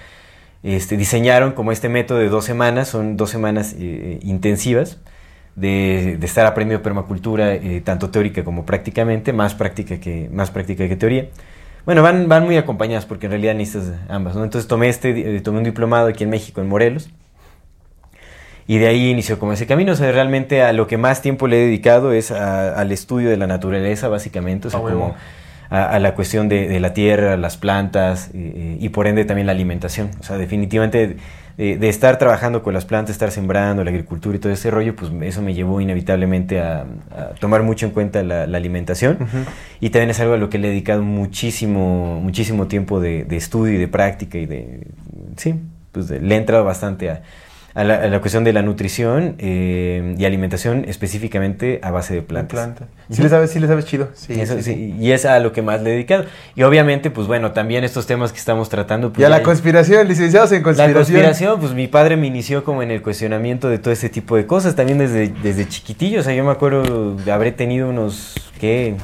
Este, 0.63 0.97
diseñaron 0.97 1.53
como 1.53 1.73
este 1.73 1.89
método 1.89 2.19
de 2.19 2.29
dos 2.29 2.45
semanas, 2.45 2.87
son 2.89 3.17
dos 3.17 3.29
semanas 3.31 3.75
eh, 3.79 4.21
intensivas 4.23 4.99
de, 5.57 6.17
de 6.19 6.27
estar 6.27 6.47
aprendiendo 6.47 6.83
permacultura, 6.83 7.55
eh, 7.55 7.81
tanto 7.85 8.11
teórica 8.11 8.43
como 8.45 8.65
prácticamente, 8.67 9.33
más 9.33 9.55
práctica 9.55 9.99
que, 10.01 10.29
más 10.33 10.51
práctica 10.51 10.89
que 10.89 10.97
teoría. 10.97 11.27
Bueno, 11.87 12.03
van, 12.03 12.29
van 12.29 12.45
muy 12.45 12.57
acompañadas 12.57 13.05
porque 13.07 13.27
en 13.27 13.33
realidad 13.33 13.55
necesitas 13.55 13.99
ambas, 14.09 14.35
¿no? 14.35 14.43
Entonces 14.45 14.67
tomé, 14.69 14.89
este, 14.89 15.37
eh, 15.37 15.41
tomé 15.41 15.59
un 15.59 15.65
diplomado 15.65 16.09
aquí 16.09 16.25
en 16.25 16.31
México, 16.31 16.61
en 16.61 16.69
Morelos, 16.69 17.11
Y 18.67 18.79
de 18.79 18.87
ahí 18.89 19.11
inició 19.11 19.39
como 19.39 19.53
ese 19.53 19.67
camino. 19.67 19.93
O 19.93 19.95
sea, 19.95 20.11
realmente 20.11 20.63
a 20.63 20.73
lo 20.73 20.87
que 20.87 20.97
más 20.97 21.21
tiempo 21.21 21.47
le 21.49 21.59
he 21.63 21.67
dedicado 21.67 22.13
es 22.15 22.31
a- 22.31 22.75
al 22.81 22.93
estudio 22.93 23.29
de 23.29 23.37
la 23.37 23.47
naturaleza, 23.47 24.09
básicamente. 24.09 24.69
O 24.69 24.71
sea, 24.71 24.81
A 24.81 24.83
huevo. 24.83 25.01
como 25.01 25.15
a, 25.69 25.85
a 25.85 25.99
la 25.99 26.15
cuestión 26.15 26.49
de, 26.49 26.67
de 26.69 26.81
la 26.81 26.95
tierra, 26.95 27.37
las 27.37 27.59
plantas 27.59 28.31
eh, 28.33 28.79
y 28.81 28.89
por 28.89 29.07
ende 29.07 29.27
también 29.27 29.47
la 29.47 29.53
alimentación. 29.53 30.11
O 30.19 30.23
sea, 30.23 30.39
definitivamente 30.39 31.17
de, 31.57 31.77
de 31.79 31.89
estar 31.89 32.19
trabajando 32.19 32.63
con 32.63 32.75
las 32.75 32.85
plantas, 32.85 33.13
estar 33.13 33.31
sembrando, 33.31 33.85
la 33.85 33.91
agricultura 33.91 34.37
y 34.37 34.41
todo 34.41 34.53
ese 34.53 34.71
rollo, 34.71 34.97
pues 34.97 35.11
eso 35.23 35.43
me 35.43 35.55
llevó 35.55 35.81
inevitablemente 35.81 36.61
a, 36.61 36.81
a 37.11 37.29
tomar 37.41 37.63
mucho 37.63 37.87
en 37.87 37.93
cuenta 37.93 38.23
la, 38.23 38.47
la 38.47 38.57
alimentación. 38.59 39.19
Y 39.81 39.91
también 39.91 40.11
es 40.11 40.21
algo 40.21 40.35
a 40.35 40.37
lo 40.37 40.49
que 40.51 40.59
le 40.59 40.69
he 40.69 40.71
dedicado 40.71 41.03
muchísimo, 41.03 42.21
muchísimo 42.21 42.67
tiempo 42.67 43.01
de, 43.01 43.25
de 43.25 43.37
estudio 43.37 43.75
y 43.75 43.79
de 43.79 43.89
práctica 43.89 44.39
y 44.39 44.47
de... 44.47 44.87
Sí, 45.37 45.55
pues 45.93 46.09
de- 46.09 46.21
le 46.21 46.35
he 46.35 46.39
entrado 46.39 46.65
bastante 46.65 47.11
a, 47.11 47.23
a 47.75 47.83
la, 47.83 47.95
a 47.97 48.07
la 48.07 48.21
cuestión 48.21 48.45
de 48.45 48.53
la 48.53 48.63
nutrición 48.63 49.35
eh, 49.39 50.15
y 50.17 50.25
alimentación 50.25 50.85
específicamente 50.87 51.81
a 51.83 51.91
base 51.91 52.15
de 52.15 52.21
La 52.21 52.27
plantas. 52.27 52.61
planta. 52.61 52.87
Sí 53.11 53.21
le 53.23 53.29
sabes, 53.29 53.51
sí 53.51 53.59
le 53.61 53.67
sabes 53.67 53.85
chido. 53.85 54.11
Sí, 54.15 54.35
Y 54.35 54.41
eso- 54.41 54.55
sí, 54.59 54.63
sí. 54.63 54.75
sí, 54.75 54.97
y 54.99 55.11
es 55.13 55.25
a 55.25 55.41
lo 55.41 55.53
que 55.53 55.61
más 55.63 55.83
le 55.83 55.91
he 55.91 55.93
dedicado. 55.95 56.25
Y 56.55 56.63
obviamente, 56.63 57.11
pues 57.11 57.27
bueno, 57.27 57.51
también 57.53 57.83
estos 57.85 58.07
temas 58.07 58.33
que 58.33 58.39
estamos 58.39 58.69
tratando. 58.69 59.13
Pues, 59.13 59.21
Y 59.23 59.25
a 59.25 59.29
la 59.29 59.43
conspiración, 59.43 60.07
licenciados 60.07 60.53
en 60.53 60.59
la 60.59 60.63
conspiración. 60.65 60.95
conspiración, 60.95 61.61
pues 61.61 61.73
mi 61.75 61.89
padre 61.89 62.17
me 62.17 62.27
inició 62.29 62.63
como 62.65 62.83
en 62.83 62.91
el 62.91 63.03
cuestionamiento 63.03 63.69
de 63.69 63.79
todo 63.79 63.93
ese 63.93 64.09
tipo 64.09 64.37
de 64.37 64.47
cosas, 64.47 64.77
también 64.77 64.99
desde, 64.99 65.29
desde 65.43 65.67
chiquitillo. 65.69 66.21
O 66.21 66.23
sea, 66.23 66.33
yo 66.35 66.45
me 66.45 66.53
acuerdo, 66.53 67.17
habré 67.31 67.51
tenido 67.53 67.89
unos, 67.89 68.35
¿qué? 68.61 68.95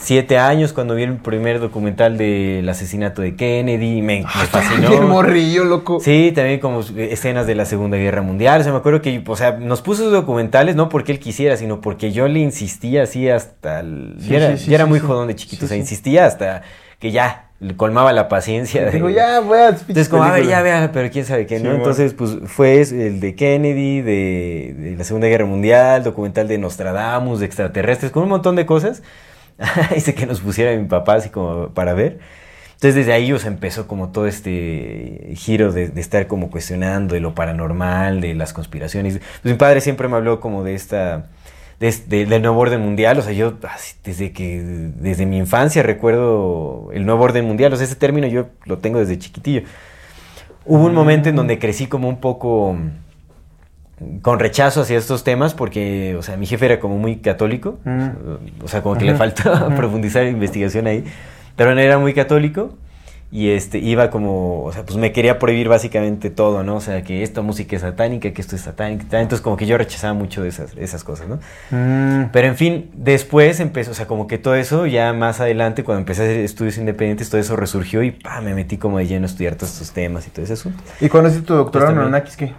Siete 0.00 0.38
años 0.38 0.72
cuando 0.72 0.94
vi 0.94 1.02
el 1.02 1.16
primer 1.16 1.58
documental 1.60 2.16
del 2.16 2.68
asesinato 2.68 3.20
de 3.20 3.34
Kennedy 3.34 3.98
y 3.98 4.02
me, 4.02 4.20
me 4.22 4.26
fascinó. 4.46 4.90
Bien 4.90 5.06
morrillo, 5.08 5.64
loco. 5.64 5.98
Sí, 6.00 6.32
también 6.34 6.60
como 6.60 6.80
escenas 6.96 7.46
de 7.46 7.54
la 7.56 7.64
Segunda 7.64 7.96
Guerra 7.96 8.22
Mundial. 8.22 8.60
O 8.60 8.64
sea, 8.64 8.72
me 8.72 8.78
acuerdo 8.78 9.02
que, 9.02 9.22
o 9.26 9.36
sea, 9.36 9.52
nos 9.58 9.82
puso 9.82 10.02
esos 10.02 10.12
documentales 10.12 10.76
no 10.76 10.88
porque 10.88 11.12
él 11.12 11.18
quisiera, 11.18 11.56
sino 11.56 11.80
porque 11.80 12.12
yo 12.12 12.28
le 12.28 12.38
insistía 12.38 13.02
así 13.02 13.28
hasta... 13.28 13.80
El, 13.80 14.14
Sí, 14.20 14.28
ya 14.30 14.36
era, 14.36 14.56
sí, 14.56 14.74
era 14.74 14.86
muy 14.86 15.00
jodón 15.00 15.28
de 15.28 15.34
chiquito, 15.34 15.64
o 15.64 15.68
sea, 15.68 15.76
insistía 15.76 16.26
hasta 16.26 16.62
que 17.00 17.10
ya 17.10 17.46
le 17.60 17.74
colmaba 17.76 18.12
la 18.12 18.28
paciencia. 18.28 18.84
de- 18.84 18.92
Digo, 18.92 19.10
ya, 19.10 19.40
voy 19.40 19.58
a 19.58 19.68
entonces, 19.70 20.08
como, 20.08 20.22
a 20.22 20.30
ver, 20.32 20.46
ya 20.46 20.62
vea, 20.62 20.90
pero 20.92 21.10
quién 21.10 21.24
sabe 21.24 21.46
qué, 21.46 21.58
¿no? 21.58 21.72
Entonces, 21.72 22.14
pues 22.14 22.38
fue 22.46 22.80
el 22.80 23.18
de 23.20 23.34
Kennedy, 23.34 24.00
de, 24.00 24.74
de 24.78 24.96
la 24.96 25.02
Segunda 25.04 25.26
Guerra 25.26 25.44
Mundial, 25.44 26.04
documental 26.04 26.46
de 26.46 26.56
Nostradamus, 26.58 27.40
de 27.40 27.46
extraterrestres, 27.46 28.12
con 28.12 28.22
un 28.22 28.28
montón 28.28 28.54
de 28.54 28.64
cosas. 28.64 29.02
Hice 29.96 30.14
que 30.14 30.26
nos 30.26 30.40
pusiera 30.40 30.76
mi 30.76 30.86
papá 30.86 31.14
así 31.14 31.30
como 31.30 31.68
para 31.70 31.94
ver. 31.94 32.18
Entonces, 32.74 32.94
desde 32.94 33.12
ahí, 33.12 33.32
o 33.32 33.38
sea, 33.38 33.50
empezó 33.50 33.88
como 33.88 34.10
todo 34.10 34.28
este 34.28 35.32
giro 35.34 35.72
de, 35.72 35.88
de 35.88 36.00
estar 36.00 36.28
como 36.28 36.48
cuestionando 36.50 37.14
de 37.14 37.20
lo 37.20 37.34
paranormal, 37.34 38.20
de 38.20 38.34
las 38.34 38.52
conspiraciones. 38.52 39.18
Pues 39.42 39.52
mi 39.52 39.58
padre 39.58 39.80
siempre 39.80 40.06
me 40.06 40.16
habló 40.16 40.38
como 40.38 40.62
de 40.62 40.74
esta 40.74 41.26
de 41.80 42.26
del 42.26 42.42
nuevo 42.42 42.60
orden 42.60 42.80
mundial, 42.80 43.18
o 43.18 43.22
sea, 43.22 43.32
yo 43.32 43.54
desde 44.04 44.32
que, 44.32 44.60
desde 44.96 45.26
mi 45.26 45.38
infancia 45.38 45.82
recuerdo 45.82 46.90
el 46.92 47.06
nuevo 47.06 47.22
orden 47.22 47.44
mundial, 47.44 47.72
o 47.72 47.76
sea, 47.76 47.86
ese 47.86 47.94
término 47.94 48.26
yo 48.26 48.46
lo 48.64 48.78
tengo 48.78 48.98
desde 48.98 49.18
chiquitillo. 49.18 49.62
Hubo 50.66 50.84
un 50.84 50.94
momento 50.94 51.28
en 51.28 51.36
donde 51.36 51.58
crecí 51.58 51.86
como 51.86 52.08
un 52.08 52.20
poco 52.20 52.74
mm, 52.74 52.90
con 54.22 54.38
rechazo 54.38 54.82
hacia 54.82 54.96
estos 54.98 55.24
temas 55.24 55.54
porque, 55.54 56.14
o 56.18 56.22
sea, 56.22 56.36
mi 56.36 56.46
jefe 56.46 56.66
era 56.66 56.80
como 56.80 56.98
muy 56.98 57.16
católico, 57.16 57.78
Mm. 57.84 58.08
o 58.64 58.68
sea, 58.68 58.82
como 58.82 58.96
que 58.96 59.04
le 59.04 59.12
Ujú, 59.12 59.18
faltaba 59.18 59.66
ujú. 59.68 59.76
profundizar 59.76 60.26
investigación 60.26 60.86
ahí, 60.86 61.04
pero 61.56 61.72
él 61.72 61.78
era 61.78 61.98
muy 61.98 62.14
católico 62.14 62.74
y 63.30 63.50
este 63.50 63.76
iba 63.78 64.08
como, 64.08 64.62
o 64.64 64.72
sea, 64.72 64.84
pues 64.86 64.96
me 64.96 65.12
quería 65.12 65.38
prohibir 65.38 65.68
básicamente 65.68 66.30
todo, 66.30 66.62
¿no? 66.62 66.76
O 66.76 66.80
sea, 66.80 67.02
que 67.02 67.22
esta 67.22 67.42
música 67.42 67.76
es 67.76 67.82
satánica, 67.82 68.30
que 68.32 68.40
esto 68.40 68.56
es 68.56 68.62
satánica, 68.62 69.20
entonces 69.20 69.42
como 69.42 69.56
que 69.58 69.66
yo 69.66 69.76
rechazaba 69.76 70.14
mucho 70.14 70.42
de 70.42 70.48
esas, 70.48 70.74
esas 70.78 71.04
cosas, 71.04 71.28
¿no? 71.28 71.38
Mm, 71.70 72.30
Pero 72.32 72.48
en 72.48 72.56
fin, 72.56 72.90
después 72.94 73.60
empezó, 73.60 73.90
o 73.90 73.94
sea, 73.94 74.06
como 74.06 74.26
que 74.28 74.38
todo 74.38 74.54
eso, 74.54 74.86
ya 74.86 75.12
más 75.12 75.40
adelante, 75.40 75.84
cuando 75.84 76.00
empecé 76.00 76.22
a 76.22 76.24
hacer 76.24 76.38
estudios 76.38 76.78
independientes, 76.78 77.28
todo 77.28 77.38
eso 77.40 77.54
resurgió 77.54 78.02
y 78.02 78.12
pa, 78.12 78.40
me 78.40 78.54
metí 78.54 78.78
como 78.78 78.96
de 78.96 79.06
lleno 79.06 79.24
a 79.26 79.28
estudiar 79.28 79.56
todos 79.56 79.72
estos 79.74 79.90
temas 79.90 80.26
y 80.26 80.30
todo 80.30 80.44
ese 80.44 80.54
asunto. 80.54 80.82
¿Y 80.98 81.08
cuando 81.10 81.28
hiciste 81.28 81.46
tu 81.48 81.54
doctorado 81.54 81.92
en. 81.92 81.98
Anunnakis 81.98 82.34
qué? 82.36 82.54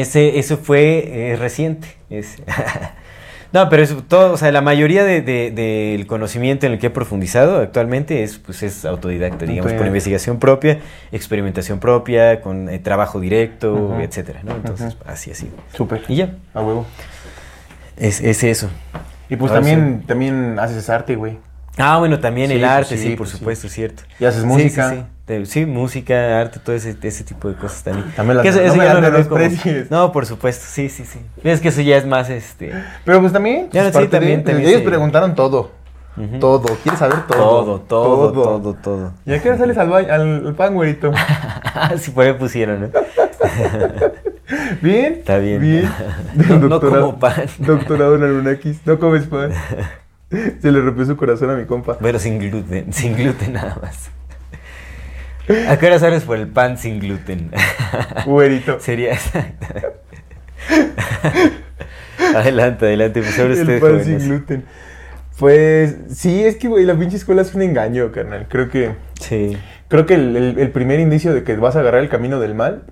Ese, 0.00 0.38
eso 0.38 0.56
fue 0.56 1.32
eh, 1.32 1.36
reciente. 1.36 1.88
es- 2.10 2.36
no, 3.52 3.68
pero 3.68 3.82
eso, 3.82 4.02
todo, 4.08 4.32
o 4.32 4.36
sea, 4.38 4.50
la 4.52 4.62
mayoría 4.62 5.04
de- 5.04 5.20
de- 5.20 5.50
del 5.50 6.06
conocimiento 6.06 6.66
en 6.66 6.72
el 6.72 6.78
que 6.78 6.86
he 6.86 6.90
profundizado 6.90 7.60
actualmente 7.60 8.22
es, 8.22 8.38
pues, 8.38 8.62
es 8.62 8.84
autodidacta, 8.84 9.44
digamos, 9.44 9.58
por 9.64 9.72
Autodidacta. 9.72 9.86
investigación 9.88 10.38
propia, 10.38 10.78
experimentación 11.12 11.78
propia, 11.78 12.40
con 12.40 12.68
eh, 12.70 12.78
trabajo 12.78 13.20
directo, 13.20 13.74
Ujú. 13.74 14.00
etcétera, 14.00 14.40
¿no? 14.44 14.52
Entonces, 14.56 14.94
Ujú. 14.94 15.04
así, 15.06 15.30
así. 15.30 15.50
Súper. 15.74 16.02
Y 16.08 16.16
ya, 16.16 16.34
A 16.54 16.62
huevo. 16.62 16.86
es, 17.98 18.20
es 18.22 18.42
eso. 18.44 18.70
Y 19.28 19.36
pues 19.36 19.50
Ahora 19.52 19.62
también, 19.62 20.02
también 20.06 20.58
haces 20.58 20.88
arte, 20.90 21.16
güey. 21.16 21.38
Ah, 21.78 21.98
bueno, 21.98 22.20
también 22.20 22.48
Sí, 22.48 22.54
el 22.54 22.60
pues 22.60 22.70
arte, 22.70 22.96
sí, 22.96 23.02
sí, 23.02 23.08
por 23.10 23.18
pues 23.18 23.30
sí. 23.30 23.38
supuesto, 23.38 23.68
cierto. 23.68 24.02
Y 24.20 24.24
haces 24.26 24.44
música. 24.44 25.06
Sí, 25.26 25.46
sí, 25.46 25.64
música, 25.66 26.40
arte, 26.40 26.60
todo 26.60 26.76
ese, 26.76 26.94
ese 27.02 27.24
tipo 27.24 27.48
de 27.48 27.54
cosas 27.54 27.82
también. 27.82 28.12
También 28.14 28.36
las- 28.36 28.42
Que 28.42 28.48
eso- 28.50 28.58
no 28.60 28.64
eso 28.66 28.76
me 28.76 28.84
ya 28.84 28.94
las 28.94 29.02
lo 29.02 29.10
veo 29.10 29.28
como-. 29.28 29.86
No, 29.90 30.12
por 30.12 30.26
supuesto, 30.26 30.66
sí, 30.68 30.88
sí, 30.90 31.04
sí. 31.06 31.18
Es 31.42 31.60
que 31.60 31.68
eso 31.68 31.80
ya 31.80 31.96
es 31.96 32.04
más, 32.06 32.28
este... 32.28 32.72
Pero 33.06 33.20
pues 33.20 33.32
también. 33.32 33.70
Ya, 33.72 33.82
pues, 33.82 33.86
sí, 33.86 33.92
parte 33.92 34.06
de- 34.08 34.18
también, 34.18 34.44
también, 34.44 34.68
Ellos 34.68 34.82
preguntaron 34.82 35.34
todo. 35.34 35.70
Todo. 36.40 36.76
¿Quieres 36.82 36.98
saber 36.98 37.26
todo? 37.26 37.80
Todo, 37.80 37.80
todo, 37.80 38.32
todo, 38.32 38.74
todo. 38.74 39.12
¿Y 39.24 39.32
a 39.32 39.40
qué 39.40 39.48
hora 39.48 39.56
sales 39.56 39.78
al, 39.78 39.90
al, 39.94 40.46
al 40.46 40.54
pan, 40.54 40.74
güerito? 40.74 41.10
si 41.98 42.10
por 42.10 42.26
ahí 42.26 42.34
pusieron, 42.34 42.82
¿no? 42.82 42.88
¿Bien? 44.82 45.14
Está 45.14 45.38
bien. 45.38 45.60
Bien. 45.60 45.90
No- 46.34 46.68
no 46.68 46.80
como 46.80 47.18
pan. 47.18 47.46
Doctorado 47.58 48.16
en 48.16 48.24
Anunnakis. 48.24 48.80
No 48.84 48.98
comes 48.98 49.24
pan. 49.26 49.52
Se 50.60 50.72
le 50.72 50.80
rompió 50.80 51.04
su 51.04 51.16
corazón 51.16 51.50
a 51.50 51.54
mi 51.56 51.64
compa. 51.66 51.98
Pero 52.00 52.18
sin 52.18 52.38
gluten, 52.38 52.92
sin 52.92 53.16
gluten 53.16 53.52
nada 53.54 53.78
más. 53.82 54.10
¿A 55.68 55.76
qué 55.78 55.86
hora 55.86 55.98
sales 55.98 56.22
por 56.22 56.36
el 56.38 56.46
pan 56.48 56.78
sin 56.78 57.00
gluten? 57.00 57.50
Güerito. 58.26 58.78
Sería 58.80 59.12
exacto. 59.14 59.66
adelante, 62.36 62.86
adelante, 62.86 63.20
pues 63.22 63.38
ahora 63.38 63.54
El 63.54 63.66
pan 63.66 63.80
jóvenes. 63.80 64.06
sin 64.06 64.18
gluten. 64.18 64.64
Pues 65.38 65.96
sí, 66.14 66.44
es 66.44 66.56
que, 66.56 66.68
güey, 66.68 66.84
la 66.84 66.94
pinche 66.94 67.16
escuela 67.16 67.42
es 67.42 67.54
un 67.54 67.62
engaño, 67.62 68.12
carnal. 68.12 68.46
Creo 68.48 68.68
que, 68.70 68.92
Sí. 69.20 69.56
creo 69.88 70.06
que 70.06 70.14
el, 70.14 70.36
el- 70.36 70.58
el 70.58 70.70
primer 70.70 71.00
indicio 71.00 71.34
de 71.34 71.42
que 71.42 71.56
vas 71.56 71.74
a 71.76 71.80
agarrar 71.80 72.02
el 72.02 72.08
camino 72.08 72.38
del 72.38 72.54
mal, 72.54 72.84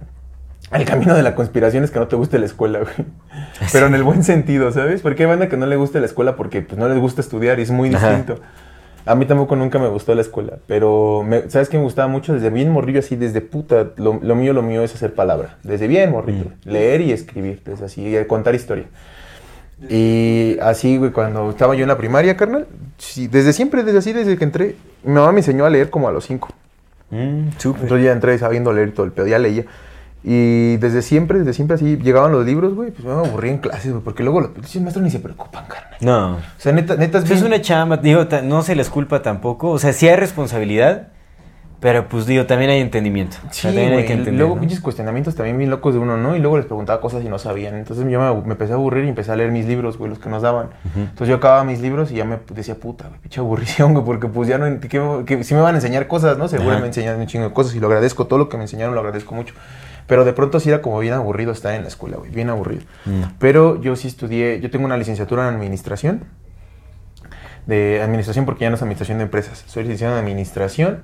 el 0.72 0.84
camino 0.84 1.14
de 1.14 1.22
la 1.22 1.34
conspiración 1.34 1.84
es 1.84 1.90
que 1.90 1.98
no 1.98 2.06
te 2.08 2.16
guste 2.16 2.38
la 2.38 2.46
escuela, 2.46 2.80
güey. 2.80 2.94
Pero 3.72 3.86
en 3.86 3.94
el 3.94 4.02
buen 4.02 4.22
sentido, 4.24 4.70
¿sabes? 4.72 5.02
Porque 5.02 5.24
hay 5.24 5.28
banda 5.28 5.48
que 5.48 5.56
no 5.56 5.66
le 5.66 5.76
gusta 5.76 5.98
la 6.00 6.06
escuela 6.06 6.36
porque 6.36 6.62
pues, 6.62 6.78
no 6.78 6.88
les 6.88 6.98
gusta 6.98 7.20
estudiar 7.20 7.58
y 7.58 7.62
es 7.62 7.70
muy 7.70 7.94
Ajá. 7.94 8.08
distinto. 8.10 8.40
A 9.06 9.14
mí 9.14 9.24
tampoco 9.24 9.56
nunca 9.56 9.78
me 9.78 9.88
gustó 9.88 10.14
la 10.14 10.20
escuela, 10.20 10.58
pero 10.66 11.24
me- 11.26 11.48
¿sabes 11.48 11.68
qué 11.70 11.78
me 11.78 11.82
gustaba 11.84 12.06
mucho? 12.06 12.34
Desde 12.34 12.50
bien 12.50 12.70
morrillo, 12.70 12.98
así, 13.00 13.16
desde 13.16 13.40
puta, 13.40 13.88
lo, 13.96 14.20
lo 14.22 14.34
mío, 14.36 14.52
lo 14.52 14.62
mío 14.62 14.82
es 14.82 14.94
hacer 14.94 15.14
palabra. 15.14 15.56
Desde 15.62 15.88
bien 15.88 16.10
morrillo. 16.10 16.46
Leer 16.64 17.00
y 17.00 17.12
escribir, 17.12 17.62
desde 17.64 17.86
así, 17.86 18.14
y 18.16 18.24
contar 18.26 18.54
historia. 18.54 18.84
Y 19.88 20.58
así, 20.60 20.98
güey, 20.98 21.10
cuando 21.10 21.48
estaba 21.50 21.74
yo 21.74 21.82
en 21.82 21.88
la 21.88 21.96
primaria, 21.96 22.36
carnal, 22.36 22.66
sí, 22.98 23.26
desde 23.28 23.54
siempre, 23.54 23.82
desde 23.82 23.98
así, 23.98 24.12
desde 24.12 24.36
que 24.36 24.44
entré, 24.44 24.76
mi 25.02 25.14
mamá 25.14 25.32
me 25.32 25.40
enseñó 25.40 25.64
a 25.64 25.70
leer 25.70 25.88
como 25.88 26.06
a 26.06 26.12
los 26.12 26.26
cinco. 26.26 26.48
Mm. 27.10 27.48
Entonces 27.64 28.02
ya 28.04 28.12
entré 28.12 28.38
sabiendo 28.38 28.72
leer 28.72 28.88
y 28.88 28.92
todo 28.92 29.06
el 29.06 29.12
pedo, 29.12 29.26
ya 29.26 29.38
leía. 29.38 29.64
Y 30.22 30.76
desde 30.76 31.00
siempre, 31.02 31.38
desde 31.38 31.54
siempre 31.54 31.76
así, 31.76 31.96
llegaban 31.96 32.30
los 32.32 32.44
libros, 32.44 32.74
güey, 32.74 32.90
pues 32.90 33.04
me 33.04 33.12
aburría 33.12 33.52
en 33.52 33.58
clases, 33.58 33.90
güey, 33.92 34.04
porque 34.04 34.22
luego 34.22 34.40
los 34.42 34.50
pinches 34.50 34.82
maestros 34.82 35.02
ni 35.02 35.10
se 35.10 35.18
preocupan, 35.18 35.64
carnal. 35.66 35.96
No. 36.00 36.32
O 36.34 36.38
sea, 36.58 36.72
neta, 36.72 36.96
neta 36.96 37.18
es 37.18 37.24
Pues 37.24 37.38
es 37.38 37.40
bien- 37.42 37.52
una 37.54 37.62
chamba, 37.62 37.96
digo, 37.96 38.26
no 38.44 38.62
se 38.62 38.74
les 38.76 38.90
culpa 38.90 39.22
tampoco. 39.22 39.70
O 39.70 39.78
sea, 39.78 39.94
sí 39.94 40.06
hay 40.08 40.16
responsabilidad, 40.16 41.08
pero 41.80 42.06
pues 42.06 42.26
digo, 42.26 42.44
también 42.44 42.70
hay 42.70 42.80
entendimiento. 42.80 43.38
O 43.48 43.50
Sí, 43.50 43.62
sea, 43.62 43.70
también 43.70 43.94
hay 43.94 44.04
que 44.04 44.12
entender. 44.12 44.34
luego 44.34 44.56
¿no? 44.56 44.60
pinches 44.60 44.80
cuestionamientos 44.80 45.34
también 45.36 45.56
bien 45.56 45.70
locos 45.70 45.94
de 45.94 46.00
uno, 46.00 46.18
¿no? 46.18 46.36
Y 46.36 46.38
luego 46.38 46.58
les 46.58 46.66
preguntaba 46.66 47.00
cosas 47.00 47.24
y 47.24 47.28
no 47.30 47.38
sabían. 47.38 47.76
Entonces 47.76 48.04
yo 48.10 48.20
me, 48.20 48.42
me 48.42 48.52
empecé 48.52 48.72
a 48.72 48.74
aburrir 48.74 49.06
y 49.06 49.08
empecé 49.08 49.32
a 49.32 49.36
leer 49.36 49.50
mis 49.50 49.64
libros, 49.64 49.96
güey, 49.96 50.10
los 50.10 50.18
que 50.18 50.28
nos 50.28 50.42
daban. 50.42 50.66
Entonces 50.94 51.28
yo 51.28 51.36
acababa 51.36 51.64
mis 51.64 51.80
libros 51.80 52.12
y 52.12 52.16
ya 52.16 52.26
me 52.26 52.36
decía, 52.54 52.74
puta, 52.74 53.08
güey, 53.08 53.20
pinche 53.20 53.40
aburrición, 53.40 53.94
güey, 53.94 54.04
porque 54.04 54.26
pues 54.28 54.50
ya 54.50 54.58
no, 54.58 54.80
que, 54.80 55.24
que 55.24 55.44
sí 55.44 55.54
me 55.54 55.62
van 55.62 55.76
a 55.76 55.78
enseñar 55.78 56.06
cosas, 56.08 56.36
¿no? 56.36 56.46
Seguro 56.48 56.72
Ajá. 56.72 56.80
me 56.80 56.88
enseñan 56.88 57.18
un 57.18 57.26
chingo 57.26 57.46
de 57.46 57.54
cosas 57.54 57.74
y 57.74 57.80
lo 57.80 57.86
agradezco, 57.86 58.26
todo 58.26 58.38
lo 58.38 58.50
que 58.50 58.58
me 58.58 58.64
enseñaron 58.64 58.94
lo 58.94 59.00
agradezco 59.00 59.34
mucho. 59.34 59.54
Pero 60.10 60.24
de 60.24 60.32
pronto 60.32 60.58
sí 60.58 60.68
era 60.68 60.82
como 60.82 60.98
bien 60.98 61.14
aburrido 61.14 61.52
estar 61.52 61.72
en 61.72 61.82
la 61.82 61.88
escuela, 61.88 62.16
güey, 62.16 62.32
bien 62.32 62.50
aburrido. 62.50 62.82
Mm. 63.04 63.22
Pero 63.38 63.80
yo 63.80 63.94
sí 63.94 64.08
estudié, 64.08 64.60
yo 64.60 64.68
tengo 64.68 64.84
una 64.84 64.96
licenciatura 64.96 65.48
en 65.48 65.54
administración, 65.54 66.24
de 67.66 68.02
administración 68.02 68.44
porque 68.44 68.62
ya 68.62 68.70
no 68.70 68.74
es 68.76 68.82
administración 68.82 69.18
de 69.18 69.24
empresas, 69.24 69.62
soy 69.68 69.84
licenciado 69.84 70.14
en 70.18 70.24
administración 70.24 71.02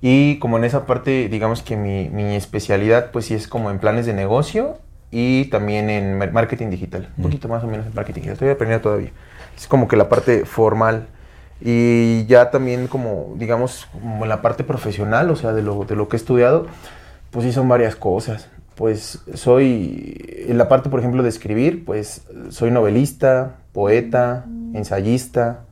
y 0.00 0.38
como 0.38 0.56
en 0.56 0.64
esa 0.64 0.86
parte, 0.86 1.28
digamos 1.28 1.62
que 1.62 1.76
mi, 1.76 2.08
mi 2.08 2.36
especialidad 2.36 3.10
pues 3.10 3.26
sí 3.26 3.34
es 3.34 3.48
como 3.48 3.70
en 3.70 3.80
planes 3.80 4.06
de 4.06 4.14
negocio 4.14 4.78
y 5.10 5.46
también 5.46 5.90
en 5.90 6.16
mar- 6.16 6.32
marketing 6.32 6.70
digital, 6.70 7.10
un 7.18 7.24
poquito 7.24 7.48
más 7.48 7.62
o 7.64 7.66
menos 7.66 7.86
en 7.86 7.94
marketing 7.94 8.20
digital, 8.20 8.32
estoy 8.34 8.48
aprendiendo 8.48 8.82
todavía. 8.82 9.10
Es 9.56 9.66
como 9.66 9.88
que 9.88 9.96
la 9.96 10.08
parte 10.08 10.46
formal 10.46 11.08
y 11.60 12.24
ya 12.26 12.50
también 12.50 12.86
como, 12.86 13.34
digamos, 13.36 13.88
como 13.92 14.24
la 14.24 14.40
parte 14.40 14.64
profesional, 14.64 15.30
o 15.30 15.36
sea, 15.36 15.52
de 15.52 15.62
lo, 15.62 15.84
de 15.84 15.96
lo 15.96 16.08
que 16.08 16.16
he 16.16 16.20
estudiado, 16.20 16.66
pues 17.30 17.44
sí 17.44 17.52
son 17.52 17.68
varias 17.68 17.96
cosas. 17.96 18.48
pues 18.74 19.20
soy, 19.34 20.44
en 20.46 20.56
la 20.56 20.68
parte, 20.68 20.88
por 20.88 21.00
ejemplo, 21.00 21.24
de 21.24 21.28
escribir, 21.28 21.84
pues 21.84 22.22
soy 22.50 22.70
novelista, 22.70 23.56
poeta, 23.72 24.46
ensayista, 24.72 25.64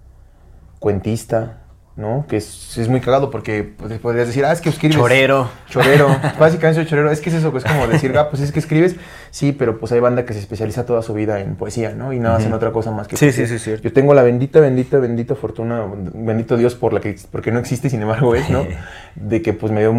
cuentista, 0.80 1.65
¿no? 1.96 2.26
Que 2.28 2.36
es, 2.36 2.76
es 2.76 2.88
muy 2.88 3.00
cagado 3.00 3.30
porque 3.30 3.64
pues, 3.64 3.98
podrías 3.98 4.26
decir, 4.26 4.44
ah, 4.44 4.52
es 4.52 4.60
que 4.60 4.68
escribes. 4.68 4.96
Chorero. 4.96 5.48
Chorero. 5.68 6.08
Básicamente 6.38 6.74
soy 6.82 6.86
chorero. 6.86 7.10
Es 7.10 7.20
que 7.20 7.30
es 7.30 7.36
eso, 7.36 7.56
es 7.56 7.64
como 7.64 7.86
decir, 7.88 8.16
ah, 8.18 8.28
pues 8.28 8.42
es 8.42 8.52
que 8.52 8.58
escribes. 8.58 8.96
Sí, 9.30 9.52
pero 9.52 9.78
pues 9.78 9.92
hay 9.92 10.00
banda 10.00 10.24
que 10.24 10.32
se 10.34 10.38
especializa 10.38 10.84
toda 10.86 11.02
su 11.02 11.14
vida 11.14 11.40
en 11.40 11.56
poesía, 11.56 11.94
¿no? 11.94 12.12
Y 12.12 12.18
no 12.18 12.32
hacen 12.32 12.52
otra 12.52 12.70
cosa 12.72 12.90
más 12.90 13.08
que 13.08 13.16
Sí, 13.16 13.26
poesía. 13.26 13.46
sí, 13.46 13.58
sí, 13.58 13.64
cierto. 13.64 13.82
Yo 13.84 13.92
tengo 13.92 14.14
la 14.14 14.22
bendita, 14.22 14.60
bendita, 14.60 14.98
bendita 14.98 15.34
fortuna, 15.34 15.84
bendito 16.14 16.56
Dios 16.56 16.74
por 16.74 16.92
la 16.92 17.00
que, 17.00 17.16
porque 17.30 17.50
no 17.50 17.58
existe, 17.58 17.88
sin 17.90 18.02
embargo 18.02 18.34
es, 18.34 18.48
¿no? 18.50 18.64
De 19.14 19.40
que 19.40 19.54
pues 19.54 19.72
me 19.72 19.80
dio, 19.80 19.92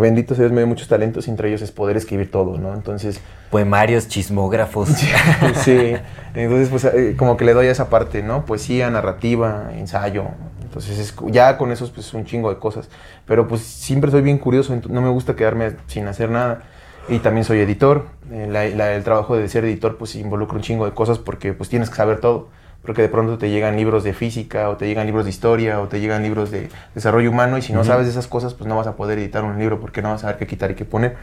bendito 0.00 0.34
Dios, 0.34 0.50
me 0.52 0.58
dio 0.58 0.66
muchos 0.66 0.88
talentos, 0.88 1.28
entre 1.28 1.48
ellos 1.48 1.60
es 1.60 1.70
poder 1.70 1.96
escribir 1.98 2.30
todo, 2.30 2.56
¿no? 2.58 2.72
Entonces, 2.74 3.20
Poemarios, 3.50 4.08
chismógrafos. 4.08 4.88
sí, 5.56 5.94
entonces 6.34 6.68
pues 6.70 6.84
eh, 6.86 7.14
como 7.18 7.36
que 7.36 7.44
le 7.44 7.52
doy 7.52 7.66
a 7.66 7.70
esa 7.70 7.90
parte, 7.90 8.22
¿no? 8.22 8.46
Poesía, 8.46 8.90
narrativa, 8.90 9.70
ensayo. 9.76 10.24
Entonces 10.72 10.98
es, 10.98 11.14
ya 11.26 11.58
con 11.58 11.70
esos 11.70 11.90
pues 11.90 12.14
un 12.14 12.24
chingo 12.24 12.48
de 12.48 12.58
cosas. 12.58 12.88
Pero 13.26 13.46
pues 13.46 13.60
siempre 13.60 14.10
soy 14.10 14.22
bien 14.22 14.38
curioso, 14.38 14.74
no 14.88 15.02
me 15.02 15.10
gusta 15.10 15.36
quedarme 15.36 15.72
sin 15.86 16.08
hacer 16.08 16.30
nada. 16.30 16.62
Y 17.10 17.18
también 17.18 17.44
soy 17.44 17.60
editor. 17.60 18.06
Eh, 18.30 18.48
la- 18.50 18.64
la- 18.70 18.94
el 18.94 19.04
trabajo 19.04 19.36
de 19.36 19.46
ser 19.50 19.66
editor 19.66 19.98
pues 19.98 20.14
involucra 20.16 20.56
un 20.56 20.62
chingo 20.62 20.86
de 20.86 20.92
cosas 20.92 21.18
porque 21.18 21.52
pues 21.52 21.68
tienes 21.68 21.90
que 21.90 21.96
saber 21.96 22.20
todo. 22.20 22.48
Porque 22.82 23.02
de 23.02 23.10
pronto 23.10 23.36
te 23.36 23.50
llegan 23.50 23.76
libros 23.76 24.02
de 24.02 24.14
física 24.14 24.70
o 24.70 24.78
te 24.78 24.86
llegan 24.86 25.04
libros 25.06 25.24
de 25.24 25.30
historia 25.30 25.78
o 25.80 25.88
te 25.88 26.00
llegan 26.00 26.22
libros 26.22 26.50
de 26.50 26.70
desarrollo 26.94 27.28
humano 27.30 27.58
y 27.58 27.62
si 27.62 27.74
no 27.74 27.84
sabes 27.84 28.06
de 28.06 28.12
esas 28.12 28.26
cosas 28.28 28.54
pues 28.54 28.66
no 28.66 28.74
vas 28.76 28.86
a 28.86 28.96
poder 28.96 29.18
editar 29.18 29.44
un 29.44 29.58
libro 29.58 29.78
porque 29.78 30.00
no 30.00 30.08
vas 30.08 30.20
a 30.20 30.22
saber 30.22 30.38
qué 30.38 30.46
quitar 30.46 30.70
y 30.70 30.74
qué 30.74 30.84
poner. 30.86 31.16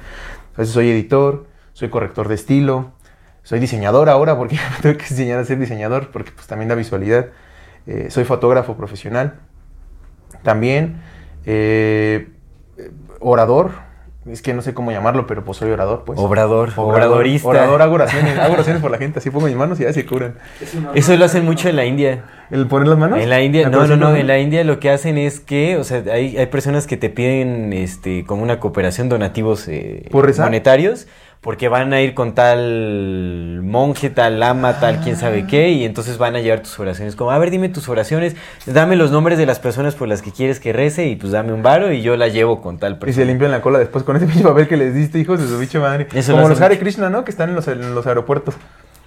Entonces 0.51 0.73
soy 0.73 0.91
editor, 0.91 1.47
soy 1.73 1.89
corrector 1.89 2.27
de 2.27 2.35
estilo, 2.35 2.91
soy 3.43 3.59
diseñador 3.59 4.09
ahora 4.09 4.37
porque 4.37 4.57
tuve 4.83 4.95
que 4.97 5.05
enseñar 5.05 5.39
a 5.39 5.43
ser 5.45 5.57
diseñador 5.59 6.11
porque 6.11 6.31
pues 6.31 6.45
también 6.47 6.69
da 6.69 6.75
visualidad. 6.75 7.27
Eh, 7.87 8.07
soy 8.09 8.23
fotógrafo 8.23 8.75
profesional 8.75 9.35
también. 10.43 11.01
eh, 11.45 12.27
orador. 13.19 13.71
Es 14.29 14.41
que 14.43 14.53
no 14.53 14.61
sé 14.61 14.73
cómo 14.73 14.91
llamarlo, 14.91 15.25
pero 15.25 15.43
pues 15.43 15.57
soy 15.57 15.71
orador, 15.71 16.03
pues. 16.05 16.19
Obrador, 16.19 16.69
Orador, 16.75 16.93
obradorista. 16.93 17.47
Orador, 17.47 17.81
hago 17.81 17.95
oraciones, 17.95 18.37
hago 18.37 18.53
oraciones 18.53 18.81
por 18.81 18.91
la 18.91 18.97
gente, 18.97 19.19
así 19.19 19.31
pongo 19.31 19.47
mis 19.47 19.55
manos 19.55 19.79
y 19.79 19.83
ya 19.83 19.93
se 19.93 20.05
curan. 20.05 20.35
Eso 20.93 21.15
lo 21.15 21.25
hacen 21.25 21.45
mucho 21.45 21.69
en 21.69 21.77
la 21.77 21.85
India. 21.85 22.25
¿El 22.51 22.67
poner 22.67 22.89
las 22.89 22.97
manos? 22.99 23.19
En 23.19 23.29
la 23.29 23.41
India, 23.41 23.69
¿La 23.69 23.69
no, 23.69 23.87
no, 23.87 23.95
no, 23.95 24.15
en 24.15 24.27
la 24.27 24.37
India 24.37 24.63
lo 24.63 24.79
que 24.79 24.91
hacen 24.91 25.17
es 25.17 25.39
que, 25.39 25.77
o 25.77 25.83
sea, 25.83 26.03
hay, 26.11 26.37
hay 26.37 26.45
personas 26.47 26.85
que 26.85 26.97
te 26.97 27.09
piden 27.09 27.71
este 27.73 28.23
como 28.25 28.43
una 28.43 28.59
cooperación 28.59 29.07
donativos 29.09 29.67
eh, 29.67 30.05
¿Por 30.11 30.25
rezar? 30.25 30.47
Porque 31.41 31.69
van 31.69 31.93
a 31.93 32.01
ir 32.01 32.13
con 32.13 32.35
tal 32.35 33.61
monje, 33.63 34.09
tal 34.09 34.39
lama, 34.41 34.79
tal 34.79 34.99
quién 34.99 35.15
sabe 35.15 35.47
qué 35.47 35.69
y 35.69 35.85
entonces 35.85 36.17
van 36.17 36.35
a 36.35 36.41
llevar 36.41 36.61
tus 36.61 36.77
oraciones 36.79 37.15
como, 37.15 37.31
a 37.31 37.37
ver, 37.37 37.49
dime 37.49 37.69
tus 37.69 37.87
oraciones, 37.87 38.35
dame 38.65 38.97
los 38.97 39.11
nombres 39.11 39.37
de 39.37 39.45
las 39.45 39.57
personas 39.59 39.95
por 39.95 40.09
las 40.09 40.21
que 40.21 40.31
quieres 40.31 40.59
que 40.59 40.73
rece 40.73 41.07
y 41.07 41.15
pues 41.15 41.31
dame 41.31 41.53
un 41.53 41.63
varo 41.63 41.93
y 41.93 42.01
yo 42.01 42.17
la 42.17 42.27
llevo 42.27 42.61
con 42.61 42.77
tal 42.77 42.93
Y 42.93 42.95
se 42.95 42.99
persona. 42.99 43.25
limpian 43.25 43.51
la 43.51 43.61
cola 43.61 43.79
después 43.79 44.03
con 44.03 44.17
ese 44.17 44.25
pinche 44.25 44.43
papel 44.47 44.67
que 44.67 44.75
les 44.75 44.93
diste, 44.93 45.17
hijos 45.19 45.39
de 45.39 45.47
su 45.47 45.57
bicho 45.57 45.79
madre. 45.79 46.07
Eso 46.13 46.33
Como 46.33 46.43
lo 46.43 46.49
los 46.49 46.61
Hare. 46.61 46.77
Krishna, 46.77 47.09
¿no? 47.09 47.23
Que 47.23 47.31
están 47.31 47.49
en 47.49 47.55
los, 47.55 47.67
en 47.69 47.95
los 47.95 48.05
aeropuertos. 48.05 48.55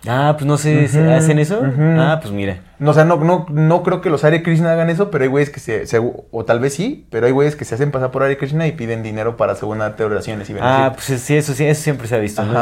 Ah, 0.09 0.35
pues 0.37 0.47
no 0.47 0.57
sé, 0.59 0.89
¿se 0.89 1.01
Ujú, 1.01 1.11
¿hacen 1.13 1.39
eso? 1.39 1.63
Ah, 1.97 2.19
pues 2.21 2.33
mira. 2.35 2.59
No, 2.81 2.91
o 2.91 2.95
sea, 2.95 3.05
no, 3.05 3.17
no, 3.17 3.47
no 3.51 3.83
creo 3.85 4.01
que 4.01 4.11
los 4.11 4.25
Hare 4.25 4.43
Krishna 4.43 4.73
hagan 4.73 4.91
eso, 4.91 5.11
pero 5.13 5.23
hay 5.23 5.31
güeyes 5.31 5.51
que 5.51 5.61
se, 5.61 5.87
se- 5.87 5.99
O 6.33 6.45
tal 6.45 6.59
vez 6.59 6.75
sí, 6.75 7.07
pero 7.11 7.27
hay 7.27 7.33
güeyes 7.33 7.55
que 7.55 7.65
se 7.65 7.77
hacen 7.77 7.93
pasar 7.93 8.11
por 8.11 8.25
Hare 8.25 8.37
Krishna 8.37 8.67
y 8.67 8.73
piden 8.73 9.03
dinero 9.05 9.37
para 9.37 9.55
según 9.55 9.81
oraciones 9.81 10.51
y 10.51 10.55
Ah, 10.61 10.89
beneficios. 10.91 10.95
pues 10.95 11.21
sí, 11.23 11.37
eso 11.37 11.55
sí, 11.55 11.65
eso 11.67 11.83
siempre 11.83 12.09
se 12.09 12.17
ha 12.17 12.19
visto, 12.19 12.43
¿no? 12.45 12.53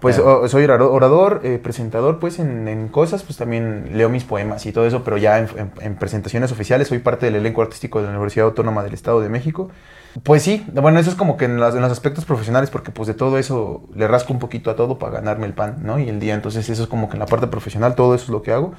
Pues 0.00 0.14
Claro. 0.16 0.42
o- 0.42 0.48
soy 0.48 0.62
orado- 0.64 0.92
orador, 0.92 1.40
eh, 1.42 1.58
presentador, 1.60 2.20
pues 2.20 2.38
en, 2.38 2.68
en 2.68 2.86
cosas, 2.88 3.24
pues 3.24 3.36
también 3.36 3.90
leo 3.94 4.08
mis 4.08 4.22
poemas 4.22 4.64
y 4.64 4.70
todo 4.72 4.86
eso, 4.86 5.02
pero 5.02 5.16
ya 5.16 5.38
en, 5.40 5.48
en- 5.56 5.72
en 5.80 5.96
presentaciones 5.96 6.52
oficiales 6.52 6.86
soy 6.86 7.00
parte 7.00 7.26
del 7.26 7.34
elenco 7.34 7.62
artístico 7.62 7.98
de 8.00 8.04
la 8.04 8.10
Universidad 8.12 8.46
Autónoma 8.46 8.84
del 8.84 8.94
Estado 8.94 9.20
de 9.20 9.28
México. 9.28 9.70
Pues 10.22 10.42
sí, 10.42 10.64
bueno, 10.72 11.00
eso 11.00 11.10
es 11.10 11.16
como 11.16 11.36
que 11.36 11.46
en, 11.46 11.58
las- 11.58 11.74
en 11.74 11.80
los 11.82 11.90
aspectos 11.90 12.24
profesionales, 12.24 12.70
porque 12.70 12.92
pues 12.92 13.08
de 13.08 13.14
todo 13.14 13.38
eso 13.38 13.82
le 13.94 14.06
rasco 14.06 14.32
un 14.32 14.38
poquito 14.38 14.70
a 14.70 14.76
todo 14.76 14.98
para 15.00 15.14
ganarme 15.14 15.46
el 15.46 15.52
pan, 15.52 15.78
¿no? 15.82 15.98
Y 15.98 16.08
el 16.08 16.20
día, 16.20 16.34
entonces 16.34 16.68
eso 16.70 16.84
es 16.84 16.88
como 16.88 17.08
que 17.08 17.14
en 17.14 17.20
la 17.20 17.26
parte 17.26 17.48
profesional, 17.48 17.96
todo 17.96 18.14
eso 18.14 18.24
es 18.24 18.30
lo 18.30 18.42
que 18.42 18.52
hago. 18.52 18.74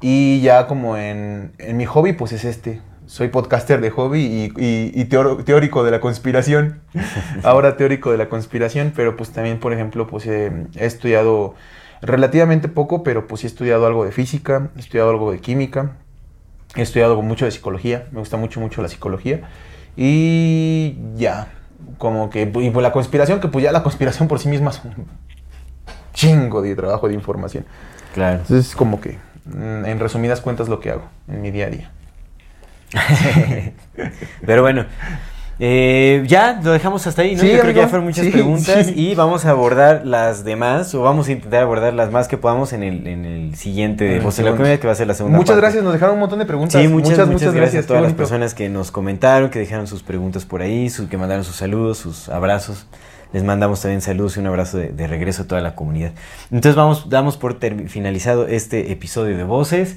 Y 0.00 0.40
ya 0.42 0.66
como 0.66 0.96
en, 0.96 1.52
en 1.58 1.76
mi 1.76 1.84
hobby, 1.86 2.12
pues 2.14 2.32
es 2.32 2.44
este. 2.46 2.80
Soy 3.06 3.28
podcaster 3.28 3.80
de 3.80 3.90
hobby 3.90 4.20
y, 4.20 4.44
y- 4.56 4.90
y 4.94 5.04
teoro- 5.04 5.42
teórico 5.44 5.84
de 5.84 5.90
la 5.92 6.00
conspiración. 6.00 6.80
Ahora 7.44 7.76
teórico 7.76 8.10
de 8.10 8.18
la 8.18 8.28
conspiración, 8.28 8.92
pero 8.94 9.16
pues 9.16 9.30
también, 9.30 9.58
por 9.60 9.72
ejemplo, 9.72 10.06
pues 10.06 10.26
eh, 10.26 10.66
he 10.74 10.86
estudiado 10.86 11.54
relativamente 12.02 12.68
poco, 12.68 13.02
pero 13.02 13.26
pues 13.26 13.44
he 13.44 13.46
estudiado 13.46 13.86
algo 13.86 14.04
de 14.04 14.12
física, 14.12 14.70
he 14.76 14.80
estudiado 14.80 15.10
algo 15.10 15.30
de 15.30 15.38
química, 15.38 15.92
he 16.74 16.82
estudiado 16.82 17.20
mucho 17.22 17.44
de 17.44 17.52
psicología, 17.52 18.06
me 18.12 18.18
gusta 18.18 18.36
mucho, 18.36 18.60
mucho 18.60 18.82
la 18.82 18.88
psicología. 18.88 19.42
Y 19.96 20.96
ya, 21.14 21.48
como 21.98 22.28
que, 22.28 22.42
y 22.42 22.70
pues 22.70 22.82
la 22.82 22.92
conspiración, 22.92 23.40
que 23.40 23.48
pues 23.48 23.62
ya 23.64 23.72
la 23.72 23.82
conspiración 23.82 24.28
por 24.28 24.40
sí 24.40 24.48
misma 24.48 24.70
es 24.70 24.82
un 24.84 25.06
chingo 26.12 26.60
de 26.60 26.74
trabajo 26.74 27.08
de 27.08 27.14
información. 27.14 27.64
Claro. 28.14 28.38
Entonces, 28.40 28.74
como 28.74 29.00
que, 29.00 29.18
mm, 29.46 29.84
en 29.86 29.98
resumidas 30.00 30.40
cuentas, 30.40 30.68
lo 30.68 30.80
que 30.80 30.90
hago 30.90 31.04
en 31.28 31.40
mi 31.42 31.50
día 31.50 31.66
a 31.66 31.70
día. 31.70 31.90
Pero 34.46 34.62
bueno, 34.62 34.84
eh, 35.58 36.22
ya 36.26 36.60
lo 36.62 36.72
dejamos 36.72 37.06
hasta 37.06 37.22
ahí, 37.22 37.34
¿no? 37.34 37.40
Sí, 37.40 37.48
Yo 37.50 37.60
creo 37.60 37.72
que 37.72 37.80
ya 37.80 37.88
fueron 37.88 38.06
muchas 38.06 38.26
Sí, 38.26 38.30
preguntas 38.30 38.86
sí. 38.86 38.92
y 38.94 39.14
vamos 39.14 39.46
a 39.46 39.50
abordar 39.50 40.06
las 40.06 40.44
demás, 40.44 40.94
o 40.94 41.02
vamos 41.02 41.28
a 41.28 41.32
intentar 41.32 41.62
abordar 41.62 41.94
las 41.94 42.10
más 42.10 42.28
que 42.28 42.36
podamos 42.36 42.72
en 42.74 42.82
el, 42.82 43.06
en 43.06 43.24
el 43.24 43.54
siguiente 43.56 44.04
de 44.04 44.10
En 44.10 44.16
el 44.18 44.22
Voz 44.22 44.36
de 44.36 44.42
la 44.44 44.78
que 44.78 44.86
va 44.86 44.92
a 44.92 44.96
ser 44.96 45.06
la 45.06 45.14
segunda 45.14 45.38
Muchas 45.38 45.54
parte. 45.54 45.62
gracias, 45.62 45.82
nos 45.84 45.94
dejaron 45.94 46.14
un 46.14 46.20
montón 46.20 46.38
de 46.40 46.46
preguntas. 46.46 46.80
Sí, 46.80 46.88
muchas, 46.88 47.26
muchas, 47.26 47.54
gracias, 47.54 47.84
a 47.84 47.88
todas 47.88 48.02
las 48.02 48.12
personas 48.12 48.54
que 48.54 48.68
nos 48.68 48.90
comentaron, 48.90 49.48
que 49.50 49.58
dejaron 49.58 49.86
sus 49.86 50.02
preguntas 50.02 50.44
por 50.44 50.60
ahí, 50.60 50.90
sus, 50.90 51.08
que 51.08 51.16
mandaron 51.16 51.44
sus 51.44 51.56
saludos, 51.56 51.98
sus 51.98 52.28
abrazos. 52.28 52.86
Les 53.32 53.42
mandamos 53.42 53.80
también 53.80 54.02
saludos 54.02 54.36
y 54.36 54.40
un 54.40 54.46
abrazo 54.46 54.78
de, 54.78 54.88
de 54.90 55.06
regreso 55.06 55.42
a 55.42 55.46
toda 55.46 55.60
la 55.60 55.74
comunidad. 55.74 56.12
Entonces 56.52 56.76
vamos, 56.76 57.08
damos 57.08 57.36
por 57.36 57.58
finalizado 57.88 58.46
este 58.46 58.92
episodio 58.92 59.36
de 59.36 59.44
Voces. 59.44 59.96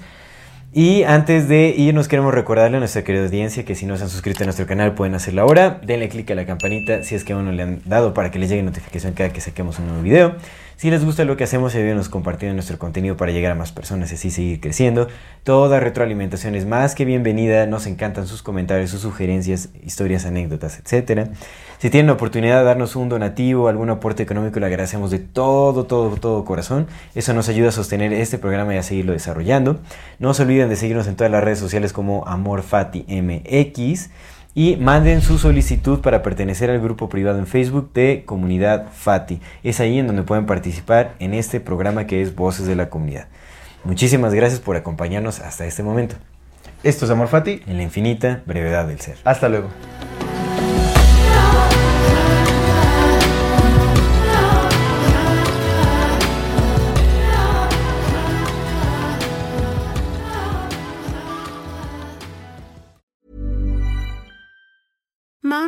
Y 0.72 1.02
antes 1.02 1.48
de 1.48 1.74
irnos 1.76 2.08
queremos 2.08 2.32
recordarle 2.32 2.78
a 2.78 2.80
nuestra 2.80 3.04
querida 3.04 3.24
audiencia 3.24 3.66
que 3.66 3.74
si 3.74 3.88
no 3.88 3.98
se 3.98 4.04
han 4.04 4.10
suscrito 4.10 4.44
a 4.44 4.46
nuestro 4.46 4.68
canal 4.68 4.94
pueden 4.94 5.16
hacerlo 5.16 5.42
ahora. 5.42 5.82
Denle 5.84 6.10
click 6.10 6.30
a 6.30 6.36
la 6.36 6.46
campanita 6.46 7.04
si 7.04 7.16
es 7.16 7.24
que 7.24 7.34
aún 7.34 7.46
no 7.46 7.52
le 7.52 7.64
han 7.64 7.82
dado 7.86 8.14
para 8.14 8.30
que 8.30 8.38
les 8.38 8.50
llegue 8.50 8.62
notificación 8.62 9.14
cada 9.14 9.34
que 9.34 9.42
saquemos 9.42 9.80
un 9.80 9.88
nuevo 9.88 10.04
video. 10.04 10.36
Si 10.80 10.90
les 10.90 11.04
gusta 11.04 11.26
lo 11.26 11.36
que 11.36 11.44
hacemos, 11.44 11.76
ayúdenos 11.76 12.08
compartiendo 12.08 12.54
nuestro 12.54 12.80
contenido 12.80 13.18
para 13.18 13.34
llegar 13.34 13.52
a 13.52 13.56
más 13.56 13.74
personas 13.74 14.14
y 14.14 14.16
así 14.16 14.32
seguir 14.32 14.62
creciendo. 14.62 15.10
Toda 15.44 15.82
retroalimentación 15.82 16.56
es 16.56 16.66
más 16.66 16.96
que 16.96 17.04
bienvenida. 17.04 17.66
Nos 17.66 17.86
encantan 17.86 18.28
sus 18.28 18.42
comentarios, 18.42 18.90
sus 18.90 19.02
sugerencias, 19.02 19.72
historias, 19.84 20.26
anécdotas, 20.26 20.80
etc. 20.80 21.32
Si 21.80 21.90
tienen 21.90 22.08
la 22.08 22.14
oportunidad 22.14 22.60
de 22.60 22.64
darnos 22.64 22.96
un 22.96 23.10
donativo, 23.10 23.68
algún 23.68 23.90
aporte 23.90 24.24
económico, 24.24 24.62
le 24.62 24.68
agradecemos 24.68 25.12
de 25.12 25.20
todo, 25.20 25.84
todo, 25.84 26.16
todo 26.16 26.46
corazón. 26.46 26.88
Eso 27.14 27.34
nos 27.34 27.50
ayuda 27.50 27.68
a 27.68 27.74
sostener 27.74 28.14
este 28.14 28.38
programa 28.38 28.74
y 28.74 28.78
a 28.78 28.84
seguirlo 28.84 29.12
desarrollando. 29.12 29.82
No 30.18 30.34
se 30.34 30.44
olviden 30.44 30.70
de 30.70 30.78
seguirnos 30.78 31.08
en 31.08 31.18
todas 31.18 31.30
las 31.30 31.44
redes 31.44 31.60
sociales 31.60 31.92
como 31.92 32.26
AmorFatiMX 32.26 34.12
y 34.60 34.76
manden 34.76 35.22
su 35.22 35.38
solicitud 35.38 36.02
para 36.02 36.22
pertenecer 36.22 36.70
al 36.70 36.82
grupo 36.82 37.08
privado 37.08 37.40
en 37.40 37.48
Facebook 37.48 37.94
de 37.94 38.24
Comunidad 38.26 38.88
Fati. 38.92 39.40
Es 39.64 39.80
ahí 39.80 40.00
en 40.00 40.08
donde 40.08 40.24
pueden 40.24 40.46
participar 40.48 41.14
en 41.20 41.34
este 41.34 41.62
programa 41.62 42.08
que 42.08 42.22
es 42.22 42.36
Voces 42.36 42.68
de 42.68 42.76
la 42.76 42.90
Comunidad. 42.90 43.28
Muchísimas 43.86 44.34
gracias 44.34 44.60
por 44.60 44.76
acompañarnos 44.76 45.40
hasta 45.40 45.66
este 45.66 45.82
momento, 45.82 46.18
Esto 46.84 47.06
es 47.06 47.12
Amor 47.12 47.30
Fati. 47.30 47.62
en 47.68 47.78
la 47.78 47.84
infinita 47.84 48.44
brevedad 48.46 48.86
del 48.86 49.00
ser. 49.00 49.16
Hasta 49.24 49.48
luego. 49.48 49.70